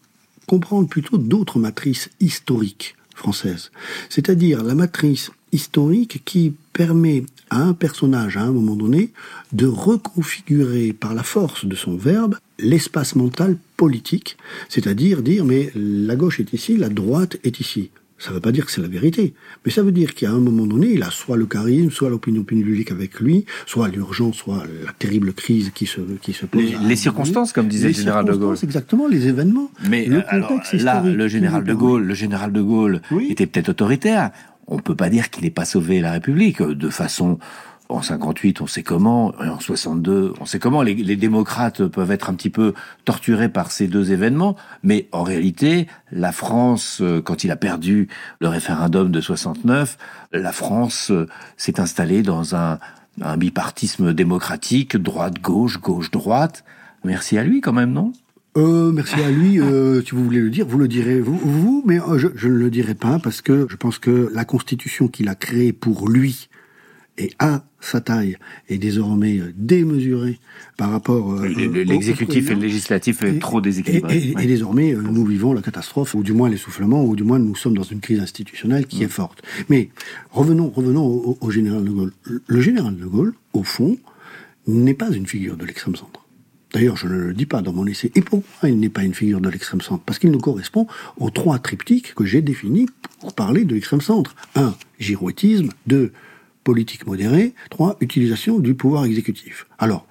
comprendre 0.46 0.88
plutôt 0.88 1.18
d'autres 1.18 1.58
matrices 1.58 2.08
historiques 2.18 2.96
françaises. 3.14 3.70
C'est-à-dire 4.08 4.62
la 4.62 4.74
matrice 4.74 5.30
historique 5.52 6.22
qui 6.24 6.54
permet 6.72 7.24
à 7.50 7.60
un 7.60 7.74
personnage, 7.74 8.38
à 8.38 8.42
un 8.42 8.52
moment 8.52 8.74
donné, 8.74 9.12
de 9.52 9.66
reconfigurer 9.66 10.94
par 10.94 11.12
la 11.14 11.22
force 11.22 11.66
de 11.66 11.76
son 11.76 11.96
verbe 11.96 12.36
l'espace 12.58 13.16
mental 13.16 13.58
politique, 13.76 14.38
c'est-à-dire 14.70 15.22
dire 15.22 15.44
mais 15.44 15.70
la 15.74 16.16
gauche 16.16 16.40
est 16.40 16.54
ici, 16.54 16.78
la 16.78 16.88
droite 16.88 17.36
est 17.44 17.60
ici. 17.60 17.90
Ça 18.24 18.30
ne 18.30 18.36
veut 18.36 18.40
pas 18.40 18.52
dire 18.52 18.64
que 18.64 18.72
c'est 18.72 18.80
la 18.80 18.88
vérité, 18.88 19.34
mais 19.66 19.70
ça 19.70 19.82
veut 19.82 19.92
dire 19.92 20.14
qu'à 20.14 20.30
un 20.30 20.38
moment 20.38 20.66
donné, 20.66 20.92
il 20.94 21.02
a 21.02 21.10
soit 21.10 21.36
le 21.36 21.44
charisme, 21.44 21.90
soit 21.90 22.08
l'opinion 22.08 22.42
publique 22.42 22.90
avec 22.90 23.20
lui, 23.20 23.44
soit 23.66 23.88
l'urgence, 23.88 24.36
soit 24.36 24.62
la 24.82 24.92
terrible 24.92 25.34
crise 25.34 25.72
qui 25.74 25.84
se, 25.84 26.00
qui 26.22 26.32
se 26.32 26.46
pose. 26.46 26.62
Les, 26.86 26.96
circonstances, 26.96 27.52
comme 27.52 27.68
disait 27.68 27.88
le 27.88 27.92
général 27.92 28.24
de 28.24 28.32
Gaulle. 28.32 28.56
Exactement, 28.62 29.08
les 29.08 29.28
événements. 29.28 29.70
Mais 29.90 30.06
le 30.06 30.22
contexte 30.48 30.72
là, 30.72 31.02
le 31.02 31.28
général 31.28 31.64
de 31.64 31.74
Gaulle, 31.74 32.04
le 32.04 32.14
général 32.14 32.50
de 32.50 32.62
Gaulle 32.62 33.02
était 33.28 33.46
peut-être 33.46 33.68
autoritaire. 33.68 34.30
On 34.68 34.78
peut 34.78 34.96
pas 34.96 35.10
dire 35.10 35.28
qu'il 35.28 35.44
n'ait 35.44 35.50
pas 35.50 35.66
sauvé 35.66 36.00
la 36.00 36.12
République 36.12 36.62
de 36.62 36.88
façon 36.88 37.38
en 37.88 38.00
58, 38.00 38.60
on 38.60 38.66
sait 38.66 38.82
comment, 38.82 39.34
et 39.42 39.48
en 39.48 39.60
62, 39.60 40.32
on 40.40 40.46
sait 40.46 40.58
comment. 40.58 40.82
Les, 40.82 41.16
démocrates 41.16 41.86
peuvent 41.86 42.10
être 42.10 42.30
un 42.30 42.34
petit 42.34 42.50
peu 42.50 42.74
torturés 43.04 43.48
par 43.48 43.70
ces 43.70 43.88
deux 43.88 44.12
événements, 44.12 44.56
mais 44.82 45.08
en 45.12 45.22
réalité, 45.22 45.86
la 46.10 46.32
France, 46.32 46.98
euh, 47.02 47.20
quand 47.20 47.44
il 47.44 47.50
a 47.50 47.56
perdu 47.56 48.08
le 48.40 48.48
référendum 48.48 49.10
de 49.10 49.20
69, 49.20 49.98
la 50.32 50.52
France 50.52 51.10
euh, 51.10 51.28
s'est 51.56 51.78
installée 51.78 52.22
dans 52.22 52.56
un, 52.56 52.78
bipartisme 53.38 54.12
démocratique, 54.12 54.96
droite-gauche, 54.96 55.80
gauche-droite. 55.80 56.64
Merci 57.04 57.38
à 57.38 57.44
lui 57.44 57.60
quand 57.60 57.72
même, 57.72 57.92
non? 57.92 58.12
Euh, 58.56 58.90
merci 58.90 59.20
à 59.20 59.30
lui. 59.30 59.60
Euh, 59.60 60.02
si 60.02 60.12
vous 60.12 60.24
voulez 60.24 60.40
le 60.40 60.50
dire, 60.50 60.66
vous 60.66 60.78
le 60.78 60.88
direz 60.88 61.20
vous, 61.20 61.36
vous 61.36 61.84
mais 61.86 61.98
je 62.16 62.48
ne 62.48 62.54
le 62.54 62.70
dirai 62.70 62.94
pas 62.94 63.20
parce 63.20 63.40
que 63.40 63.68
je 63.70 63.76
pense 63.76 64.00
que 64.00 64.30
la 64.32 64.44
constitution 64.44 65.06
qu'il 65.06 65.28
a 65.28 65.36
créée 65.36 65.72
pour 65.72 66.08
lui 66.08 66.48
et 67.16 67.30
à 67.38 67.64
sa 67.80 68.00
taille 68.00 68.36
est 68.68 68.78
désormais 68.78 69.40
démesuré 69.56 70.38
par 70.76 70.90
rapport 70.90 71.40
l'exécutif 71.42 72.50
et 72.50 72.54
le 72.54 72.60
législatif 72.60 73.22
est 73.22 73.38
trop 73.38 73.60
déséquilibré. 73.60 74.34
Et, 74.40 74.46
désormais 74.46 74.92
nous 74.94 75.24
vivons 75.24 75.52
la 75.52 75.62
catastrophe 75.62 76.14
ou 76.14 76.22
du 76.22 76.32
moins 76.32 76.48
l'essoufflement 76.48 77.04
ou 77.04 77.14
du 77.14 77.22
moins 77.22 77.38
nous 77.38 77.54
sommes 77.54 77.76
dans 77.76 77.84
une 77.84 78.00
crise 78.00 78.20
institutionnelle 78.20 78.86
qui 78.86 79.04
est 79.04 79.08
forte. 79.08 79.42
Mais 79.68 79.90
revenons 80.30 80.70
revenons 80.70 81.06
au, 81.06 81.38
au 81.40 81.50
général 81.50 81.84
de 81.84 81.90
Gaulle. 81.90 82.12
Le 82.46 82.60
général 82.60 82.96
de 82.96 83.06
Gaulle 83.06 83.34
au 83.52 83.62
fond 83.62 83.96
n'est 84.66 84.94
pas 84.94 85.10
une 85.10 85.26
figure 85.26 85.56
de 85.56 85.64
l'extrême 85.64 85.96
centre. 85.96 86.24
D'ailleurs, 86.74 86.96
je 86.96 87.06
ne 87.06 87.14
le 87.14 87.34
dis 87.34 87.46
pas 87.46 87.62
dans 87.62 87.72
mon 87.72 87.86
essai. 87.86 88.10
Et 88.16 88.20
pourquoi 88.20 88.68
il 88.68 88.80
n'est 88.80 88.88
pas 88.88 89.04
une 89.04 89.14
figure 89.14 89.40
de 89.40 89.48
l'extrême 89.48 89.80
centre 89.80 90.02
Parce 90.04 90.18
qu'il 90.18 90.32
nous 90.32 90.40
correspond 90.40 90.88
aux 91.18 91.30
trois 91.30 91.60
triptyques 91.60 92.14
que 92.14 92.24
j'ai 92.24 92.42
définis 92.42 92.88
pour 93.20 93.32
parler 93.32 93.64
de 93.64 93.74
l'extrême 93.74 94.00
centre. 94.00 94.34
Un, 94.56 94.74
girouettisme. 94.98 95.68
Deux, 95.86 96.12
politique 96.64 97.06
modérée. 97.06 97.54
Trois, 97.70 97.96
utilisation 98.00 98.58
du 98.58 98.74
pouvoir 98.74 99.04
exécutif. 99.04 99.66
Alors, 99.78 100.06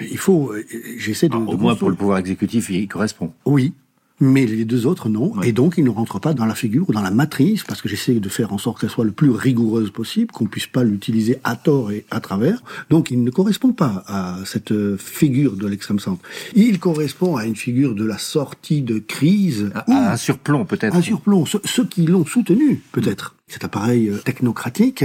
il 0.00 0.18
faut, 0.18 0.52
j'essaie 0.98 1.28
de... 1.28 1.36
au 1.36 1.56
moins 1.56 1.76
pour 1.76 1.88
le 1.88 1.96
pouvoir 1.96 2.18
exécutif, 2.18 2.68
il 2.68 2.88
correspond. 2.88 3.32
Oui, 3.46 3.72
mais 4.20 4.46
les 4.46 4.64
deux 4.64 4.86
autres 4.86 5.08
non, 5.08 5.42
et 5.42 5.52
donc 5.52 5.74
ils 5.76 5.84
ne 5.84 5.90
rentrent 5.90 6.20
pas 6.20 6.34
dans 6.34 6.46
la 6.46 6.54
figure 6.54 6.88
ou 6.88 6.92
dans 6.92 7.02
la 7.02 7.10
matrice, 7.10 7.64
parce 7.64 7.82
que 7.82 7.88
j'essaie 7.88 8.14
de 8.14 8.28
faire 8.28 8.52
en 8.52 8.58
sorte 8.58 8.80
qu'elle 8.80 8.90
soit 8.90 9.04
le 9.04 9.10
plus 9.10 9.30
rigoureuse 9.30 9.90
possible, 9.90 10.30
qu'on 10.30 10.46
puisse 10.46 10.68
pas 10.68 10.84
l'utiliser 10.84 11.38
à 11.42 11.56
tort 11.56 11.90
et 11.90 12.04
à 12.10 12.20
travers. 12.20 12.62
Donc 12.90 13.10
il 13.10 13.24
ne 13.24 13.30
correspond 13.30 13.72
pas 13.72 14.04
à 14.06 14.38
cette 14.44 14.72
figure 14.98 15.56
de 15.56 15.66
l'extrême 15.66 15.98
centre. 15.98 16.22
Il 16.54 16.78
correspond 16.78 17.36
à 17.36 17.44
une 17.44 17.56
figure 17.56 17.94
de 17.94 18.04
la 18.04 18.18
sortie 18.18 18.82
de 18.82 19.00
crise. 19.00 19.70
À, 19.74 20.12
un 20.12 20.16
surplomb 20.16 20.64
peut-être. 20.64 20.94
Un 20.94 21.02
surplomb. 21.02 21.44
Ceux, 21.44 21.84
qui 21.84 22.06
l'ont 22.06 22.24
soutenu 22.24 22.80
peut-être. 22.92 23.34
Cet 23.46 23.62
appareil 23.62 24.08
euh, 24.08 24.16
technocratique 24.16 25.04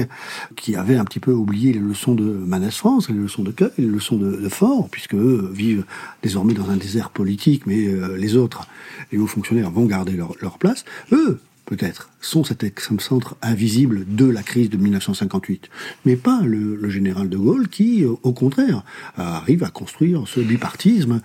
qui 0.55 0.75
avait 0.75 0.95
un 0.95 1.03
petit 1.03 1.19
peu 1.19 1.33
oublié 1.33 1.73
les 1.73 1.79
leçons 1.79 2.15
de 2.15 2.23
Manès 2.23 2.73
France, 2.73 3.09
les 3.09 3.15
leçons 3.15 3.43
de 3.43 3.51
Cueil, 3.51 3.71
les 3.77 3.85
leçons 3.85 4.15
de, 4.15 4.47
Fort, 4.47 4.87
puisque 4.89 5.13
eux 5.13 5.51
vivent 5.53 5.83
désormais 6.23 6.53
dans 6.53 6.69
un 6.69 6.77
désert 6.77 7.09
politique, 7.09 7.67
mais 7.67 7.87
euh, 7.87 8.15
les 8.17 8.37
autres 8.37 8.65
les 9.11 9.17
hauts 9.17 9.27
fonctionnaires 9.27 9.71
vont 9.71 9.85
garder 9.85 10.13
leur, 10.13 10.57
place, 10.57 10.85
eux, 11.11 11.41
peut-être, 11.65 12.09
sont 12.21 12.45
cet 12.45 12.65
centre 12.99 13.35
invisible 13.41 14.05
de 14.07 14.25
la 14.25 14.41
crise 14.41 14.69
de 14.69 14.77
1958, 14.77 15.69
mais 16.05 16.15
pas 16.15 16.41
le, 16.41 16.75
le 16.75 16.89
général 16.89 17.27
de 17.27 17.37
Gaulle 17.37 17.67
qui, 17.67 18.05
euh, 18.05 18.13
au 18.23 18.31
contraire, 18.31 18.83
arrive 19.17 19.63
à 19.63 19.69
construire 19.69 20.23
ce 20.27 20.39
bipartisme. 20.39 21.19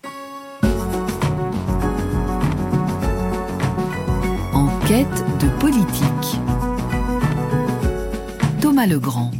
En 4.53 4.69
quête 4.87 5.25
de 5.41 5.49
politique. 5.61 6.44
Thomas 8.65 8.87
Legrand. 8.87 9.31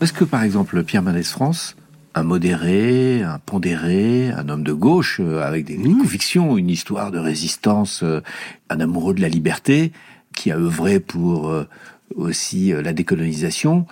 Est-ce 0.00 0.12
que, 0.12 0.22
par 0.22 0.44
exemple, 0.44 0.84
Pierre 0.84 1.02
Mendès 1.02 1.24
France 1.24 1.74
un 2.14 2.22
modéré, 2.22 3.24
un 3.24 3.40
pondéré, 3.40 4.30
un 4.30 4.48
homme 4.50 4.62
de 4.62 4.72
gauche 4.72 5.18
euh, 5.20 5.42
avec 5.42 5.64
des, 5.64 5.78
convictions, 5.78 6.56
une 6.56 6.70
histoire 6.70 7.10
de 7.10 7.18
résistance, 7.18 8.04
euh, 8.04 8.20
un 8.70 8.78
amoureux 8.78 9.14
de 9.14 9.20
la 9.20 9.28
liberté 9.28 9.90
qui 10.36 10.52
a 10.52 10.58
œuvré 10.58 11.00
pour 11.00 11.48
euh, 11.48 11.66
aussi 12.14 12.72
la 12.72 12.92
décolonisation 12.92 13.88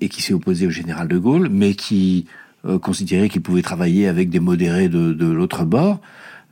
et 0.00 0.08
qui 0.08 0.22
s'est 0.22 0.32
opposé 0.32 0.66
au 0.66 0.70
général 0.70 1.06
de 1.06 1.18
Gaulle, 1.18 1.50
mais 1.50 1.74
qui 1.74 2.24
considérait 2.80 3.28
qu'il 3.28 3.42
pouvait 3.42 3.60
travailler 3.60 4.08
avec 4.08 4.30
des 4.30 4.40
modérés 4.40 4.88
de, 4.88 5.12
de 5.12 5.26
l'autre 5.26 5.66
bord, 5.66 6.00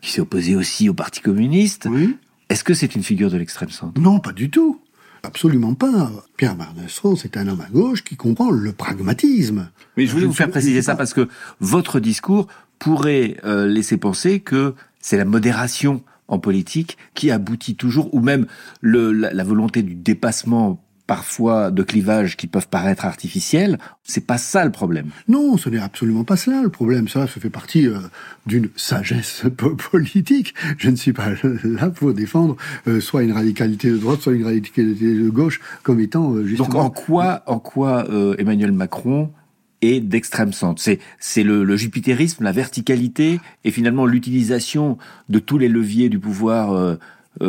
qui 0.02 0.10
s'est 0.10 0.20
opposé 0.20 0.54
aussi 0.54 0.90
au 0.90 0.94
Parti 0.94 1.22
communiste. 1.22 1.88
Oui. 1.90 2.14
Est-ce 2.50 2.62
que 2.62 2.74
c'est 2.74 2.94
une 2.94 3.02
figure 3.02 3.30
de 3.30 3.38
l'extrême 3.38 3.70
centre? 3.70 3.98
Non, 3.98 4.20
pas 4.20 4.32
du 4.32 4.50
tout. 4.50 4.80
Absolument 5.22 5.74
pas. 5.74 6.10
Pierre 6.36 6.56
Mendès-France 6.56 7.24
est 7.24 7.36
un 7.36 7.48
homme 7.48 7.60
à 7.60 7.70
gauche 7.70 8.04
qui 8.04 8.16
comprend 8.16 8.50
le 8.50 8.72
pragmatisme. 8.72 9.70
Mais 9.96 10.06
je 10.06 10.12
voulais 10.12 10.26
vous 10.26 10.32
faire 10.32 10.50
préciser 10.50 10.82
ça 10.82 10.94
parce 10.94 11.14
que 11.14 11.28
votre 11.60 12.00
discours 12.00 12.46
pourrait 12.78 13.36
euh, 13.44 13.66
laisser 13.66 13.96
penser 13.96 14.40
que 14.40 14.74
c'est 15.00 15.16
la 15.16 15.24
modération 15.24 16.02
en 16.28 16.38
politique 16.38 16.98
qui 17.14 17.30
aboutit 17.30 17.74
toujours, 17.74 18.14
ou 18.14 18.20
même 18.20 18.46
le, 18.80 19.12
la, 19.12 19.32
la 19.32 19.44
volonté 19.44 19.82
du 19.82 19.94
dépassement 19.94 20.82
parfois 21.09 21.70
de 21.70 21.82
clivages 21.82 22.36
qui 22.36 22.46
peuvent 22.46 22.68
paraître 22.68 23.06
artificiels. 23.06 23.78
C'est 24.04 24.26
pas 24.26 24.36
ça 24.38 24.64
le 24.64 24.70
problème. 24.70 25.06
Non, 25.26 25.56
ce 25.56 25.70
n'est 25.70 25.80
absolument 25.80 26.22
pas 26.22 26.36
cela 26.36 26.62
le 26.62 26.68
problème. 26.68 27.09
Ça, 27.09 27.26
ça 27.26 27.40
fait 27.40 27.50
partie 27.50 27.88
euh, 27.88 27.98
d'une 28.46 28.68
sagesse 28.76 29.44
politique. 29.90 30.54
Je 30.76 30.90
ne 30.90 30.96
suis 30.96 31.14
pas 31.14 31.30
là 31.64 31.88
pour 31.88 32.12
défendre 32.12 32.56
euh, 32.86 33.00
soit 33.00 33.22
une 33.22 33.32
radicalité 33.32 33.90
de 33.90 33.96
droite, 33.96 34.20
soit 34.20 34.34
une 34.34 34.44
radicalité 34.44 35.14
de 35.14 35.30
gauche 35.30 35.61
comme 35.82 35.98
étant 35.98 36.34
euh, 36.34 36.44
justement. 36.44 36.68
Donc 36.68 36.76
en 36.76 36.90
quoi, 36.90 37.42
en 37.46 37.59
quoi 37.59 38.06
Emmanuel 38.38 38.72
Macron 38.72 39.32
est 39.80 40.00
d'extrême 40.00 40.52
centre? 40.52 40.82
C'est 40.82 40.98
c'est 41.18 41.42
le, 41.42 41.64
le 41.64 41.76
jupitérisme, 41.76 42.44
la 42.44 42.52
verticalité 42.52 43.40
et 43.64 43.70
finalement 43.70 44.04
l'utilisation 44.04 44.98
de 45.30 45.38
tous 45.38 45.56
les 45.56 45.68
leviers 45.68 46.11
du 46.11 46.18
pouvoir 46.18 46.72
euh, 46.72 46.96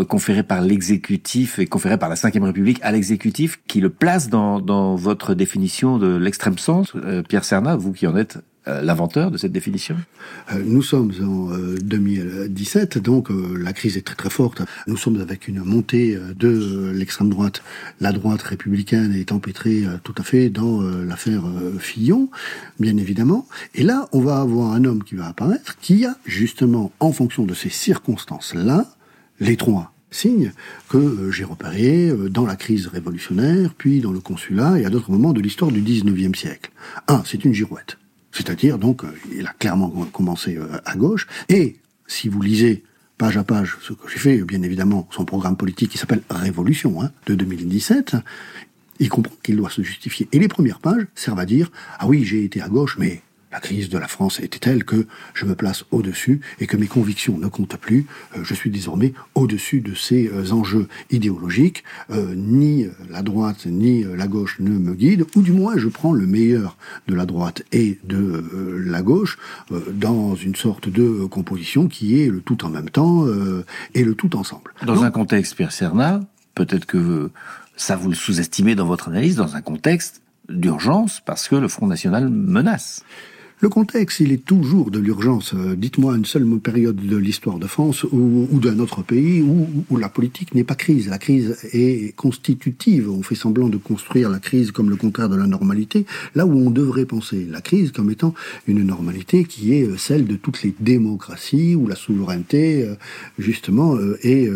conféré 0.07 0.43
par 0.43 0.61
l'exécutif 0.61 1.57
et 1.59 1.65
conféré 1.65 1.97
par 1.97 2.09
la 2.09 2.15
Ve 2.15 2.43
République 2.43 2.80
à 2.84 2.91
l'exécutif 2.91 3.59
qui 3.67 3.82
le 3.82 3.89
place 3.89 4.30
dans, 4.30 4.59
dans 4.59 4.95
votre 4.95 5.34
définition 5.34 5.97
de 5.97 6.15
l'extrême 6.15 6.57
sens. 6.57 6.91
Euh, 6.95 7.23
Pierre 7.23 7.43
Serna, 7.43 7.75
vous 7.75 7.91
qui 7.91 8.05
en 8.05 8.15
êtes 8.15 8.38
euh, 8.67 8.82
l'inventeur 8.82 9.32
de 9.32 9.38
cette 9.38 9.51
définition? 9.51 9.95
Nous 10.63 10.84
sommes 10.84 11.11
en 11.23 11.49
2017, 11.82 12.97
donc 12.99 13.30
la 13.30 13.73
crise 13.73 13.97
est 13.97 14.05
très 14.05 14.15
très 14.15 14.30
forte. 14.30 14.61
Nous 14.86 14.97
sommes 14.97 15.19
avec 15.21 15.47
une 15.47 15.63
montée 15.63 16.17
de 16.38 16.91
l'extrême 16.93 17.30
droite. 17.30 17.63
La 17.99 18.11
droite 18.11 18.41
républicaine 18.41 19.13
est 19.13 19.32
empêtrée 19.32 19.84
tout 20.03 20.15
à 20.17 20.23
fait 20.23 20.49
dans 20.49 20.82
l'affaire 20.82 21.43
Fillon, 21.80 22.30
bien 22.80 22.97
évidemment. 22.97 23.47
Et 23.75 23.84
là, 23.84 24.07
on 24.11 24.19
va 24.19 24.39
avoir 24.39 24.73
un 24.73 24.84
homme 24.86 25.03
qui 25.03 25.15
va 25.15 25.27
apparaître, 25.27 25.77
qui 25.80 26.05
a 26.05 26.15
justement, 26.25 26.91
en 26.99 27.11
fonction 27.11 27.45
de 27.45 27.53
ces 27.53 27.69
circonstances-là, 27.69 28.86
les 29.40 29.58
trois 29.58 29.94
signes 30.12 30.52
que 30.90 30.98
euh, 30.98 31.32
j'ai 31.32 31.44
repérés 31.44 32.10
euh, 32.10 32.30
dans 32.30 32.46
la 32.46 32.56
crise 32.56 32.88
révolutionnaire, 32.88 33.74
puis 33.78 34.00
dans 34.00 34.12
le 34.12 34.20
consulat 34.20 34.80
et 34.80 34.86
à 34.86 34.90
d'autres 34.90 35.12
moments 35.12 35.34
de 35.34 35.42
l'histoire 35.42 35.72
du 35.72 35.82
19e 35.82 36.36
siècle. 36.36 36.72
Un, 37.08 37.24
c'est 37.26 37.46
une 37.46 37.54
girouette. 37.54 37.98
C'est-à-dire, 38.32 38.78
donc, 38.78 39.04
euh, 39.04 39.12
il 39.36 39.46
a 39.48 39.54
clairement 39.54 39.90
commencé 39.90 40.58
à 40.86 40.96
gauche. 40.96 41.28
Et, 41.48 41.78
si 42.08 42.28
vous 42.28 42.42
lisez 42.42 42.84
page 43.18 43.38
à 43.38 43.44
page 43.44 43.78
ce 43.82 43.94
que 43.94 44.10
j'ai 44.10 44.18
fait, 44.18 44.38
bien 44.44 44.62
évidemment, 44.62 45.08
son 45.12 45.26
programme 45.26 45.58
politique 45.58 45.92
qui 45.92 45.98
s'appelle 45.98 46.22
Révolution, 46.30 47.02
hein, 47.04 47.12
de 47.26 47.36
2017, 47.36 48.16
il 49.00 49.10
comprend 49.10 49.36
qu'il 49.44 49.58
doit 49.58 49.70
se 49.70 49.82
justifier. 49.82 50.28
Et 50.32 50.40
les 50.40 50.48
premières 50.48 50.80
pages 50.80 51.06
servent 51.16 51.40
à 51.40 51.46
dire, 51.46 51.72
ah 52.00 52.08
oui, 52.08 52.24
j'ai 52.24 52.44
été 52.44 52.62
à 52.62 52.70
gauche, 52.70 52.98
mais 52.98 53.22
la 53.52 53.60
crise 53.60 53.89
de 53.89 53.97
la 53.97 54.08
France 54.08 54.39
était 54.39 54.60
telle 54.60 54.84
que 54.84 55.08
je 55.34 55.45
me 55.45 55.56
place 55.56 55.84
au-dessus 55.91 56.41
et 56.60 56.68
que 56.68 56.78
mes 56.78 56.88
convictions 56.88 57.38
ne 57.38 57.47
comptent 57.47 57.78
plus. 57.78 58.06
Euh, 58.38 58.43
je 58.43 58.54
suis 58.54 58.70
désormais 58.70 59.14
au-dessus 59.36 59.82
de 59.82 59.95
ces 59.95 60.30
euh, 60.30 60.52
enjeux 60.52 60.88
idéologiques. 61.10 61.84
Euh, 62.12 62.34
ni 62.36 62.88
la 63.10 63.22
droite 63.22 63.66
ni 63.66 64.04
la 64.04 64.28
gauche 64.28 64.58
ne 64.60 64.70
me 64.70 64.93
guident, 64.93 65.26
ou 65.36 65.41
du 65.41 65.52
moins 65.52 65.78
je 65.78 65.88
prends 65.88 66.14
le 66.14 66.28
meilleur 66.28 66.78
de 67.08 67.16
la 67.16 67.26
droite 67.26 67.64
et 67.72 68.00
de 68.04 68.43
la 68.86 69.02
gauche 69.02 69.38
dans 69.93 70.36
une 70.36 70.56
sorte 70.56 70.89
de 70.89 71.26
composition 71.26 71.88
qui 71.88 72.22
est 72.22 72.28
le 72.28 72.41
tout 72.41 72.66
en 72.66 72.70
même 72.70 72.89
temps 72.89 73.26
et 73.93 74.04
le 74.04 74.16
tout 74.16 74.36
ensemble. 74.36 74.74
Dans 74.86 75.04
un 75.04 75.12
contexte, 75.12 75.56
Pierre 75.56 75.72
Serna, 75.72 76.22
peut-être 76.56 76.86
que 76.86 77.32
ça 77.76 77.95
vous 77.95 78.10
le 78.10 78.16
sous-estimez 78.16 78.76
dans 78.76 78.86
votre 78.86 79.10
analyse, 79.10 79.36
dans 79.36 79.56
un 79.56 79.62
contexte 79.62 80.22
d'urgence 80.50 81.22
parce 81.26 81.47
que 81.47 81.56
le 81.56 81.68
Front 81.68 81.88
National 81.88 82.30
menace. 82.30 83.04
Le 83.62 83.68
contexte, 83.68 84.22
il 84.22 84.32
est 84.32 84.45
toujours 84.45 84.89
de 84.89 84.99
l'urgence. 84.99 85.53
Euh, 85.53 85.76
dites-moi 85.76 86.16
une 86.16 86.24
seule 86.24 86.47
période 86.60 86.95
de 86.95 87.18
l'histoire 87.18 87.60
de 87.60 87.68
France 87.68 88.05
ou, 88.05 88.47
ou 88.49 88.60
d'un 88.60 88.80
autre 88.80 89.01
pays 89.01 89.41
où, 89.41 89.68
où, 89.89 89.97
la 89.97 90.07
politique 90.07 90.55
n'est 90.55 90.64
pas 90.64 90.76
crise. 90.76 91.10
La 91.10 91.18
crise 91.18 91.57
est 91.74 92.16
constitutive. 92.16 93.10
On 93.10 93.22
fait 93.22 93.36
semblant 93.36 93.68
de 93.68 93.76
construire 93.76 94.30
la 94.30 94.39
crise 94.39 94.72
comme 94.72 94.89
le 94.89 94.95
contraire 94.95 95.28
de 95.28 95.36
la 95.36 95.45
normalité, 95.45 96.05
là 96.36 96.45
où 96.45 96.57
on 96.57 96.72
devrait 96.72 97.03
penser 97.03 97.45
la 97.51 97.60
crise 97.60 97.91
comme 97.91 98.10
étant 98.10 98.34
une 98.66 98.82
normalité 98.82 99.43
qui 99.43 99.74
est 99.74 99.84
euh, 99.84 99.97
celle 99.97 100.26
de 100.26 100.38
toutes 100.38 100.64
les 100.64 100.74
démocraties 100.80 101.76
où 101.76 101.86
la 101.86 101.95
souveraineté, 101.95 102.84
euh, 102.84 102.95
justement, 103.39 103.97
est, 104.24 104.49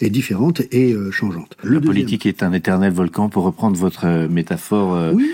est 0.00 0.10
différente 0.10 0.62
et 0.72 0.94
changeante. 1.10 1.56
Le 1.62 1.74
la 1.74 1.80
politique 1.80 2.24
est 2.24 2.42
un 2.42 2.52
éternel 2.52 2.92
volcan, 2.92 3.28
pour 3.28 3.44
reprendre 3.44 3.76
votre 3.76 4.28
métaphore. 4.28 5.12
Oui 5.14 5.30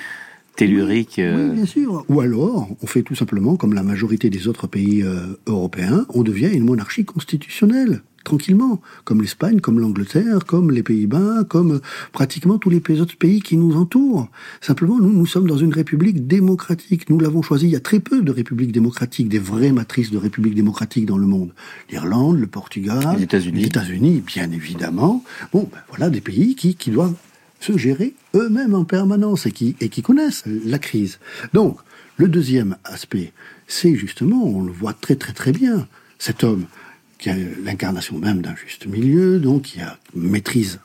tellurique. 0.57 1.19
Oui, 1.19 1.51
bien 1.51 1.67
sûr. 1.67 2.05
Ou 2.09 2.21
alors, 2.21 2.69
on 2.83 2.87
fait 2.87 3.03
tout 3.03 3.15
simplement 3.15 3.57
comme 3.57 3.75
la 3.75 3.83
majorité 3.83 4.31
des 4.31 4.49
autres 4.49 4.67
pays 4.67 5.03
euh, 5.03 5.39
européens, 5.47 6.07
on 6.11 6.23
devient 6.23 6.51
une 6.53 6.65
monarchie 6.65 7.05
constitutionnelle 7.05 8.03
tranquillement, 8.25 8.81
comme 9.05 9.21
l'Espagne, 9.21 9.61
comme 9.61 9.81
l'Angleterre, 9.81 10.45
comme 10.47 10.71
les 10.71 10.83
Pays-Bas, 10.83 11.45
comme 11.49 11.81
pratiquement 12.13 12.59
tous 12.59 12.71
les 12.71 13.01
autres 13.01 13.17
pays 13.17 13.41
qui 13.41 13.57
nous 13.57 13.77
entourent. 13.77 14.29
Simplement, 14.61 14.99
nous, 14.99 15.13
nous 15.13 15.27
sommes 15.27 15.49
dans 15.49 15.57
une 15.57 15.73
république 15.73 16.27
démocratique. 16.27 17.11
Nous 17.11 17.19
l'avons 17.19 17.43
choisi. 17.43 17.67
Il 17.67 17.73
y 17.73 17.77
a 17.77 17.81
très 17.81 18.01
peu 18.01 18.23
de 18.23 18.31
républiques 18.31 18.73
démocratiques, 18.73 19.29
des 19.29 19.39
vraies 19.39 19.73
matrices 19.73 20.11
de 20.11 20.19
républiques 20.19 20.55
démocratiques 20.55 21.07
dans 21.07 21.19
le 21.19 21.27
monde. 21.27 21.53
L'Irlande, 21.91 22.39
le 22.39 22.47
Portugal, 22.47 23.17
les 23.17 23.25
États-Unis, 23.25 23.65
États-Unis, 23.65 24.23
bien 24.25 24.51
évidemment. 24.51 25.25
Bon, 25.53 25.69
ben 25.73 25.81
voilà 25.89 26.11
des 26.11 26.21
pays 26.21 26.55
qui, 26.55 26.75
qui 26.75 26.91
doivent 26.91 27.15
se 27.63 27.79
gérer 27.79 28.15
eux-mêmes 28.35 28.75
en 28.75 28.85
permanence 28.85 29.47
et 29.47 29.53
qui, 29.53 29.77
et 29.81 29.89
qui 29.89 30.03
connaissent 30.03 30.45
la 30.47 30.79
crise. 30.79 31.19
Donc, 31.53 31.79
le 32.17 32.29
deuxième 32.29 32.77
aspect, 32.85 33.33
c'est 33.67 33.95
justement, 33.95 34.45
on 34.45 34.63
le 34.63 34.73
voit 34.73 34.93
très 34.93 35.17
très 35.17 35.33
très 35.33 35.53
bien, 35.53 35.87
cet 36.19 36.45
homme 36.45 36.67
qui 37.19 37.31
a 37.31 37.37
l'incarnation 37.65 38.19
même 38.19 38.43
d'un 38.43 38.57
juste 38.57 38.87
milieu, 38.87 39.39
donc 39.39 39.63
qui 39.63 39.81
a, 39.81 39.97
maîtrise 40.15 40.81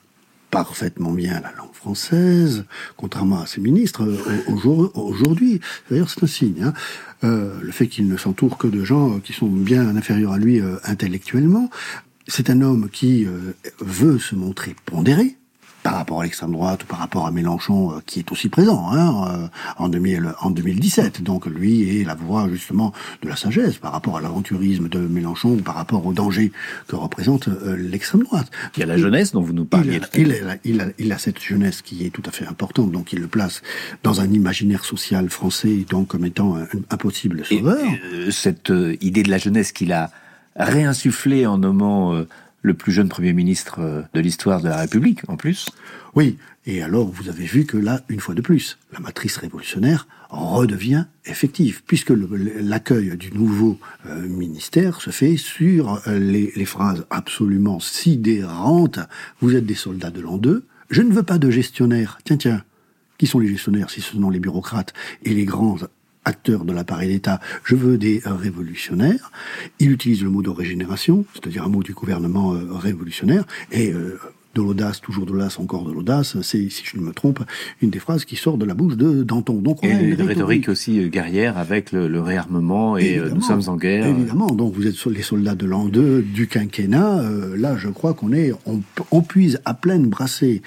parfaitement 0.51 1.11
bien 1.11 1.41
la 1.41 1.51
langue 1.57 1.73
française, 1.73 2.65
contrairement 2.95 3.41
à 3.41 3.47
ses 3.47 3.59
ministres 3.59 4.03
euh, 4.03 4.91
aujourd'hui. 4.95 5.59
D'ailleurs, 5.89 6.09
c'est 6.09 6.23
un 6.23 6.27
signe. 6.27 6.63
Hein. 6.63 6.73
Euh, 7.23 7.59
le 7.61 7.71
fait 7.71 7.87
qu'il 7.87 8.07
ne 8.07 8.17
s'entoure 8.17 8.57
que 8.57 8.67
de 8.67 8.85
gens 8.85 9.19
qui 9.19 9.33
sont 9.33 9.47
bien 9.47 9.95
inférieurs 9.95 10.33
à 10.33 10.37
lui 10.37 10.61
euh, 10.61 10.77
intellectuellement. 10.83 11.69
C'est 12.27 12.49
un 12.49 12.61
homme 12.61 12.89
qui 12.89 13.25
veut 13.79 14.19
se 14.19 14.35
montrer 14.35 14.75
pondéré, 14.85 15.37
par 15.87 15.95
rapport 15.95 16.19
à 16.19 16.23
l'extrême 16.25 16.51
droite 16.51 16.83
ou 16.83 16.85
par 16.85 16.99
rapport 16.99 17.27
à 17.27 17.31
Mélenchon 17.31 17.91
euh, 17.91 18.01
qui 18.05 18.19
est 18.19 18.29
aussi 18.33 18.49
présent 18.49 18.91
hein, 18.91 19.29
euh, 19.29 19.47
en, 19.77 19.87
2000, 19.87 20.33
en 20.41 20.49
2017. 20.49 21.23
Donc 21.23 21.45
lui 21.45 22.01
est 22.01 22.03
la 22.03 22.13
voix 22.13 22.49
justement 22.49 22.91
de 23.21 23.29
la 23.29 23.37
sagesse 23.37 23.77
par 23.77 23.93
rapport 23.93 24.17
à 24.17 24.21
l'aventurisme 24.21 24.89
de 24.89 24.99
Mélenchon 24.99 25.51
ou 25.51 25.61
par 25.61 25.75
rapport 25.75 26.05
au 26.05 26.11
danger 26.11 26.51
que 26.89 26.97
représente 26.97 27.47
euh, 27.47 27.77
l'extrême 27.77 28.23
droite. 28.23 28.51
Il 28.75 28.81
y 28.81 28.83
a 28.83 28.85
la 28.85 28.97
jeunesse 28.97 29.31
dont 29.31 29.39
vous 29.39 29.53
nous 29.53 29.63
parliez. 29.63 30.01
Il, 30.13 30.27
il, 30.65 30.81
a, 30.81 30.87
il, 30.97 31.13
a, 31.13 31.17
cette 31.17 31.41
jeunesse 31.41 31.81
qui 31.81 32.05
est 32.05 32.09
tout 32.09 32.23
à 32.25 32.31
fait 32.31 32.45
importante, 32.45 32.91
donc 32.91 33.13
il 33.13 33.19
le 33.21 33.27
place 33.27 33.61
dans 34.03 34.19
un 34.19 34.29
imaginaire 34.29 34.83
social 34.83 35.29
français 35.29 35.85
donc 35.89 36.09
comme 36.09 36.25
étant 36.25 36.57
un, 36.57 36.67
un 36.89 36.97
possible 36.97 37.45
sauveur. 37.45 37.79
cette 38.29 38.73
idée 38.99 39.23
de 39.23 39.31
la 39.31 39.37
jeunesse 39.37 39.71
qu'il 39.71 39.93
a 39.93 40.11
réinsufflée 40.57 41.47
en 41.47 41.59
nommant 41.59 42.25
le 42.67 42.75
plus 42.75 42.91
jeune 42.91 43.09
Premier 43.09 43.33
ministre 43.33 43.79
euh, 43.79 44.03
de 44.13 44.19
l'histoire 44.19 44.61
de 44.61 44.67
la 44.67 44.77
République, 44.77 45.21
en 45.27 45.37
plus. 45.37 45.69
Oui, 46.13 46.37
et 46.65 46.83
alors 46.83 47.07
vous 47.07 47.29
avez 47.29 47.45
vu 47.45 47.65
que 47.65 47.77
là, 47.77 48.01
une 48.09 48.19
fois 48.19 48.35
de 48.35 48.41
plus, 48.41 48.77
la 48.93 48.99
matrice 48.99 49.37
révolutionnaire 49.37 50.07
redevient 50.29 51.05
effective, 51.25 51.81
puisque 51.87 52.11
l'accueil 52.11 53.17
du 53.17 53.31
nouveau 53.31 53.79
euh, 54.05 54.27
ministère 54.27 55.01
se 55.01 55.09
fait 55.09 55.37
sur 55.37 56.01
euh, 56.07 56.19
les, 56.19 56.65
phrases 56.65 57.05
absolument 57.09 57.79
sidérantes. 57.79 58.99
Vous 59.39 59.55
êtes 59.55 59.65
des 59.65 59.75
soldats 59.75 60.11
de 60.11 60.21
l'an 60.21 60.37
2, 60.37 60.65
je 60.89 61.01
ne 61.01 61.13
veux 61.13 61.23
pas 61.23 61.37
de 61.37 61.49
gestionnaires. 61.49 62.19
Tiens, 62.25 62.37
tiens, 62.37 62.63
qui 63.17 63.25
sont 63.25 63.39
les 63.39 63.47
gestionnaires 63.47 63.89
si 63.89 64.01
ce 64.01 64.13
sont 64.15 64.29
les 64.29 64.39
bureaucrates 64.39 64.93
et 65.23 65.33
les 65.33 65.45
grands 65.45 65.77
acteur 66.27 66.65
de 66.65 66.73
l'appareil 66.73 67.09
d'État, 67.09 67.39
je 67.63 67.75
veux 67.75 67.97
des 67.97 68.21
révolutionnaires. 68.25 69.31
Il 69.79 69.91
utilise 69.91 70.23
le 70.23 70.29
mot 70.29 70.41
de 70.41 70.49
régénération, 70.49 71.25
c'est-à-dire 71.33 71.63
un 71.63 71.69
mot 71.69 71.83
du 71.83 71.93
gouvernement 71.93 72.53
euh, 72.53 72.73
révolutionnaire, 72.73 73.45
et 73.71 73.91
euh, 73.93 74.19
de 74.53 74.61
l'audace, 74.61 74.99
toujours 74.99 75.25
de 75.25 75.31
l'audace, 75.31 75.59
encore 75.59 75.85
de 75.85 75.93
l'audace, 75.93 76.41
c'est, 76.41 76.69
si 76.69 76.83
je 76.83 76.97
ne 76.97 77.03
me 77.03 77.13
trompe, 77.13 77.39
une 77.81 77.91
des 77.91 77.99
phrases 77.99 78.25
qui 78.25 78.35
sort 78.35 78.57
de 78.57 78.65
la 78.65 78.73
bouche 78.73 78.97
de 78.97 79.23
Danton. 79.23 79.61
Donc, 79.61 79.83
et 79.83 79.89
une 79.91 80.21
rhétorique. 80.21 80.67
aussi 80.67 80.99
euh, 80.99 81.07
guerrière 81.07 81.57
avec 81.57 81.91
le, 81.91 82.19
réarmement 82.19 82.97
et 82.97 83.21
nous 83.33 83.41
sommes 83.41 83.63
en 83.67 83.77
guerre. 83.77 84.07
Évidemment, 84.07 84.47
donc 84.47 84.73
vous 84.73 84.87
êtes 84.87 85.05
les 85.05 85.21
soldats 85.21 85.55
de 85.55 85.65
l'an 85.65 85.85
2 85.85 86.23
du 86.23 86.47
quinquennat. 86.47 87.23
là, 87.55 87.77
je 87.77 87.87
crois 87.87 88.13
qu'on 88.13 88.33
est, 88.33 88.51
on, 88.65 88.81
on 89.11 89.21
puise 89.21 89.61
à 89.63 89.73
pleine 89.73 90.07
brassée 90.07 90.61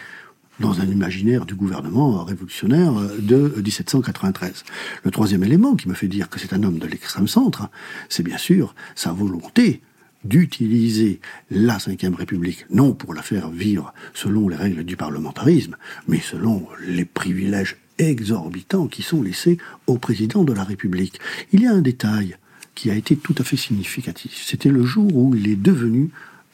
dans 0.61 0.81
un 0.81 0.87
imaginaire 0.87 1.47
du 1.47 1.55
gouvernement 1.55 2.25
révolutionnaire 2.25 2.93
de 3.19 3.55
1793. 3.57 4.65
Le 5.05 5.11
troisième 5.11 5.43
élément 5.43 5.75
qui 5.75 5.89
me 5.89 5.95
fait 5.95 6.09
dire 6.09 6.29
que 6.29 6.39
c'est 6.39 6.53
un 6.53 6.63
homme 6.63 6.79
de 6.79 6.87
l'extrême 6.87 7.27
centre, 7.27 7.69
c'est 8.09 8.23
bien 8.23 8.39
sûr 8.39 8.75
sa 8.95 9.13
volonté 9.13 9.81
d'utiliser 10.25 11.21
la 11.51 11.79
Ve 11.79 12.15
République, 12.15 12.67
non 12.71 12.93
pour 12.93 13.15
la 13.15 13.23
faire 13.23 13.49
vivre 13.51 13.95
selon 14.13 14.49
les 14.49 14.57
règles 14.57 14.85
du 14.85 14.97
parlementarisme, 14.97 15.77
mais 16.09 16.21
selon 16.21 16.67
les 16.87 17.07
privilèges 17.07 17.79
exorbitants 17.99 18.87
qui 18.87 19.03
sont 19.03 19.23
laissés 19.23 19.59
au 19.87 19.99
président 19.99 20.45
de 20.45 20.53
la 20.53 20.65
République. 20.65 21.19
Il 21.53 21.63
y 21.63 21.67
a 21.67 21.73
un 21.73 21.81
détail 21.81 22.37
qui 22.75 22.91
a 22.91 22.95
été 22.95 23.17
tout 23.17 23.35
à 23.39 23.45
fait 23.45 23.57
significatif. 23.57 24.43
C'était 24.45 24.71
le 24.71 24.85
jour 24.85 25.15
où 25.15 25.35
il 25.35 25.49
est 25.49 25.57
devenu 25.57 26.11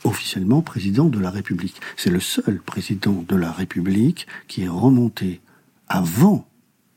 officiellement 0.06 0.62
président 0.62 1.06
de 1.06 1.18
la 1.18 1.30
République. 1.30 1.80
C'est 1.96 2.10
le 2.10 2.20
seul 2.20 2.60
président 2.60 3.24
de 3.28 3.36
la 3.36 3.50
République 3.50 4.26
qui 4.48 4.62
est 4.62 4.68
remonté 4.68 5.40
avant 5.88 6.46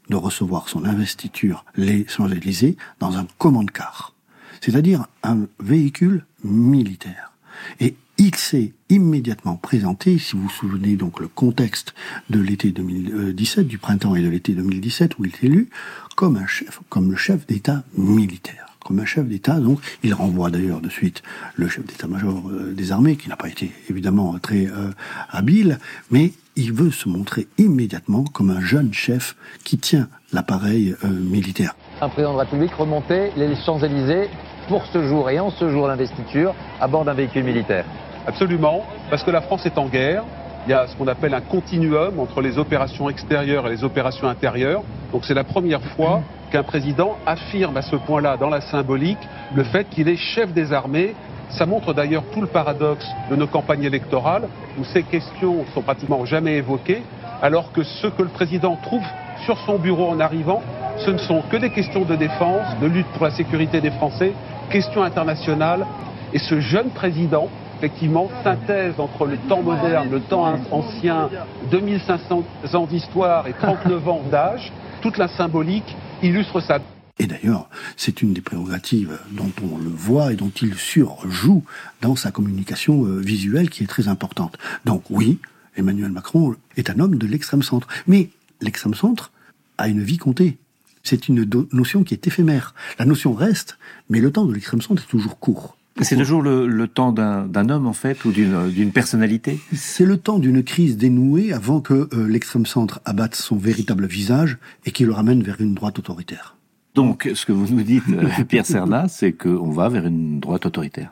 de 0.10 0.16
recevoir 0.16 0.70
son 0.70 0.86
investiture 0.86 1.66
les 1.76 2.08
Champs-Élysées 2.08 2.78
dans 3.00 3.18
un 3.18 3.28
commande-car, 3.38 4.14
c'est-à-dire 4.62 5.08
un 5.24 5.48
véhicule 5.60 6.26
militaire. 6.44 7.34
Et 7.80 7.96
il 8.18 8.36
s'est 8.36 8.74
immédiatement 8.90 9.56
présenté, 9.56 10.18
si 10.18 10.36
vous 10.36 10.44
vous 10.44 10.50
souvenez 10.50 10.96
donc 10.96 11.20
le 11.20 11.28
contexte 11.28 11.94
de 12.30 12.40
l'été 12.40 12.72
2017, 12.72 13.68
du 13.68 13.78
printemps 13.78 14.16
et 14.16 14.22
de 14.22 14.30
l'été 14.30 14.54
2017 14.54 15.20
où 15.20 15.26
il 15.26 15.32
est 15.32 15.44
élu, 15.44 15.70
comme 16.16 16.38
un 16.38 16.48
chef, 16.48 16.80
comme 16.90 17.12
le 17.12 17.18
chef 17.18 17.46
d'État 17.48 17.84
militaire 17.96 18.69
comme 18.86 19.00
un 19.00 19.06
chef 19.06 19.26
d'État. 19.26 19.60
Donc, 19.60 19.80
il 20.04 20.14
renvoie 20.14 20.50
d'ailleurs 20.50 20.82
de 20.82 20.90
suite 20.90 21.22
le 21.56 21.68
chef 21.68 21.86
d'État-major 21.86 22.50
euh, 22.50 22.74
des 22.74 22.92
armées, 22.92 23.16
qui 23.16 23.30
n'a 23.30 23.36
pas 23.36 23.50
été 23.50 23.72
évidemment 23.90 24.38
très 24.40 24.68
euh, 24.68 24.92
habile, 25.30 25.80
mais 26.12 26.32
il 26.56 26.74
veut 26.74 26.92
se 26.92 27.08
montrer 27.08 27.48
immédiatement 27.58 28.24
comme 28.24 28.50
un 28.50 28.62
jeune 28.62 28.94
chef 28.94 29.36
qui 29.64 29.78
tient 29.78 30.08
l'appareil 30.34 30.96
euh, 31.04 31.08
militaire. 31.08 31.76
Un 32.02 32.10
président 32.10 32.34
de 32.34 32.38
la 32.38 32.44
République 32.44 32.74
remontait 32.74 33.32
les 33.38 33.56
Champs-Élysées 33.56 34.30
pour 34.68 34.86
ce 34.86 35.08
jour 35.08 35.30
et 35.30 35.40
en 35.40 35.52
ce 35.52 35.70
jour 35.70 35.88
d'investiture 35.88 36.54
à 36.80 36.88
bord 36.88 37.06
d'un 37.06 37.14
véhicule 37.14 37.44
militaire. 37.44 37.86
Absolument, 38.28 38.86
parce 39.10 39.24
que 39.24 39.32
la 39.32 39.42
France 39.42 39.66
est 39.66 39.78
en 39.78 39.88
guerre. 39.88 40.24
Il 40.66 40.72
y 40.72 40.74
a 40.74 40.88
ce 40.88 40.96
qu'on 40.96 41.08
appelle 41.08 41.34
un 41.34 41.42
continuum 41.42 42.20
entre 42.20 42.42
les 42.42 42.58
opérations 42.58 43.10
extérieures 43.10 43.66
et 43.68 43.70
les 43.70 43.84
opérations 43.84 44.28
intérieures. 44.28 44.84
Donc 45.14 45.26
c'est 45.26 45.34
la 45.34 45.44
première 45.44 45.82
fois 45.82 46.22
qu'un 46.52 46.64
président 46.64 47.18
affirme 47.26 47.78
à 47.78 47.82
ce 47.82 47.96
point-là 47.96 48.38
dans 48.38 48.50
la 48.50 48.62
symbolique 48.62 49.18
le 49.56 49.64
fait 49.64 49.88
qu'il 49.90 50.10
est 50.10 50.18
chef 50.18 50.52
des 50.54 50.74
armées. 50.74 51.16
Ça 51.50 51.66
montre 51.66 51.94
d'ailleurs 51.94 52.24
tout 52.32 52.42
le 52.42 52.48
paradoxe 52.48 53.10
de 53.32 53.36
nos 53.36 53.48
campagnes 53.48 53.84
électorales 53.84 54.48
où 54.78 54.84
ces 54.84 55.04
questions 55.04 55.66
sont 55.74 55.82
pratiquement 55.82 56.26
jamais 56.26 56.58
évoquées, 56.58 57.04
alors 57.42 57.72
que 57.72 57.84
ce 57.84 58.08
que 58.08 58.22
le 58.22 58.30
président 58.30 58.76
trouve 58.76 59.06
sur 59.46 59.58
son 59.60 59.80
bureau 59.80 60.10
en 60.10 60.20
arrivant, 60.20 60.62
ce 60.98 61.12
ne 61.12 61.18
sont 61.18 61.42
que 61.50 61.58
des 61.58 61.70
questions 61.70 62.04
de 62.04 62.16
défense, 62.16 62.68
de 62.82 62.88
lutte 62.88 63.08
pour 63.14 63.24
la 63.24 63.32
sécurité 63.32 63.82
des 63.82 63.92
Français, 63.92 64.34
questions 64.70 65.02
internationales. 65.04 65.86
Et 66.34 66.40
ce 66.40 66.60
jeune 66.60 66.92
président, 66.92 67.48
effectivement, 67.80 68.30
synthèse 68.44 69.00
entre 69.00 69.26
le 69.26 69.38
temps 69.48 69.62
moderne, 69.62 70.10
le 70.12 70.20
temps 70.20 70.54
ancien, 70.72 71.30
2500 71.72 72.44
ans 72.74 72.86
d'histoire 72.86 73.48
et 73.48 73.54
39 73.54 74.08
ans 74.08 74.22
d'âge, 74.30 74.72
toute 75.02 75.18
la 75.18 75.30
symbolique 75.30 75.96
illustre 76.22 76.60
ça. 76.60 76.80
Et 77.20 77.28
d'ailleurs, 77.28 77.70
c'est 77.96 78.22
une 78.22 78.34
des 78.34 78.42
prérogatives 78.42 79.18
dont 79.32 79.52
on 79.64 79.78
le 79.78 79.90
voit 79.90 80.34
et 80.34 80.36
dont 80.36 80.52
il 80.62 80.76
surjoue 80.76 81.64
dans 82.02 82.16
sa 82.16 82.32
communication 82.32 83.06
euh, 83.06 83.20
visuelle 83.20 83.70
qui 83.70 83.84
est 83.84 83.88
très 83.88 84.08
importante. 84.08 84.58
Donc 84.86 85.04
oui, 85.10 85.40
Emmanuel 85.78 86.12
Macron 86.12 86.56
est 86.76 86.90
un 86.90 87.00
homme 87.00 87.18
de 87.18 87.28
l'extrême 87.28 87.64
centre. 87.64 87.88
Mais 88.08 88.30
l'extrême 88.62 88.94
centre 88.94 89.32
a 89.78 89.88
une 89.88 90.04
vie 90.04 90.18
comptée. 90.18 90.58
C'est 91.04 91.30
une 91.30 91.50
notion 91.72 92.04
qui 92.04 92.14
est 92.14 92.28
éphémère. 92.28 92.74
La 93.00 93.06
notion 93.06 93.34
reste, 93.34 93.78
mais 94.10 94.20
le 94.20 94.32
temps 94.32 94.46
de 94.46 94.54
l'extrême 94.54 94.82
centre 94.82 95.04
est 95.04 95.10
toujours 95.10 95.40
court. 95.40 95.78
C'est 96.02 96.16
toujours 96.16 96.42
le, 96.42 96.88
temps 96.88 97.12
d'un 97.12 97.70
homme, 97.70 97.88
en 97.88 97.94
fait, 97.94 98.24
ou 98.26 98.32
d'une 98.32 98.92
personnalité 98.92 99.60
C'est 99.74 100.06
le 100.06 100.18
temps 100.18 100.40
d'une 100.40 100.64
crise 100.64 100.98
dénouée 100.98 101.54
avant 101.54 101.82
que 101.82 102.10
euh, 102.14 102.28
l'extrême 102.28 102.66
centre 102.66 103.02
abatte 103.06 103.36
son 103.36 103.58
véritable 103.58 104.06
visage 104.06 104.58
et 104.86 104.92
qu'il 104.92 105.08
le 105.08 105.14
ramène 105.14 105.44
vers 105.44 105.60
une 105.60 105.74
droite 105.74 106.00
autoritaire. 106.00 106.56
Donc, 106.96 107.30
ce 107.34 107.46
que 107.46 107.52
vous 107.52 107.74
nous 107.74 107.84
dites, 107.84 108.04
euh, 108.10 108.44
Pierre 108.48 108.66
Serna, 108.66 109.08
c'est 109.08 109.34
qu'on 109.34 109.72
va 109.72 109.90
vers 109.90 110.06
une 110.06 110.40
droite 110.40 110.66
autoritaire. 110.66 111.12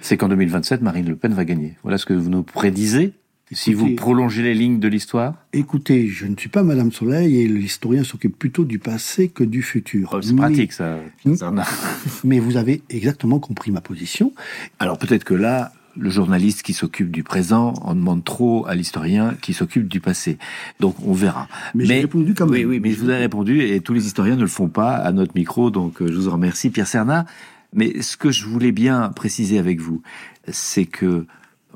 C'est 0.00 0.16
qu'en 0.16 0.28
2027, 0.28 0.82
Marine 0.82 1.08
Le 1.08 1.16
Pen 1.16 1.32
va 1.32 1.44
gagner. 1.44 1.76
Voilà 1.82 1.98
ce 1.98 2.06
que 2.06 2.14
vous 2.14 2.30
nous 2.30 2.42
prédisez 2.42 3.12
si 3.52 3.72
vous 3.72 3.94
prolongez 3.94 4.42
les 4.42 4.54
lignes 4.54 4.80
de 4.80 4.88
l'histoire 4.88 5.34
Écoutez, 5.52 6.06
je 6.08 6.26
ne 6.26 6.36
suis 6.36 6.48
pas 6.48 6.62
Madame 6.62 6.92
Soleil 6.92 7.40
et 7.40 7.48
l'historien 7.48 8.04
s'occupe 8.04 8.38
plutôt 8.38 8.64
du 8.64 8.78
passé 8.78 9.28
que 9.28 9.44
du 9.44 9.62
futur. 9.62 10.10
Oh, 10.12 10.20
c'est 10.20 10.34
pratique 10.34 10.72
ça. 10.72 10.98
mais 12.24 12.38
vous 12.38 12.56
avez 12.56 12.82
exactement 12.90 13.38
compris 13.38 13.70
ma 13.70 13.80
position. 13.80 14.32
Alors 14.78 14.98
peut-être 14.98 15.24
que 15.24 15.34
là, 15.34 15.72
le 15.96 16.10
journaliste 16.10 16.62
qui 16.62 16.72
s'occupe 16.72 17.10
du 17.10 17.22
présent 17.22 17.74
en 17.82 17.94
demande 17.94 18.24
trop 18.24 18.66
à 18.66 18.74
l'historien 18.74 19.34
qui 19.40 19.52
s'occupe 19.52 19.88
du 19.88 20.00
passé. 20.00 20.38
Donc 20.80 20.96
on 21.04 21.12
verra. 21.12 21.48
Mais, 21.74 21.86
j'ai 21.86 22.00
répondu 22.00 22.34
quand 22.34 22.46
même. 22.46 22.54
Oui, 22.54 22.64
oui, 22.64 22.80
mais 22.80 22.92
je 22.92 23.00
vous 23.00 23.10
ai 23.10 23.16
répondu 23.16 23.62
et 23.62 23.80
tous 23.80 23.94
les 23.94 24.06
historiens 24.06 24.36
ne 24.36 24.42
le 24.42 24.46
font 24.46 24.68
pas 24.68 24.94
à 24.94 25.12
notre 25.12 25.32
micro, 25.34 25.70
donc 25.70 26.02
euh, 26.02 26.08
je 26.08 26.14
vous 26.14 26.28
en 26.28 26.32
remercie, 26.32 26.70
Pierre 26.70 26.86
Serna. 26.86 27.26
Mais 27.74 28.00
ce 28.00 28.16
que 28.16 28.30
je 28.30 28.46
voulais 28.46 28.72
bien 28.72 29.10
préciser 29.10 29.58
avec 29.58 29.80
vous, 29.80 30.02
c'est 30.46 30.86
que, 30.86 31.26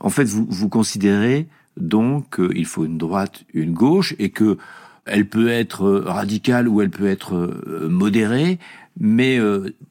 en 0.00 0.08
fait, 0.08 0.24
vous, 0.24 0.46
vous 0.48 0.68
considérez 0.68 1.48
donc 1.76 2.38
euh, 2.38 2.52
il 2.54 2.66
faut 2.66 2.84
une 2.84 2.98
droite, 2.98 3.44
une 3.54 3.72
gauche, 3.72 4.14
et 4.18 4.30
que 4.30 4.58
elle 5.04 5.26
peut 5.26 5.48
être 5.48 5.84
euh, 5.84 6.04
radicale 6.06 6.68
ou 6.68 6.80
elle 6.80 6.90
peut 6.90 7.06
être 7.06 7.34
euh, 7.34 7.88
modérée, 7.88 8.58
mais 9.00 9.38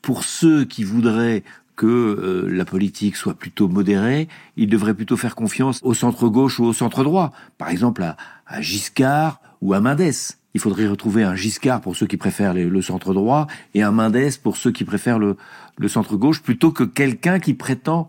pour 0.03 0.23
ceux 0.23 0.63
qui 0.63 0.83
voudraient 0.83 1.43
que 1.75 2.45
la 2.47 2.65
politique 2.65 3.15
soit 3.15 3.33
plutôt 3.33 3.67
modérée, 3.67 4.27
il 4.57 4.69
devrait 4.69 4.93
plutôt 4.93 5.17
faire 5.17 5.33
confiance 5.33 5.79
au 5.81 5.95
centre 5.95 6.27
gauche 6.27 6.59
ou 6.59 6.65
au 6.65 6.73
centre 6.73 7.03
droit. 7.03 7.31
Par 7.57 7.69
exemple 7.69 8.03
à, 8.03 8.15
à 8.45 8.61
Giscard 8.61 9.41
ou 9.61 9.73
à 9.73 9.79
Mendès. 9.79 10.37
Il 10.53 10.59
faudrait 10.59 10.87
retrouver 10.87 11.23
un 11.23 11.33
Giscard 11.33 11.81
pour 11.81 11.95
ceux 11.95 12.05
qui 12.05 12.17
préfèrent 12.17 12.53
le 12.53 12.81
centre 12.83 13.15
droit 13.15 13.47
et 13.73 13.81
un 13.81 13.89
Mendès 13.89 14.37
pour 14.43 14.55
ceux 14.55 14.71
qui 14.71 14.83
préfèrent 14.83 15.17
le, 15.17 15.35
le 15.77 15.87
centre 15.87 16.15
gauche, 16.15 16.43
plutôt 16.43 16.71
que 16.71 16.83
quelqu'un 16.83 17.39
qui 17.39 17.55
prétend 17.55 18.07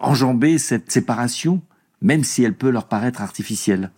enjamber 0.00 0.58
cette 0.58 0.90
séparation, 0.90 1.60
même 2.02 2.24
si 2.24 2.42
elle 2.42 2.54
peut 2.54 2.70
leur 2.70 2.86
paraître 2.86 3.20
artificielle. 3.20 3.90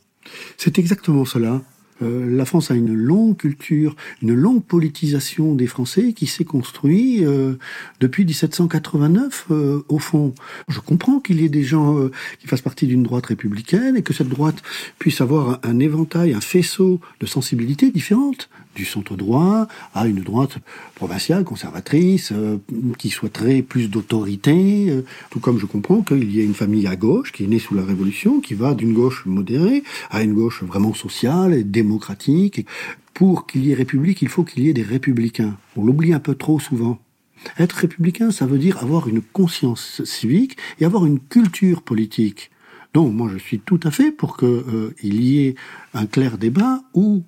C'est 0.56 0.78
exactement 0.78 1.24
cela. 1.24 1.62
Euh, 2.02 2.36
la 2.36 2.44
France 2.44 2.70
a 2.70 2.74
une 2.74 2.94
longue 2.94 3.36
culture, 3.36 3.94
une 4.22 4.34
longue 4.34 4.64
politisation 4.64 5.54
des 5.54 5.66
Français 5.66 6.12
qui 6.12 6.26
s'est 6.26 6.44
construite 6.44 7.22
euh, 7.22 7.58
depuis 8.00 8.24
1789 8.24 9.46
euh, 9.50 9.84
au 9.88 9.98
fond. 9.98 10.34
Je 10.68 10.80
comprends 10.80 11.20
qu'il 11.20 11.40
y 11.40 11.44
ait 11.44 11.48
des 11.48 11.62
gens 11.62 12.08
qui 12.40 12.46
fassent 12.46 12.62
partie 12.62 12.86
d'une 12.86 13.02
droite 13.02 13.26
républicaine 13.26 13.96
et 13.96 14.02
que 14.02 14.12
cette 14.12 14.28
droite 14.28 14.62
puisse 14.98 15.20
avoir 15.20 15.60
un 15.62 15.78
éventail, 15.78 16.32
un 16.34 16.40
faisceau 16.40 17.00
de 17.20 17.26
sensibilités 17.26 17.90
différentes 17.90 18.48
du 18.74 18.84
centre 18.84 19.16
droit 19.16 19.66
à 19.94 20.06
une 20.06 20.20
droite 20.20 20.58
provinciale, 20.94 21.44
conservatrice, 21.44 22.32
euh, 22.32 22.58
qui 22.98 23.10
souhaiterait 23.10 23.62
plus 23.62 23.88
d'autorité, 23.88 24.90
euh, 24.90 25.04
tout 25.30 25.40
comme 25.40 25.58
je 25.58 25.66
comprends 25.66 26.02
qu'il 26.02 26.34
y 26.34 26.40
a 26.40 26.44
une 26.44 26.54
famille 26.54 26.86
à 26.86 26.96
gauche 26.96 27.32
qui 27.32 27.44
est 27.44 27.46
née 27.46 27.58
sous 27.58 27.74
la 27.74 27.84
Révolution, 27.84 28.40
qui 28.40 28.54
va 28.54 28.74
d'une 28.74 28.94
gauche 28.94 29.24
modérée 29.26 29.82
à 30.10 30.22
une 30.22 30.34
gauche 30.34 30.62
vraiment 30.62 30.94
sociale 30.94 31.54
et 31.54 31.64
démocratique. 31.64 32.66
Pour 33.14 33.46
qu'il 33.46 33.66
y 33.66 33.72
ait 33.72 33.74
république, 33.74 34.22
il 34.22 34.28
faut 34.28 34.42
qu'il 34.42 34.64
y 34.64 34.68
ait 34.68 34.72
des 34.72 34.82
républicains. 34.82 35.56
On 35.76 35.84
l'oublie 35.84 36.14
un 36.14 36.20
peu 36.20 36.34
trop 36.34 36.58
souvent. 36.58 36.98
Être 37.58 37.72
républicain, 37.72 38.30
ça 38.30 38.46
veut 38.46 38.58
dire 38.58 38.78
avoir 38.82 39.08
une 39.08 39.20
conscience 39.20 40.02
civique 40.04 40.56
et 40.80 40.84
avoir 40.84 41.04
une 41.04 41.20
culture 41.20 41.82
politique. 41.82 42.50
Donc 42.94 43.12
moi 43.12 43.28
je 43.32 43.38
suis 43.38 43.58
tout 43.58 43.80
à 43.84 43.90
fait 43.90 44.12
pour 44.12 44.36
qu'il 44.36 44.48
euh, 44.48 44.94
y 45.02 45.46
ait 45.46 45.54
un 45.94 46.06
clair 46.06 46.36
débat 46.36 46.82
où 46.94 47.22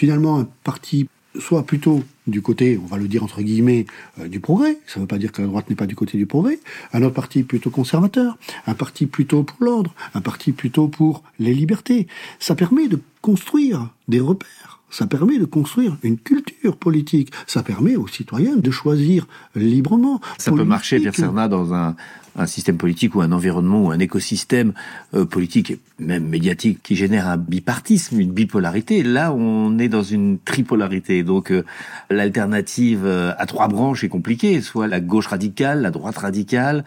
finalement 0.00 0.38
un 0.38 0.48
parti 0.64 1.08
soit 1.38 1.62
plutôt 1.62 2.02
du 2.26 2.40
côté, 2.40 2.80
on 2.82 2.86
va 2.86 2.96
le 2.96 3.06
dire 3.06 3.22
entre 3.22 3.42
guillemets, 3.42 3.84
euh, 4.18 4.28
du 4.28 4.40
progrès, 4.40 4.78
ça 4.86 4.98
ne 4.98 5.02
veut 5.02 5.06
pas 5.06 5.18
dire 5.18 5.30
que 5.30 5.42
la 5.42 5.48
droite 5.48 5.68
n'est 5.68 5.76
pas 5.76 5.86
du 5.86 5.94
côté 5.94 6.16
du 6.16 6.24
progrès, 6.24 6.58
un 6.94 7.02
autre 7.02 7.14
parti 7.14 7.42
plutôt 7.42 7.68
conservateur, 7.68 8.38
un 8.66 8.72
parti 8.72 9.04
plutôt 9.04 9.42
pour 9.42 9.62
l'ordre, 9.62 9.92
un 10.14 10.22
parti 10.22 10.52
plutôt 10.52 10.88
pour 10.88 11.22
les 11.38 11.52
libertés. 11.52 12.06
Ça 12.38 12.54
permet 12.54 12.88
de 12.88 12.98
construire 13.20 13.90
des 14.08 14.20
repères, 14.20 14.80
ça 14.88 15.06
permet 15.06 15.38
de 15.38 15.44
construire 15.44 15.98
une 16.02 16.16
culture 16.16 16.76
politique, 16.78 17.30
ça 17.46 17.62
permet 17.62 17.96
aux 17.96 18.08
citoyens 18.08 18.56
de 18.56 18.70
choisir 18.70 19.26
librement. 19.54 20.22
Ça 20.38 20.52
peut 20.52 20.64
marcher, 20.64 20.98
Pierre 20.98 21.14
Serna, 21.14 21.46
dans 21.46 21.74
un, 21.74 21.94
un 22.36 22.46
système 22.46 22.76
politique 22.76 23.14
ou 23.14 23.20
un 23.20 23.32
environnement 23.32 23.84
ou 23.84 23.90
un 23.90 23.98
écosystème 23.98 24.72
euh, 25.14 25.24
politique 25.24 25.80
même 25.98 26.26
médiatique 26.26 26.82
qui 26.82 26.96
génère 26.96 27.28
un 27.28 27.36
bipartisme, 27.36 28.20
une 28.20 28.32
bipolarité. 28.32 29.02
Là, 29.02 29.32
on 29.32 29.78
est 29.78 29.88
dans 29.88 30.02
une 30.02 30.38
tripolarité. 30.38 31.22
Donc, 31.22 31.50
euh, 31.50 31.64
l'alternative 32.08 33.04
euh, 33.04 33.32
à 33.38 33.46
trois 33.46 33.68
branches 33.68 34.04
est 34.04 34.08
compliquée, 34.08 34.60
soit 34.60 34.88
la 34.88 35.00
gauche 35.00 35.26
radicale, 35.26 35.82
la 35.82 35.90
droite 35.90 36.18
radicale 36.18 36.84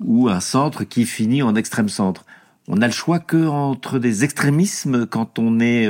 ou 0.00 0.28
un 0.28 0.40
centre 0.40 0.84
qui 0.84 1.04
finit 1.04 1.42
en 1.42 1.54
extrême 1.54 1.88
centre. 1.88 2.24
On 2.68 2.76
n'a 2.76 2.86
le 2.86 2.92
choix 2.92 3.18
que 3.18 3.46
entre 3.46 3.98
des 3.98 4.24
extrémismes 4.24 5.06
quand 5.06 5.38
on 5.38 5.60
est 5.60 5.88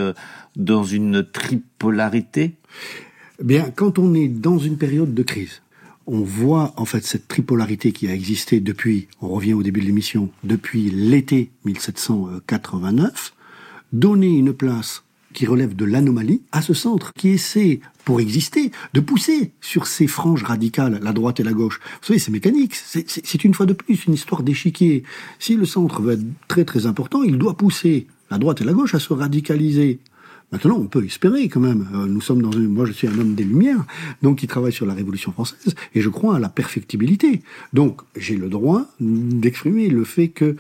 dans 0.57 0.85
une 0.85 1.25
tripolarité? 1.25 2.57
Bien, 3.43 3.71
quand 3.75 3.99
on 3.99 4.15
est 4.15 4.29
dans 4.29 4.59
une 4.59 4.79
période 4.79 5.15
de 5.15 5.23
crise, 5.23 5.63
on 6.07 6.21
voit 6.21 6.73
en 6.77 6.85
fait 6.85 7.05
cette 7.05 7.29
tripolarité 7.29 7.93
qui 7.93 8.09
a 8.09 8.15
existé 8.15 8.61
depuis, 8.61 9.09
on 9.21 9.29
revient 9.29 9.55
au 9.55 9.63
début 9.63 9.81
de 9.81 9.87
l'émission, 9.87 10.31
depuis 10.45 10.91
l'été 10.91 11.51
1789, 11.65 13.35
donner 13.93 14.29
une 14.29 14.53
place 14.53 15.05
qui 15.33 15.47
relève 15.47 15.75
de 15.75 15.85
l'anomalie 15.85 16.43
à 16.53 16.63
ce 16.63 16.75
centre 16.75 17.13
qui 17.15 17.31
essaie, 17.31 17.81
pour 18.05 18.21
exister, 18.21 18.71
de 18.95 19.01
pousser 19.01 19.53
sur 19.61 19.87
ces 19.87 20.07
franges 20.07 20.43
radicales, 20.43 21.01
la 21.03 21.13
droite 21.13 21.41
et 21.41 21.45
la 21.45 21.53
gauche. 21.53 21.81
Vous 22.01 22.09
savez, 22.09 22.19
c'est 22.19 22.31
mécanique. 22.31 22.75
C'est 22.75 23.45
une 23.45 23.55
fois 23.55 23.67
de 23.67 23.73
plus 23.73 24.05
une 24.05 24.15
histoire 24.15 24.43
d'échiquier. 24.43 25.05
Si 25.39 25.55
le 25.55 25.65
centre 25.65 26.03
veut 26.03 26.15
être 26.15 26.25
très 26.49 26.65
très 26.65 26.87
important, 26.87 27.23
il 27.23 27.39
doit 27.39 27.57
pousser 27.57 28.07
la 28.31 28.39
droite 28.39 28.61
et 28.61 28.65
la 28.65 28.73
gauche 28.73 28.95
à 28.95 28.99
se 28.99 29.13
radicaliser. 29.13 30.01
Maintenant, 30.53 30.79
on 30.79 30.87
peut 30.87 31.05
espérer 31.05 31.49
quand 31.49 31.61
même. 31.61 31.89
Euh, 31.95 32.07
nous 32.07 32.21
sommes 32.21 32.43
dans 32.43 32.53
une. 32.53 32.69
Moi, 32.69 32.85
je 32.85 32.93
suis 32.93 33.09
un 33.09 33.19
homme 33.19 33.35
des 33.35 33.45
Lumières, 33.45 33.85
donc 34.21 34.39
qui 34.39 34.47
travaille 34.47 34.73
sur 34.73 34.87
la 34.87 34.95
Révolution 34.95 35.33
française, 35.33 35.75
et 35.95 36.01
je 36.01 36.09
crois 36.09 36.37
à 36.37 36.39
la 36.39 36.51
perfectibilité. 36.51 37.43
Donc, 37.73 38.03
j'ai 38.17 38.37
le 38.37 38.49
droit 38.49 38.87
d'exprimer 39.01 39.89
le 39.89 40.05
fait 40.05 40.29
que 40.29 40.57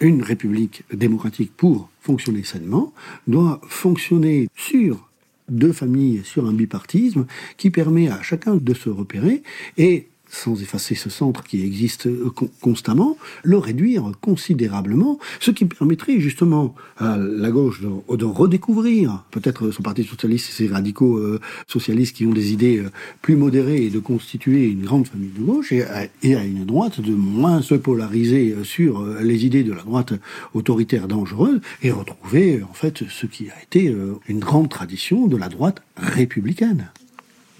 une 0.00 0.22
république 0.22 0.82
démocratique, 0.92 1.52
pour 1.56 1.90
fonctionner 2.00 2.42
sainement, 2.42 2.92
doit 3.26 3.60
fonctionner 3.68 4.48
sur 4.56 5.08
deux 5.48 5.72
familles, 5.72 6.22
sur 6.24 6.46
un 6.46 6.52
bipartisme 6.52 7.26
qui 7.56 7.70
permet 7.70 8.08
à 8.08 8.22
chacun 8.22 8.56
de 8.56 8.74
se 8.74 8.88
repérer 8.88 9.42
et 9.76 10.08
sans 10.34 10.60
effacer 10.62 10.94
ce 10.94 11.10
centre 11.10 11.44
qui 11.44 11.64
existe 11.64 12.06
euh, 12.06 12.32
constamment, 12.60 13.16
le 13.42 13.58
réduire 13.58 14.10
considérablement, 14.20 15.18
ce 15.40 15.50
qui 15.50 15.64
permettrait 15.64 16.20
justement 16.20 16.74
à 16.98 17.16
la 17.16 17.50
gauche 17.50 17.80
de, 17.82 18.24
redécouvrir 18.24 19.24
peut-être 19.30 19.70
son 19.70 19.82
parti 19.82 20.04
socialiste 20.04 20.48
et 20.50 20.52
ses 20.52 20.68
radicaux 20.68 21.18
euh, 21.18 21.40
socialistes 21.66 22.16
qui 22.16 22.26
ont 22.26 22.32
des 22.32 22.52
idées 22.52 22.78
euh, 22.78 22.90
plus 23.22 23.36
modérées 23.36 23.84
et 23.84 23.90
de 23.90 23.98
constituer 23.98 24.68
une 24.68 24.84
grande 24.84 25.06
famille 25.06 25.30
de 25.36 25.42
gauche 25.42 25.72
et 25.72 25.84
à, 25.84 26.44
une 26.44 26.64
droite 26.64 27.00
de 27.00 27.12
moins 27.12 27.62
se 27.62 27.74
polariser 27.74 28.54
sur 28.64 29.04
les 29.20 29.46
idées 29.46 29.62
de 29.62 29.72
la 29.72 29.82
droite 29.82 30.14
autoritaire 30.52 31.06
dangereuse 31.06 31.60
et 31.82 31.90
retrouver 31.90 32.62
en 32.62 32.72
fait 32.72 33.04
ce 33.08 33.26
qui 33.26 33.48
a 33.50 33.62
été 33.62 33.94
une 34.28 34.38
grande 34.38 34.68
tradition 34.68 35.26
de 35.26 35.36
la 35.36 35.48
droite 35.48 35.82
républicaine. 35.96 36.90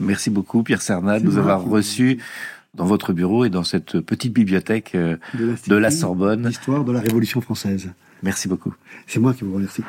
Merci 0.01 0.31
beaucoup 0.31 0.63
Pierre 0.63 0.83
Cernat 0.83 1.21
de 1.21 1.25
nous 1.25 1.39
avoir 1.39 1.63
reçus 1.63 2.19
dans 2.75 2.87
votre 2.87 3.13
bureau 3.13 3.45
et 3.45 3.51
dans 3.51 3.65
cette 3.65 4.01
petite 4.01 4.33
bibliothèque 4.33 4.95
euh, 4.95 5.17
de, 5.35 5.77
la 5.77 5.91
Sorbonne. 5.91 6.47
L'histoire 6.47 6.85
de 6.85 6.93
la 6.93 7.01
Révolution 7.01 7.41
française. 7.41 7.93
Merci 8.23 8.49
beaucoup. 8.49 8.75
C'est 9.07 9.21
moi 9.21 9.35
qui 9.35 9.45
vous 9.45 9.55
remercie. 9.55 9.83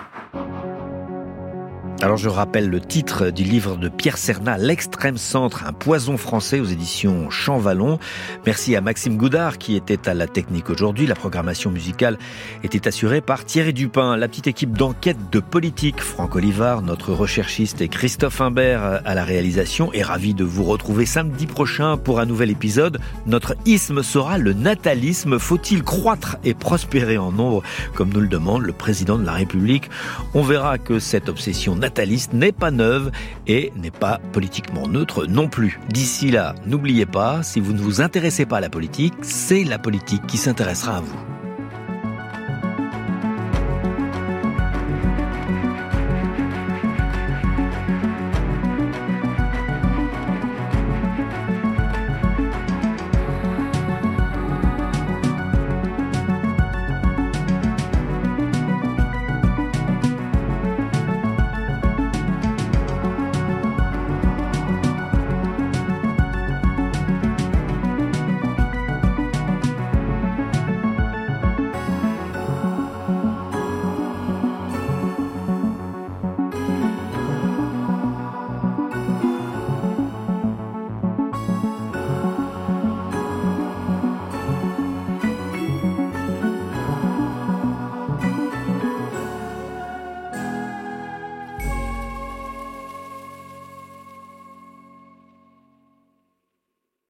Alors 2.01 2.17
je 2.17 2.27
rappelle 2.27 2.69
le 2.69 2.81
titre 2.81 3.29
du 3.29 3.43
livre 3.43 3.77
de 3.77 3.87
Pierre 3.87 4.17
Cernat, 4.17 4.57
L'extrême 4.57 5.17
centre, 5.17 5.63
un 5.65 5.71
poison 5.71 6.17
français 6.17 6.59
aux 6.59 6.65
éditions 6.65 7.29
Champvallon. 7.29 7.99
Merci 8.45 8.75
à 8.75 8.81
Maxime 8.81 9.15
Goudard 9.15 9.57
qui 9.57 9.77
était 9.77 10.09
à 10.09 10.13
la 10.13 10.27
technique 10.27 10.69
aujourd'hui. 10.69 11.07
La 11.07 11.15
programmation 11.15 11.71
musicale 11.71 12.17
était 12.63 12.89
assurée 12.89 13.21
par 13.21 13.45
Thierry 13.45 13.71
Dupin. 13.71 14.17
La 14.17 14.27
petite 14.27 14.47
équipe 14.47 14.77
d'enquête 14.77 15.17
de 15.31 15.39
politique, 15.39 16.01
Franck 16.01 16.35
Olivard, 16.35 16.81
notre 16.81 17.13
recherchiste 17.13 17.79
et 17.79 17.87
Christophe 17.87 18.41
Imbert 18.41 19.01
à 19.05 19.15
la 19.15 19.23
réalisation 19.23 19.93
est 19.93 20.03
ravi 20.03 20.33
de 20.33 20.43
vous 20.43 20.65
retrouver 20.65 21.05
samedi 21.05 21.47
prochain 21.47 21.95
pour 21.95 22.19
un 22.19 22.25
nouvel 22.25 22.51
épisode. 22.51 22.99
Notre 23.25 23.55
isme 23.65 24.03
sera 24.03 24.37
le 24.37 24.51
natalisme. 24.51 25.39
Faut-il 25.39 25.81
croître 25.81 26.35
et 26.43 26.55
prospérer 26.55 27.17
en 27.17 27.31
nombre? 27.31 27.63
Comme 27.93 28.09
nous 28.09 28.19
le 28.19 28.27
demande 28.27 28.63
le 28.63 28.73
président 28.73 29.17
de 29.17 29.25
la 29.25 29.33
République 29.33 29.89
On 30.33 30.41
verra 30.41 30.77
que 30.77 30.99
cette 30.99 31.29
obsession 31.29 31.77
nataliste 31.85 32.33
n'est 32.33 32.51
pas 32.51 32.71
neuve 32.71 33.11
et 33.45 33.71
n'est 33.75 33.91
pas 33.91 34.19
politiquement 34.33 34.87
neutre 34.87 35.27
non 35.27 35.47
plus. 35.47 35.79
D'ici 35.89 36.31
là, 36.31 36.55
n'oubliez 36.65 37.05
pas, 37.05 37.43
si 37.43 37.59
vous 37.59 37.73
ne 37.73 37.79
vous 37.79 38.01
intéressez 38.01 38.47
pas 38.47 38.57
à 38.57 38.61
la 38.61 38.69
politique, 38.69 39.13
c'est 39.21 39.63
la 39.63 39.77
politique 39.77 40.25
qui 40.25 40.37
s'intéressera 40.37 40.97
à 40.97 41.01
vous. 41.01 41.34